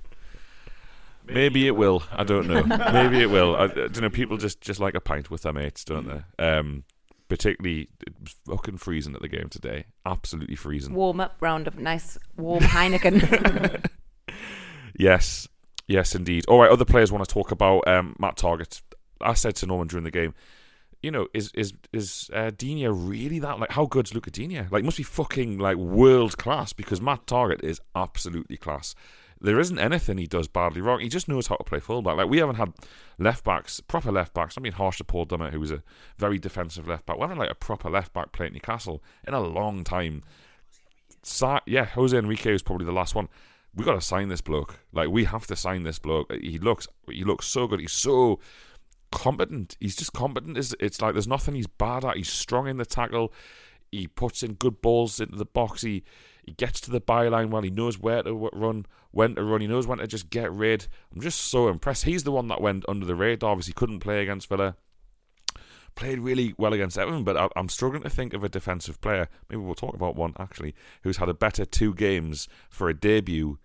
Maybe 1.32 1.68
it 1.68 1.76
will. 1.76 2.04
I 2.12 2.24
don't 2.24 2.48
know. 2.48 2.64
Maybe 2.94 3.22
it 3.22 3.30
will. 3.30 3.56
I, 3.56 3.66
I 3.66 3.68
don't 3.68 4.02
know. 4.02 4.10
People 4.10 4.38
just, 4.38 4.62
just 4.62 4.80
like 4.80 4.96
a 4.96 5.02
pint 5.02 5.30
with 5.30 5.44
their 5.44 5.54
mates, 5.54 5.84
don't 5.84 6.08
they? 6.08 6.44
Um, 6.44 6.84
particularly, 7.28 7.90
it 8.06 8.14
was 8.22 8.36
fucking 8.48 8.78
freezing 8.78 9.16
at 9.16 9.22
the 9.22 9.28
game 9.28 9.50
today. 9.50 9.86
Absolutely 10.06 10.56
freezing. 10.56 10.94
Warm 10.94 11.20
up 11.20 11.38
round 11.40 11.68
of 11.68 11.78
nice 11.78 12.18
warm 12.38 12.64
Heineken. 12.64 13.86
Yes, 15.00 15.48
yes, 15.88 16.14
indeed. 16.14 16.46
All 16.48 16.60
right, 16.60 16.70
other 16.70 16.84
players 16.84 17.10
want 17.10 17.26
to 17.26 17.34
talk 17.34 17.52
about 17.52 17.88
um, 17.88 18.18
Matt 18.20 18.36
Targett. 18.36 18.82
I 19.22 19.34
said 19.34 19.56
to 19.58 19.66
Norman 19.66 19.88
during 19.88 20.04
the 20.04 20.12
game, 20.12 20.36
you 21.02 21.10
know, 21.10 21.28
is 21.34 21.52
is 21.54 21.74
is 21.94 22.30
uh, 22.34 22.52
Digne 22.56 22.88
really 22.88 23.40
that 23.40 23.60
like 23.60 23.72
how 23.72 23.86
good's 23.86 24.14
Luca 24.14 24.30
Digne? 24.30 24.68
Like, 24.70 24.84
must 24.84 24.98
be 24.98 25.04
fucking 25.04 25.58
like 25.58 25.78
world 25.78 26.38
class 26.38 26.74
because 26.74 27.00
Matt 27.00 27.26
Targett 27.26 27.64
is 27.64 27.80
absolutely 27.96 28.58
class. 28.58 28.94
There 29.42 29.60
isn't 29.60 29.80
anything 29.80 30.18
he 30.18 30.28
does 30.28 30.48
badly 30.48 30.82
wrong. 30.82 31.00
He 31.00 31.08
just 31.08 31.30
knows 31.30 31.48
how 31.48 31.56
to 31.56 31.64
play 31.64 31.80
fullback. 31.80 32.18
Like 32.18 32.30
we 32.30 32.40
haven't 32.40 32.56
had 32.56 32.74
left 33.18 33.46
backs, 33.46 33.80
proper 33.80 34.12
left 34.12 34.34
backs. 34.34 34.56
I 34.58 34.62
mean, 34.62 34.74
harsh 34.74 34.98
to 34.98 35.04
Paul 35.06 35.26
Dummett, 35.26 35.54
who 35.54 35.62
was 35.62 35.72
a 35.72 35.82
very 36.18 36.40
defensive 36.40 36.88
left 36.88 37.06
back. 37.06 37.18
We 37.18 37.22
haven't 37.22 37.38
like 37.38 37.52
a 37.52 37.56
proper 37.56 37.90
left 37.90 38.14
back 38.14 38.34
playing 38.34 38.54
Newcastle 38.54 39.02
in 39.26 39.34
a 39.34 39.40
long 39.40 39.84
time. 39.84 40.24
Sa- 41.24 41.62
yeah, 41.66 41.86
Jose 41.86 42.18
Enrique 42.18 42.52
was 42.52 42.64
probably 42.64 42.86
the 42.86 42.92
last 42.92 43.16
one 43.16 43.30
we 43.76 43.86
got 43.86 43.94
to 43.94 44.02
sign 44.02 44.30
this 44.30 44.42
bloke. 44.42 44.80
Like 44.92 45.10
we 45.10 45.26
have 45.26 45.48
to 45.48 45.56
sign 45.56 45.84
this 45.84 46.00
bloke. 46.00 46.32
He 46.34 46.58
looks 46.58 46.88
he 47.10 47.24
looks 47.24 47.46
so 47.46 47.68
good. 47.68 47.80
He's 47.80 47.92
so 47.92 48.40
competent. 49.12 49.78
He's 49.80 49.96
just 49.96 50.14
competent. 50.14 50.58
It's, 50.58 50.76
it's 50.80 51.02
like 51.02 51.14
there's 51.14 51.28
nothing 51.28 51.56
he's 51.56 51.68
bad 51.68 52.06
at. 52.06 52.18
He's 52.18 52.30
strong 52.30 52.68
in 52.68 52.78
the 52.78 52.86
tackle. 52.86 53.34
He 53.92 54.08
puts 54.08 54.44
in 54.44 54.54
good 54.54 54.82
balls 54.82 55.20
into 55.20 55.38
the 55.38 55.46
box. 55.46 55.82
He 55.82 56.04
he 56.44 56.54
gets 56.54 56.80
to 56.82 56.92
the 56.92 57.02
byline 57.02 57.50
well. 57.50 57.62
He 57.62 57.70
knows 57.70 58.00
where 58.00 58.24
to 58.24 58.50
run, 58.54 58.86
when 59.12 59.36
to 59.36 59.44
run. 59.44 59.62
He 59.62 59.68
knows 59.68 59.88
when 59.88 60.00
to 60.00 60.08
just 60.08 60.30
get 60.30 60.52
rid. 60.52 60.88
I'm 61.14 61.22
just 61.22 61.40
so 61.40 61.68
impressed. 61.68 62.06
He's 62.06 62.24
the 62.24 62.32
one 62.32 62.48
that 62.48 62.62
went 62.62 62.86
under 62.88 63.06
the 63.06 63.16
radar. 63.16 63.52
Obviously, 63.52 63.74
couldn't 63.74 64.00
play 64.00 64.22
against 64.22 64.50
Villa. 64.50 64.76
Played 65.96 66.20
really 66.20 66.54
well 66.58 66.74
against 66.74 66.98
Everton, 66.98 67.24
but 67.24 67.52
I'm 67.56 67.68
struggling 67.68 68.04
to 68.04 68.10
think 68.10 68.34
of 68.34 68.44
a 68.44 68.50
defensive 68.50 69.02
player. 69.02 69.28
Maybe 69.50 69.62
we'll 69.62 69.76
talk 69.76 69.96
about 69.96 70.16
one 70.16 70.34
actually 70.40 70.76
who's 71.04 71.18
had 71.18 71.30
a 71.30 71.34
better 71.34 71.66
two 71.66 71.94
games 71.94 72.48
for 72.70 72.90
a 72.90 72.94
debut 72.94 73.58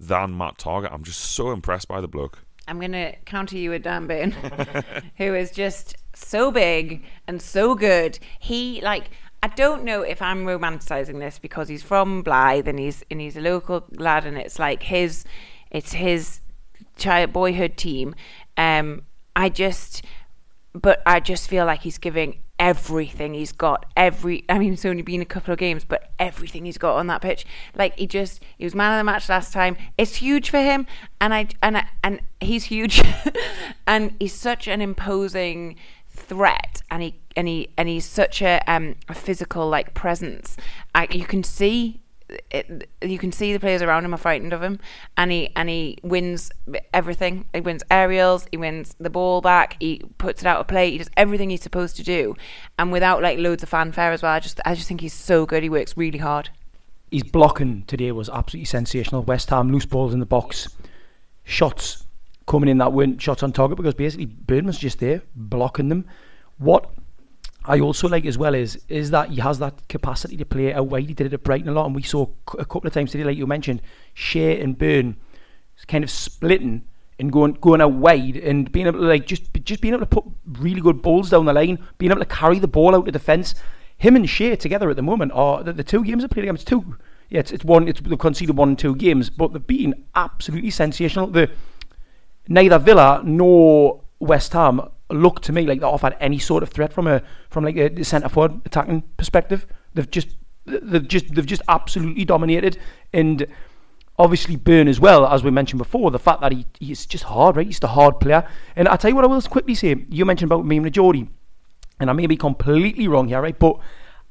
than 0.00 0.36
Matt 0.36 0.58
Targett. 0.58 0.92
I'm 0.92 1.04
just 1.04 1.20
so 1.20 1.52
impressed 1.52 1.86
by 1.86 2.00
the 2.00 2.08
bloke. 2.08 2.44
I'm 2.68 2.80
going 2.80 2.92
to 2.92 3.14
counter 3.24 3.56
you 3.56 3.70
with 3.70 3.84
Dan 3.84 4.06
Burn, 4.06 4.32
who 5.16 5.34
is 5.34 5.52
just 5.52 5.96
so 6.14 6.50
big 6.50 7.04
and 7.28 7.40
so 7.40 7.74
good. 7.74 8.18
He, 8.40 8.80
like, 8.80 9.10
I 9.46 9.48
don't 9.50 9.84
know 9.84 10.02
if 10.02 10.20
I'm 10.20 10.44
romanticizing 10.44 11.20
this 11.20 11.38
because 11.38 11.68
he's 11.68 11.84
from 11.84 12.24
Blyth 12.24 12.66
and 12.66 12.80
he's 12.80 13.04
and 13.12 13.20
he's 13.20 13.36
a 13.36 13.40
local 13.40 13.84
lad 13.92 14.26
and 14.26 14.36
it's 14.36 14.58
like 14.58 14.82
his 14.82 15.24
it's 15.70 15.92
his 15.92 16.40
child 16.96 17.32
boyhood 17.32 17.76
team. 17.76 18.16
Um 18.56 19.02
I 19.36 19.48
just 19.50 20.04
but 20.72 21.00
I 21.06 21.20
just 21.20 21.48
feel 21.48 21.64
like 21.64 21.82
he's 21.82 21.96
giving 21.96 22.42
everything 22.58 23.34
he's 23.34 23.52
got. 23.52 23.86
Every 23.96 24.44
I 24.48 24.58
mean 24.58 24.72
it's 24.72 24.84
only 24.84 25.02
been 25.02 25.22
a 25.22 25.24
couple 25.24 25.52
of 25.52 25.60
games 25.60 25.84
but 25.84 26.10
everything 26.18 26.64
he's 26.64 26.76
got 26.76 26.96
on 26.96 27.06
that 27.06 27.22
pitch. 27.22 27.46
Like 27.76 27.96
he 27.96 28.08
just 28.08 28.42
he 28.58 28.64
was 28.64 28.74
man 28.74 28.94
of 28.94 28.98
the 28.98 29.04
match 29.04 29.28
last 29.28 29.52
time. 29.52 29.76
It's 29.96 30.16
huge 30.16 30.50
for 30.50 30.58
him. 30.58 30.88
And 31.20 31.32
I 31.32 31.46
and 31.62 31.76
I, 31.76 31.86
and 32.02 32.20
he's 32.40 32.64
huge. 32.64 33.00
And 33.88 34.16
he's 34.18 34.34
such 34.34 34.66
an 34.66 34.80
imposing 34.80 35.76
threat 36.08 36.82
and 36.90 37.04
he 37.04 37.20
and 37.36 37.88
he's 37.88 38.04
such 38.04 38.42
a 38.42 38.62
um 38.66 38.96
a 39.08 39.14
physical 39.14 39.68
like 39.68 39.94
presence 39.94 40.56
I, 40.94 41.06
you 41.10 41.26
can 41.26 41.44
see 41.44 42.00
it, 42.50 42.88
you 43.02 43.18
can 43.18 43.32
see 43.32 43.52
the 43.52 43.60
players 43.60 43.82
around 43.82 44.04
him 44.04 44.14
are 44.14 44.18
frightened 44.18 44.52
of 44.52 44.62
him, 44.62 44.80
and 45.16 45.30
he 45.30 45.50
and 45.54 45.68
he 45.68 45.98
wins 46.02 46.50
everything. 46.92 47.46
He 47.52 47.60
wins 47.60 47.82
aerials, 47.90 48.46
he 48.50 48.56
wins 48.56 48.94
the 48.98 49.10
ball 49.10 49.40
back, 49.40 49.76
he 49.80 50.02
puts 50.18 50.42
it 50.42 50.46
out 50.46 50.60
of 50.60 50.66
play, 50.66 50.90
he 50.90 50.98
does 50.98 51.10
everything 51.16 51.50
he's 51.50 51.62
supposed 51.62 51.96
to 51.96 52.02
do, 52.02 52.34
and 52.78 52.90
without 52.90 53.22
like 53.22 53.38
loads 53.38 53.62
of 53.62 53.68
fanfare 53.68 54.12
as 54.12 54.22
well. 54.22 54.32
I 54.32 54.40
just 54.40 54.60
I 54.64 54.74
just 54.74 54.88
think 54.88 55.00
he's 55.00 55.14
so 55.14 55.46
good. 55.46 55.62
He 55.62 55.68
works 55.68 55.96
really 55.96 56.18
hard. 56.18 56.50
His 57.10 57.22
blocking 57.22 57.84
today 57.84 58.10
was 58.10 58.28
absolutely 58.28 58.66
sensational. 58.66 59.22
West 59.22 59.50
Ham 59.50 59.70
loose 59.70 59.86
balls 59.86 60.12
in 60.12 60.20
the 60.20 60.26
box, 60.26 60.68
shots 61.44 62.04
coming 62.46 62.68
in 62.68 62.78
that 62.78 62.92
weren't 62.92 63.20
shots 63.20 63.42
on 63.42 63.52
target 63.52 63.76
because 63.76 63.94
basically 63.94 64.26
Burn 64.26 64.66
was 64.66 64.78
just 64.78 64.98
there 64.98 65.22
blocking 65.34 65.88
them. 65.88 66.06
What 66.58 66.90
I 67.66 67.80
also 67.80 68.08
like 68.08 68.24
as 68.26 68.38
well 68.38 68.54
is 68.54 68.80
is 68.88 69.10
that 69.10 69.30
he 69.30 69.40
has 69.40 69.58
that 69.58 69.88
capacity 69.88 70.36
to 70.36 70.44
play 70.44 70.72
out 70.72 70.86
wide. 70.86 71.08
He 71.08 71.14
did 71.14 71.26
it 71.26 71.32
at 71.32 71.42
Brighton 71.42 71.68
a 71.68 71.72
lot, 71.72 71.86
and 71.86 71.94
we 71.94 72.02
saw 72.02 72.26
a 72.58 72.64
couple 72.64 72.86
of 72.86 72.94
times 72.94 73.10
today, 73.10 73.24
like 73.24 73.36
you 73.36 73.46
mentioned, 73.46 73.82
Schär 74.14 74.62
and 74.62 74.78
Burn 74.78 75.16
kind 75.88 76.02
of 76.02 76.10
splitting 76.10 76.84
and 77.18 77.32
going 77.32 77.52
going 77.54 77.80
out 77.80 77.92
wide 77.92 78.36
and 78.36 78.70
being 78.72 78.86
able 78.86 79.00
to 79.00 79.06
like 79.06 79.26
just 79.26 79.52
just 79.64 79.80
being 79.80 79.94
able 79.94 80.06
to 80.06 80.06
put 80.06 80.24
really 80.60 80.80
good 80.80 81.02
balls 81.02 81.30
down 81.30 81.44
the 81.44 81.52
line, 81.52 81.78
being 81.98 82.12
able 82.12 82.20
to 82.20 82.26
carry 82.26 82.58
the 82.58 82.68
ball 82.68 82.94
out 82.94 83.06
of 83.06 83.12
defence. 83.12 83.54
Him 83.98 84.14
and 84.14 84.26
Schär 84.26 84.58
together 84.58 84.90
at 84.90 84.96
the 84.96 85.02
moment 85.02 85.32
are 85.32 85.62
the, 85.62 85.72
the 85.72 85.84
two 85.84 86.04
games 86.04 86.22
they 86.22 86.28
played 86.28 86.44
against 86.44 86.66
two. 86.66 86.96
Yeah, 87.30 87.40
it's, 87.40 87.50
it's 87.50 87.64
one. 87.64 87.88
It's 87.88 88.00
they've 88.00 88.18
conceded 88.18 88.56
one 88.56 88.70
and 88.70 88.78
two 88.78 88.94
games, 88.94 89.30
but 89.30 89.52
they've 89.52 89.66
been 89.66 90.04
absolutely 90.14 90.70
sensational. 90.70 91.26
The 91.26 91.50
neither 92.46 92.78
Villa 92.78 93.22
nor 93.24 94.02
West 94.20 94.52
Ham 94.52 94.82
look 95.10 95.40
to 95.40 95.52
me 95.52 95.66
like 95.66 95.80
they 95.80 95.86
offered 95.86 96.16
any 96.20 96.38
sort 96.38 96.62
of 96.62 96.68
threat 96.70 96.92
from 96.92 97.06
a 97.06 97.22
from 97.48 97.64
like 97.64 97.76
a 97.76 98.04
centre 98.04 98.28
forward 98.28 98.60
attacking 98.64 99.02
perspective. 99.16 99.66
They've 99.94 100.10
just 100.10 100.36
they've 100.64 101.06
just 101.06 101.34
they've 101.34 101.46
just 101.46 101.62
absolutely 101.68 102.24
dominated. 102.24 102.78
And 103.12 103.46
obviously 104.18 104.56
Burn 104.56 104.88
as 104.88 104.98
well 104.98 105.26
as 105.26 105.44
we 105.44 105.50
mentioned 105.50 105.78
before 105.78 106.10
the 106.10 106.18
fact 106.18 106.40
that 106.40 106.52
he 106.52 106.66
he's 106.78 107.06
just 107.06 107.24
hard 107.24 107.56
right? 107.56 107.66
He's 107.66 107.80
the 107.80 107.88
hard 107.88 108.20
player. 108.20 108.46
And 108.74 108.88
I 108.88 108.96
tell 108.96 109.10
you 109.10 109.14
what 109.14 109.24
I 109.24 109.28
will 109.28 109.40
quickly 109.42 109.74
say. 109.74 109.94
You 110.08 110.24
mentioned 110.24 110.50
about 110.50 110.64
Meme 110.64 110.90
Geordie 110.90 111.28
and 112.00 112.10
I 112.10 112.12
may 112.12 112.26
be 112.26 112.36
completely 112.36 113.08
wrong 113.08 113.28
here 113.28 113.40
right? 113.40 113.58
But 113.58 113.78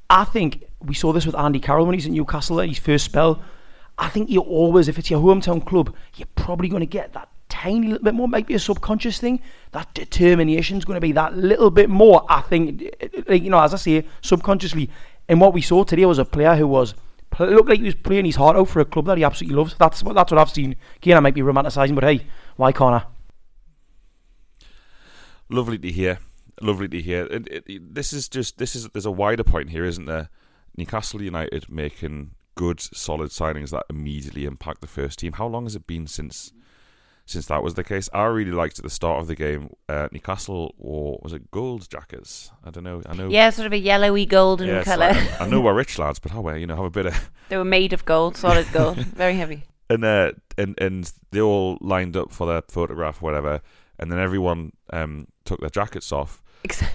I 0.09 0.23
think 0.25 0.65
we 0.81 0.93
saw 0.93 1.13
this 1.13 1.25
with 1.25 1.35
Andy 1.35 1.59
Carroll 1.59 1.85
when 1.85 1.95
he's 1.95 2.05
in 2.05 2.13
Newcastle 2.13 2.59
in 2.59 2.69
his 2.69 2.79
first 2.79 3.05
spell. 3.05 3.41
I 3.97 4.09
think 4.09 4.29
you 4.29 4.41
always 4.41 4.87
if 4.89 4.99
it's 4.99 5.09
your 5.09 5.21
hometown 5.21 5.65
club 5.65 5.95
you're 6.15 6.27
probably 6.35 6.67
going 6.67 6.81
to 6.81 6.85
get 6.85 7.13
that 7.13 7.29
tiny 7.49 7.87
little 7.87 8.03
bit 8.03 8.13
more, 8.13 8.27
might 8.27 8.47
be 8.47 8.53
a 8.53 8.59
subconscious 8.59 9.19
thing. 9.19 9.41
That 9.71 9.93
determination 9.93 10.77
is 10.77 10.85
going 10.85 10.95
to 10.95 11.01
be 11.01 11.11
that 11.13 11.35
little 11.37 11.71
bit 11.71 11.89
more. 11.89 12.25
I 12.29 12.41
think, 12.41 12.81
you 13.29 13.49
know, 13.49 13.61
as 13.61 13.73
I 13.73 13.77
say, 13.77 14.05
subconsciously. 14.21 14.89
And 15.27 15.41
what 15.41 15.53
we 15.53 15.61
saw 15.61 15.83
today 15.83 16.05
was 16.05 16.19
a 16.19 16.25
player 16.25 16.55
who 16.55 16.67
was 16.67 16.93
looked 17.39 17.69
like 17.69 17.79
he 17.79 17.85
was 17.85 17.95
playing 17.95 18.25
his 18.25 18.35
heart 18.35 18.55
out 18.55 18.69
for 18.69 18.79
a 18.79 18.85
club 18.85 19.05
that 19.05 19.17
he 19.17 19.23
absolutely 19.23 19.57
loves. 19.57 19.75
That's 19.77 20.03
what 20.03 20.15
that's 20.15 20.31
what 20.31 20.39
I've 20.39 20.49
seen. 20.49 20.75
Again, 20.97 21.17
I 21.17 21.19
might 21.19 21.33
be 21.33 21.41
romanticising, 21.41 21.95
but 21.95 22.03
hey, 22.03 22.25
why 22.55 22.71
can't 22.71 23.03
I? 23.03 24.65
Lovely 25.49 25.77
to 25.79 25.91
hear. 25.91 26.19
Lovely 26.61 26.87
to 26.87 27.01
hear. 27.01 27.25
It, 27.25 27.63
it, 27.67 27.95
this 27.95 28.13
is 28.13 28.29
just 28.29 28.57
this 28.57 28.75
is 28.75 28.87
there's 28.89 29.05
a 29.05 29.11
wider 29.11 29.43
point 29.43 29.69
here, 29.69 29.85
isn't 29.85 30.05
there? 30.05 30.29
Newcastle 30.77 31.21
United 31.21 31.69
making 31.69 32.31
good, 32.55 32.79
solid 32.79 33.31
signings 33.31 33.71
that 33.71 33.85
immediately 33.89 34.45
impact 34.45 34.81
the 34.81 34.87
first 34.87 35.19
team. 35.19 35.33
How 35.33 35.47
long 35.47 35.65
has 35.65 35.75
it 35.75 35.87
been 35.87 36.07
since 36.07 36.53
since 37.25 37.47
that 37.47 37.63
was 37.63 37.73
the 37.73 37.83
case. 37.83 38.09
I 38.13 38.23
really 38.25 38.51
liked 38.51 38.77
at 38.79 38.83
the 38.83 38.89
start 38.89 39.19
of 39.19 39.27
the 39.27 39.35
game 39.35 39.69
uh, 39.89 40.07
Newcastle 40.11 40.75
or 40.77 41.19
was 41.21 41.33
it 41.33 41.49
gold 41.51 41.89
jackets? 41.89 42.51
I 42.63 42.69
don't 42.69 42.83
know. 42.83 43.01
I 43.07 43.15
know. 43.15 43.29
Yeah, 43.29 43.49
sort 43.49 43.65
of 43.65 43.73
a 43.73 43.77
yellowy 43.77 44.25
golden 44.25 44.67
yeah, 44.67 44.83
colour. 44.83 45.13
Like, 45.13 45.41
I 45.41 45.47
know 45.47 45.61
we're 45.61 45.73
rich 45.75 45.97
lads, 45.97 46.19
but 46.19 46.31
how 46.31 46.41
well, 46.41 46.57
you 46.57 46.67
know 46.67 46.75
have 46.75 46.85
a 46.85 46.89
bit 46.89 47.07
of. 47.07 47.31
They 47.47 47.57
were 47.57 47.63
made 47.63 47.93
of 47.93 48.05
gold, 48.05 48.37
solid 48.37 48.65
gold, 48.73 48.97
very 48.97 49.35
heavy. 49.35 49.65
And 49.87 50.03
uh, 50.03 50.31
and 50.57 50.73
and 50.81 51.11
they 51.29 51.41
all 51.41 51.77
lined 51.79 52.17
up 52.17 52.31
for 52.31 52.47
their 52.47 52.63
photograph, 52.63 53.21
whatever, 53.21 53.61
and 53.99 54.11
then 54.11 54.17
everyone 54.17 54.71
um, 54.91 55.27
took 55.43 55.59
their 55.59 55.69
jackets 55.69 56.11
off, 56.11 56.41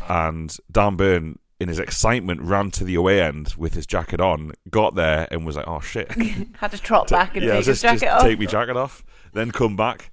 and 0.08 0.56
Dan 0.72 0.96
Burn 0.96 1.38
in 1.60 1.68
his 1.68 1.78
excitement, 1.78 2.40
ran 2.40 2.70
to 2.72 2.84
the 2.84 2.94
away 2.94 3.22
end 3.22 3.54
with 3.56 3.74
his 3.74 3.86
jacket 3.86 4.20
on, 4.20 4.52
got 4.70 4.94
there 4.94 5.28
and 5.30 5.46
was 5.46 5.56
like, 5.56 5.68
"Oh 5.68 5.78
shit!" 5.78 6.10
Had 6.56 6.72
to 6.72 6.78
trot 6.78 7.08
back 7.08 7.36
and 7.36 7.44
yeah, 7.44 7.52
take 7.52 7.64
just, 7.66 7.68
his 7.68 7.82
jacket 7.82 8.00
just 8.00 8.16
off. 8.16 8.22
Take 8.22 8.38
my 8.40 8.46
jacket 8.46 8.76
off, 8.76 9.04
then 9.34 9.52
come 9.52 9.76
back. 9.76 10.10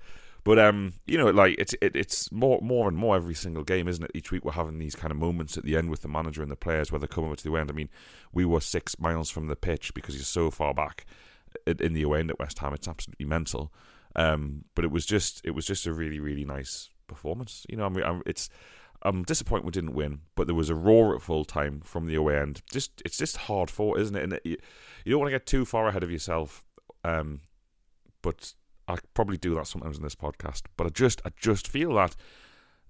But 0.48 0.60
um, 0.60 0.94
you 1.06 1.18
know, 1.18 1.30
like 1.30 1.56
it's 1.60 1.76
it, 1.82 1.94
it's 1.94 2.32
more 2.32 2.62
more 2.62 2.88
and 2.88 2.96
more 2.96 3.18
every 3.18 3.34
single 3.34 3.66
game, 3.66 3.90
isn't 3.90 4.06
it? 4.06 4.12
Each 4.14 4.32
week 4.32 4.46
we're 4.46 4.54
having 4.54 4.80
these 4.80 4.96
kind 4.96 5.12
of 5.12 5.18
moments 5.18 5.58
at 5.58 5.66
the 5.66 5.76
end 5.76 5.90
with 5.90 6.04
the 6.04 6.08
manager 6.08 6.42
and 6.42 6.50
the 6.50 6.56
players 6.56 6.90
where 6.90 7.00
they're 7.00 7.08
coming 7.10 7.36
to 7.36 7.44
the 7.44 7.54
end. 7.58 7.70
I 7.70 7.74
mean, 7.74 7.90
we 8.32 8.46
were 8.46 8.62
six 8.62 8.98
miles 8.98 9.30
from 9.30 9.48
the 9.48 9.58
pitch 9.58 9.94
because 9.94 10.16
you're 10.16 10.24
so 10.24 10.50
far 10.50 10.74
back 10.74 11.06
in 11.66 11.92
the 11.92 12.02
away 12.02 12.20
end 12.20 12.30
at 12.30 12.40
West 12.40 12.60
Ham. 12.60 12.74
It's 12.74 12.88
absolutely 12.88 13.26
mental. 13.26 13.74
Um, 14.16 14.64
but 14.74 14.86
it 14.86 14.92
was 14.92 15.06
just 15.06 15.42
it 15.44 15.52
was 15.52 15.66
just 15.66 15.86
a 15.86 15.92
really 15.92 16.22
really 16.22 16.46
nice 16.46 16.92
performance. 17.08 17.66
You 17.68 17.76
know, 17.76 17.86
I 17.86 17.90
mean, 17.90 18.22
it's 18.26 18.50
I'm 19.02 19.24
disappointed 19.24 19.66
we 19.66 19.72
didn't 19.72 19.96
win, 19.96 20.22
but 20.36 20.48
there 20.48 20.56
was 20.56 20.70
a 20.70 20.76
roar 20.76 21.14
at 21.14 21.22
full 21.22 21.44
time 21.44 21.82
from 21.82 22.06
the 22.06 22.16
away 22.16 22.40
end. 22.40 22.62
Just 22.72 23.02
it's 23.04 23.18
just 23.18 23.36
hard 23.36 23.70
fought, 23.70 24.00
isn't 24.00 24.16
it? 24.16 24.24
And 24.24 24.32
it, 24.32 24.42
you, 24.46 24.58
you 25.04 25.12
don't 25.12 25.20
want 25.20 25.28
to 25.28 25.38
get 25.38 25.46
too 25.46 25.66
far 25.66 25.90
ahead 25.90 26.04
of 26.04 26.10
yourself. 26.10 26.64
Um, 27.04 27.42
but 28.22 28.54
I 28.88 28.98
probably 29.14 29.38
do 29.38 29.56
that 29.56 29.68
sometimes 29.68 29.98
in 29.98 30.04
this 30.04 30.16
podcast. 30.16 30.64
But 30.76 30.88
I 30.88 30.90
just 30.90 31.22
I 31.26 31.32
just 31.40 31.68
feel 31.68 31.94
that 31.96 32.16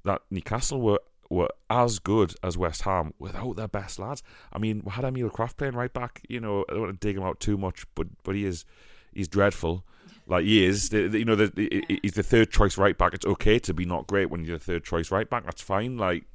that 0.04 0.22
Newcastle 0.30 0.82
were 0.82 1.00
were 1.30 1.50
as 1.70 2.00
good 2.00 2.34
as 2.42 2.58
West 2.58 2.84
Ham 2.84 3.14
without 3.20 3.56
their 3.58 3.68
best 3.68 4.00
lads. 4.00 4.24
I 4.54 4.60
mean, 4.60 4.82
we 4.86 4.92
had 4.92 5.04
Emil 5.04 5.30
Krafth 5.30 5.58
playing 5.58 5.76
right 5.76 5.92
back. 5.92 6.22
You 6.30 6.40
know, 6.40 6.66
I 6.70 6.74
don't 6.74 6.82
want 6.82 7.02
to 7.02 7.08
dig 7.08 7.18
him 7.18 7.24
out 7.24 7.40
too 7.40 7.58
much, 7.58 7.86
but 7.96 8.08
but 8.24 8.36
he 8.36 8.46
is 8.46 8.66
he's 9.14 9.28
dreadful. 9.28 9.86
Like 10.30 10.44
he 10.44 10.66
is, 10.66 10.90
the, 10.90 11.08
the, 11.08 11.20
you 11.20 11.26
know, 11.26 11.36
the, 11.36 11.48
the, 11.48 12.00
he's 12.02 12.14
the 12.14 12.24
third 12.24 12.52
choice 12.52 12.78
right 12.78 12.98
back. 12.98 13.14
It's 13.14 13.26
okay 13.26 13.60
to 13.60 13.74
be 13.74 13.86
not 13.86 14.08
great 14.08 14.30
when 14.30 14.44
you're 14.44 14.58
the 14.58 14.64
third 14.64 14.84
choice 14.84 15.10
right 15.10 15.30
back. 15.30 15.46
That's 15.46 15.62
fine. 15.62 15.98
Like 15.98 16.26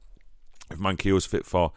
if 0.71 0.79
Manquillo's 0.79 1.27
fit 1.27 1.45
for 1.45 1.73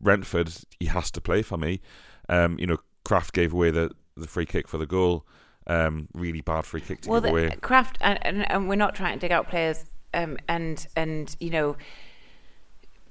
Brentford, 0.00 0.52
he 0.78 0.86
has 0.86 1.10
to 1.12 1.20
play 1.20 1.42
for 1.42 1.56
me. 1.56 1.80
Um, 2.28 2.56
you 2.58 2.66
know, 2.66 2.78
Krafth 3.04 3.32
gave 3.32 3.52
away 3.52 3.70
the 3.70 3.92
the 4.16 4.26
free 4.26 4.46
kick 4.46 4.68
for 4.68 4.78
the 4.78 4.86
goal. 4.86 5.26
Um, 5.68 6.08
really 6.14 6.42
bad 6.42 6.64
free 6.64 6.80
kick 6.80 7.02
to 7.02 7.10
well, 7.10 7.20
give 7.20 7.30
away. 7.30 7.48
Krafth, 7.60 7.96
and, 8.00 8.24
and, 8.24 8.50
and 8.50 8.68
we're 8.68 8.76
not 8.76 8.94
trying 8.94 9.14
to 9.14 9.20
dig 9.20 9.32
out 9.32 9.48
players. 9.48 9.84
Um, 10.14 10.38
and 10.48 10.86
and 10.96 11.34
you 11.40 11.50
know, 11.50 11.76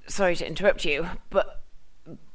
sorry 0.08 0.36
to 0.38 0.48
interrupt 0.48 0.86
you, 0.86 1.08
but 1.30 1.66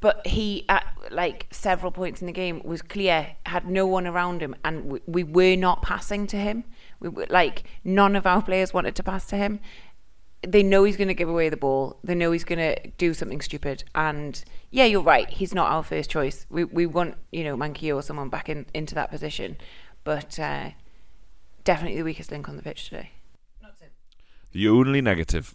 but 0.00 0.26
he 0.26 0.64
at 0.68 0.84
like 1.10 1.46
several 1.50 1.92
points 1.92 2.20
in 2.20 2.26
the 2.26 2.32
game 2.32 2.60
was 2.64 2.82
clear 2.82 3.36
had 3.46 3.68
no 3.68 3.86
one 3.86 4.06
around 4.06 4.40
him 4.42 4.56
and 4.64 4.84
we, 4.84 5.00
we 5.06 5.22
were 5.22 5.56
not 5.56 5.82
passing 5.82 6.26
to 6.28 6.36
him. 6.36 6.64
We 6.98 7.08
were 7.08 7.26
like 7.30 7.64
none 7.84 8.16
of 8.16 8.26
our 8.26 8.42
players 8.42 8.74
wanted 8.74 8.96
to 8.96 9.02
pass 9.02 9.26
to 9.26 9.36
him. 9.36 9.60
They 10.46 10.62
know 10.62 10.84
he's 10.84 10.96
going 10.96 11.08
to 11.08 11.14
give 11.14 11.28
away 11.28 11.50
the 11.50 11.56
ball. 11.56 11.98
They 12.02 12.14
know 12.14 12.32
he's 12.32 12.44
going 12.44 12.58
to 12.58 12.90
do 12.96 13.12
something 13.12 13.42
stupid. 13.42 13.84
And 13.94 14.42
yeah 14.70 14.86
you're 14.86 15.02
right. 15.02 15.28
He's 15.28 15.54
not 15.54 15.70
our 15.70 15.84
first 15.84 16.10
choice. 16.10 16.46
We 16.50 16.64
we 16.64 16.86
want 16.86 17.16
you 17.30 17.44
know 17.44 17.56
Manquillo 17.56 17.96
or 17.96 18.02
someone 18.02 18.28
back 18.28 18.48
in 18.48 18.66
into 18.74 18.94
that 18.96 19.10
position 19.10 19.56
but 20.05 20.38
uh, 20.38 20.70
definitely 21.64 21.98
the 21.98 22.05
weakest 22.05 22.30
link 22.30 22.48
on 22.48 22.57
the 22.57 22.62
pitch 22.62 22.88
today 22.88 23.11
the 24.53 24.68
only 24.68 25.01
negative 25.01 25.55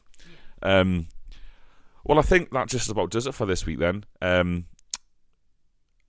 um 0.61 1.07
well, 2.05 2.19
I 2.19 2.21
think 2.21 2.51
that 2.51 2.67
just 2.69 2.89
about 2.89 3.09
does 3.09 3.25
it 3.25 3.33
for 3.33 3.47
this 3.47 3.65
week. 3.65 3.79
Then, 3.79 4.05
um, 4.21 4.65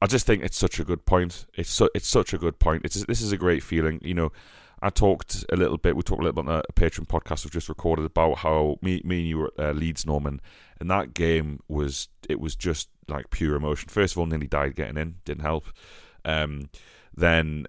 I 0.03 0.07
just 0.07 0.27
think 0.27 0.45
it's 0.45 0.59
such 0.59 0.79
a 0.79 0.85
good 0.85 1.07
point. 1.07 1.47
It's 1.55 1.71
su- 1.71 1.91
it's 1.95 2.07
such 2.07 2.35
a 2.35 2.39
good 2.39 2.59
point. 2.59 2.85
It's 2.85 3.03
this 3.07 3.23
is 3.23 3.33
a 3.33 3.39
great 3.39 3.63
feeling. 3.63 3.99
You 4.03 4.13
know, 4.13 4.33
I 4.83 4.91
talked 4.91 5.47
a 5.51 5.57
little 5.57 5.79
bit. 5.79 5.97
We 5.97 6.03
talked 6.03 6.21
a 6.21 6.25
little 6.25 6.43
bit 6.43 6.51
on 6.51 6.59
a, 6.59 6.73
Patreon 6.75 7.07
podcast 7.07 7.45
we've 7.45 7.53
just 7.53 7.71
recorded 7.71 8.05
about 8.05 8.39
how 8.39 8.77
me, 8.83 9.01
me 9.05 9.21
and 9.21 9.29
you 9.29 9.39
were 9.39 9.53
at 9.59 9.65
uh, 9.65 9.73
Leeds 9.73 10.05
Norman, 10.05 10.43
and 10.79 10.91
that 10.91 11.15
game 11.15 11.61
was 11.67 12.09
it 12.29 12.41
was 12.41 12.55
just 12.55 12.91
like 13.09 13.31
pure 13.31 13.57
emotion. 13.57 13.89
First 13.89 14.15
of 14.15 14.19
all, 14.19 14.27
nearly 14.27 14.49
died 14.49 14.77
getting 14.77 14.99
in, 14.99 15.17
didn't 15.25 15.43
help. 15.43 15.67
Um, 16.27 16.69
then 17.17 17.67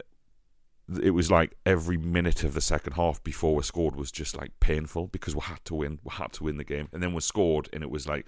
it 1.01 1.11
was 1.11 1.29
like 1.29 1.55
every 1.65 1.97
minute 1.97 2.43
of 2.43 2.53
the 2.53 2.61
second 2.61 2.93
half 2.93 3.21
before 3.23 3.55
we 3.55 3.63
scored 3.63 3.95
was 3.95 4.11
just 4.11 4.37
like 4.37 4.57
painful 4.59 5.07
because 5.07 5.35
we 5.35 5.41
had 5.41 5.63
to 5.65 5.75
win. 5.75 5.99
We 6.03 6.11
had 6.13 6.33
to 6.33 6.45
win 6.45 6.57
the 6.57 6.63
game, 6.63 6.87
and 6.93 7.03
then 7.03 7.13
we 7.13 7.21
scored, 7.21 7.69
and 7.73 7.83
it 7.83 7.89
was 7.89 8.07
like 8.07 8.25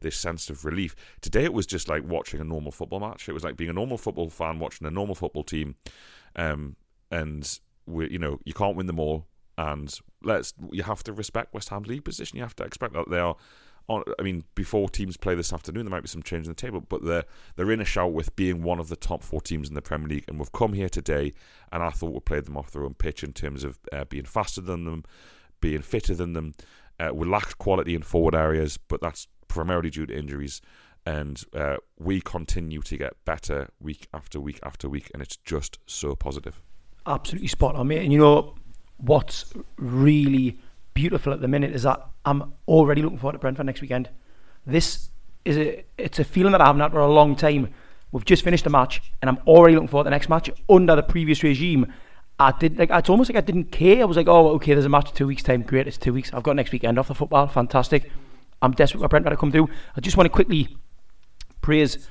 this 0.00 0.16
sense 0.16 0.50
of 0.50 0.64
relief. 0.64 0.96
Today 1.20 1.44
it 1.44 1.52
was 1.52 1.66
just 1.66 1.88
like 1.88 2.02
watching 2.04 2.40
a 2.40 2.44
normal 2.44 2.72
football 2.72 3.00
match. 3.00 3.28
It 3.28 3.32
was 3.32 3.44
like 3.44 3.56
being 3.56 3.70
a 3.70 3.74
normal 3.74 3.98
football 3.98 4.28
fan 4.28 4.58
watching 4.58 4.86
a 4.86 4.90
normal 4.90 5.14
football 5.14 5.44
team, 5.44 5.76
um, 6.36 6.76
and 7.10 7.58
we, 7.86 8.10
you 8.10 8.18
know, 8.18 8.40
you 8.44 8.54
can't 8.54 8.76
win 8.76 8.86
them 8.86 8.98
all, 8.98 9.26
and 9.56 9.96
let's 10.22 10.52
you 10.72 10.82
have 10.82 11.04
to 11.04 11.12
respect 11.12 11.54
West 11.54 11.68
Ham's 11.68 11.86
league 11.86 12.04
position. 12.04 12.36
You 12.36 12.42
have 12.42 12.56
to 12.56 12.64
expect 12.64 12.94
that 12.94 13.08
they 13.08 13.18
are 13.18 13.36
on, 13.90 14.04
I 14.20 14.22
mean, 14.22 14.44
before 14.54 14.88
teams 14.88 15.16
play 15.16 15.34
this 15.34 15.52
afternoon, 15.52 15.84
there 15.84 15.90
might 15.90 16.02
be 16.02 16.08
some 16.08 16.22
change 16.22 16.46
in 16.46 16.52
the 16.52 16.54
table, 16.54 16.80
but 16.80 17.04
they're 17.04 17.24
they're 17.56 17.72
in 17.72 17.80
a 17.80 17.84
shout 17.84 18.12
with 18.12 18.34
being 18.36 18.62
one 18.62 18.78
of 18.78 18.88
the 18.88 18.96
top 18.96 19.24
four 19.24 19.40
teams 19.40 19.68
in 19.68 19.74
the 19.74 19.82
Premier 19.82 20.08
League, 20.08 20.24
and 20.28 20.38
we've 20.38 20.52
come 20.52 20.72
here 20.72 20.88
today, 20.88 21.32
and 21.72 21.82
I 21.82 21.90
thought 21.90 22.12
we 22.12 22.20
played 22.20 22.44
them 22.44 22.56
off 22.56 22.70
their 22.70 22.84
own 22.84 22.94
pitch 22.94 23.24
in 23.24 23.32
terms 23.32 23.64
of 23.64 23.80
uh, 23.92 24.04
being 24.04 24.24
faster 24.24 24.60
than 24.60 24.84
them, 24.84 25.04
being 25.60 25.82
fitter 25.82 26.14
than 26.14 26.34
them. 26.34 26.54
Uh, 27.00 27.10
we 27.12 27.26
lacked 27.26 27.58
quality 27.58 27.96
in 27.96 28.02
forward 28.02 28.34
areas, 28.34 28.76
but 28.76 29.00
that's 29.00 29.26
primarily 29.48 29.90
due 29.90 30.06
to 30.06 30.16
injuries, 30.16 30.62
and 31.04 31.42
uh, 31.52 31.76
we 31.98 32.20
continue 32.20 32.82
to 32.82 32.96
get 32.96 33.12
better 33.24 33.68
week 33.80 34.06
after 34.14 34.38
week 34.38 34.60
after 34.62 34.88
week, 34.88 35.10
and 35.12 35.20
it's 35.20 35.36
just 35.38 35.80
so 35.86 36.14
positive. 36.14 36.62
Absolutely 37.06 37.48
spot 37.48 37.74
on, 37.74 37.88
mate. 37.88 38.04
And 38.04 38.12
you 38.12 38.20
know 38.20 38.54
what's 38.98 39.52
really 39.78 40.58
beautiful 40.94 41.32
at 41.32 41.40
the 41.40 41.48
minute 41.48 41.72
is 41.72 41.82
that 41.82 42.00
I'm 42.24 42.54
already 42.68 43.02
looking 43.02 43.18
forward 43.18 43.32
to 43.32 43.38
Brentford 43.38 43.66
next 43.66 43.80
weekend. 43.80 44.08
This 44.66 45.10
is 45.44 45.56
a 45.56 45.84
it's 45.96 46.18
a 46.18 46.24
feeling 46.24 46.52
that 46.52 46.60
I 46.60 46.66
haven't 46.66 46.80
had 46.80 46.92
for 46.92 47.00
a 47.00 47.12
long 47.12 47.36
time. 47.36 47.72
We've 48.12 48.24
just 48.24 48.42
finished 48.42 48.66
a 48.66 48.70
match, 48.70 49.00
and 49.22 49.28
I'm 49.28 49.38
already 49.46 49.74
looking 49.74 49.88
forward 49.88 50.04
to 50.04 50.06
the 50.06 50.10
next 50.10 50.28
match. 50.28 50.50
Under 50.68 50.96
the 50.96 51.02
previous 51.02 51.42
regime, 51.42 51.92
I 52.38 52.52
did 52.52 52.78
like 52.78 52.90
it's 52.90 53.08
almost 53.08 53.30
like 53.30 53.36
I 53.36 53.46
didn't 53.46 53.70
care. 53.72 54.02
I 54.02 54.04
was 54.04 54.16
like, 54.16 54.28
oh, 54.28 54.48
okay, 54.50 54.74
there's 54.74 54.86
a 54.86 54.90
match 54.90 55.12
two 55.12 55.26
weeks 55.26 55.42
time. 55.42 55.62
Great, 55.62 55.86
it's 55.86 55.98
two 55.98 56.12
weeks. 56.12 56.32
I've 56.32 56.42
got 56.42 56.56
next 56.56 56.72
weekend 56.72 56.98
off 56.98 57.08
the 57.08 57.14
football. 57.14 57.46
Fantastic. 57.46 58.10
I'm 58.62 58.72
desperate 58.72 59.00
for 59.00 59.08
Brentford 59.08 59.32
to 59.32 59.36
come 59.36 59.52
through. 59.52 59.68
I 59.96 60.00
just 60.00 60.16
want 60.16 60.26
to 60.26 60.30
quickly 60.30 60.76
praise 61.60 62.08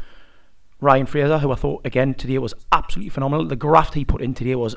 Ryan 0.81 1.05
Fraser, 1.05 1.37
who 1.39 1.51
I 1.51 1.55
thought 1.55 1.85
again 1.85 2.13
today 2.13 2.37
was 2.37 2.53
absolutely 2.71 3.09
phenomenal. 3.09 3.45
The 3.45 3.55
graft 3.55 3.93
he 3.93 4.05
put 4.05 4.21
in 4.21 4.33
today 4.33 4.55
was 4.55 4.75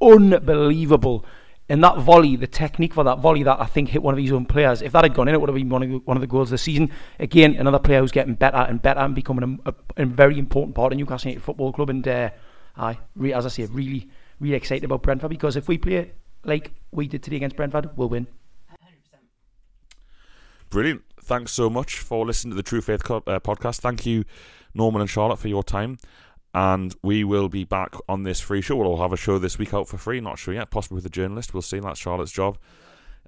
unbelievable. 0.00 1.24
And 1.68 1.82
that 1.82 1.98
volley, 1.98 2.36
the 2.36 2.46
technique 2.46 2.92
for 2.92 3.04
that 3.04 3.20
volley 3.20 3.42
that 3.42 3.58
I 3.58 3.64
think 3.64 3.88
hit 3.88 4.02
one 4.02 4.12
of 4.12 4.20
his 4.20 4.32
own 4.32 4.44
players, 4.44 4.82
if 4.82 4.92
that 4.92 5.02
had 5.04 5.14
gone 5.14 5.28
in, 5.28 5.34
it 5.34 5.40
would 5.40 5.48
have 5.48 5.56
been 5.56 5.70
one 5.70 5.82
of 5.82 5.88
the, 5.88 5.96
one 5.98 6.16
of 6.16 6.20
the 6.20 6.26
goals 6.26 6.48
of 6.48 6.50
the 6.52 6.58
season. 6.58 6.90
Again, 7.18 7.56
another 7.56 7.78
player 7.78 8.00
who's 8.00 8.12
getting 8.12 8.34
better 8.34 8.58
and 8.58 8.82
better 8.82 9.00
and 9.00 9.14
becoming 9.14 9.60
a, 9.64 9.70
a, 9.70 10.02
a 10.02 10.04
very 10.04 10.38
important 10.38 10.74
part 10.74 10.92
of 10.92 10.98
Newcastle 10.98 11.30
United 11.30 11.42
Football 11.42 11.72
Club. 11.72 11.88
And 11.88 12.06
uh, 12.06 12.30
I, 12.76 12.98
re, 13.16 13.32
as 13.32 13.46
I 13.46 13.48
say, 13.48 13.64
really, 13.66 14.10
really 14.40 14.56
excited 14.56 14.84
about 14.84 15.02
Brentford 15.02 15.30
because 15.30 15.56
if 15.56 15.66
we 15.66 15.78
play 15.78 16.12
like 16.44 16.72
we 16.90 17.08
did 17.08 17.22
today 17.22 17.36
against 17.36 17.56
Brentford, 17.56 17.96
we'll 17.96 18.10
win. 18.10 18.26
100%. 18.70 18.76
Brilliant. 20.68 21.02
Thanks 21.18 21.52
so 21.52 21.70
much 21.70 21.96
for 21.96 22.26
listening 22.26 22.50
to 22.50 22.56
the 22.56 22.62
True 22.62 22.82
Faith 22.82 23.04
co- 23.04 23.22
uh, 23.26 23.40
podcast. 23.40 23.80
Thank 23.80 24.04
you, 24.04 24.24
Norman 24.74 25.00
and 25.00 25.08
Charlotte, 25.08 25.38
for 25.38 25.48
your 25.48 25.62
time 25.62 25.96
and 26.54 26.94
we 27.02 27.24
will 27.24 27.48
be 27.48 27.64
back 27.64 27.94
on 28.08 28.22
this 28.22 28.40
free 28.40 28.60
show. 28.60 28.76
We'll 28.76 28.96
have 28.98 29.12
a 29.12 29.16
show 29.16 29.38
this 29.38 29.58
week 29.58 29.74
out 29.74 29.88
for 29.88 29.98
free. 29.98 30.20
Not 30.20 30.38
sure 30.38 30.54
yet. 30.54 30.70
Possibly 30.70 30.96
with 30.96 31.06
a 31.06 31.10
journalist. 31.10 31.52
We'll 31.52 31.62
see. 31.62 31.80
That's 31.80 31.98
Charlotte's 31.98 32.30
job. 32.30 32.58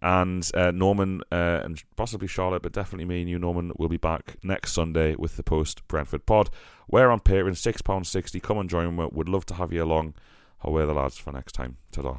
And 0.01 0.49
uh, 0.55 0.71
Norman 0.71 1.23
uh, 1.33 1.61
and 1.65 1.83
possibly 1.97 2.29
Charlotte, 2.29 2.63
but 2.63 2.73
definitely 2.73 3.07
me 3.07 3.23
and 3.23 3.31
you, 3.31 3.39
Norman, 3.39 3.73
will 3.77 3.89
be 3.89 3.97
back 3.97 4.37
next 4.45 4.73
Sunday 4.73 5.17
with 5.17 5.37
the 5.37 5.43
post 5.43 5.87
Brentford 5.89 6.27
pod. 6.27 6.51
We're 6.89 7.11
on 7.11 7.21
Patreon, 7.21 7.53
£6.60. 7.53 8.43
Come 8.43 8.59
and 8.59 8.71
join. 8.71 8.97
Would 8.97 9.29
love 9.29 9.47
to 9.47 9.55
have 9.55 9.73
you 9.73 9.83
along. 9.83 10.15
I'll 10.63 10.73
wear 10.73 10.87
the 10.87 10.95
lads 10.95 11.19
for 11.19 11.33
next 11.33 11.53
time. 11.53 11.79
Ta-da. 11.91 12.19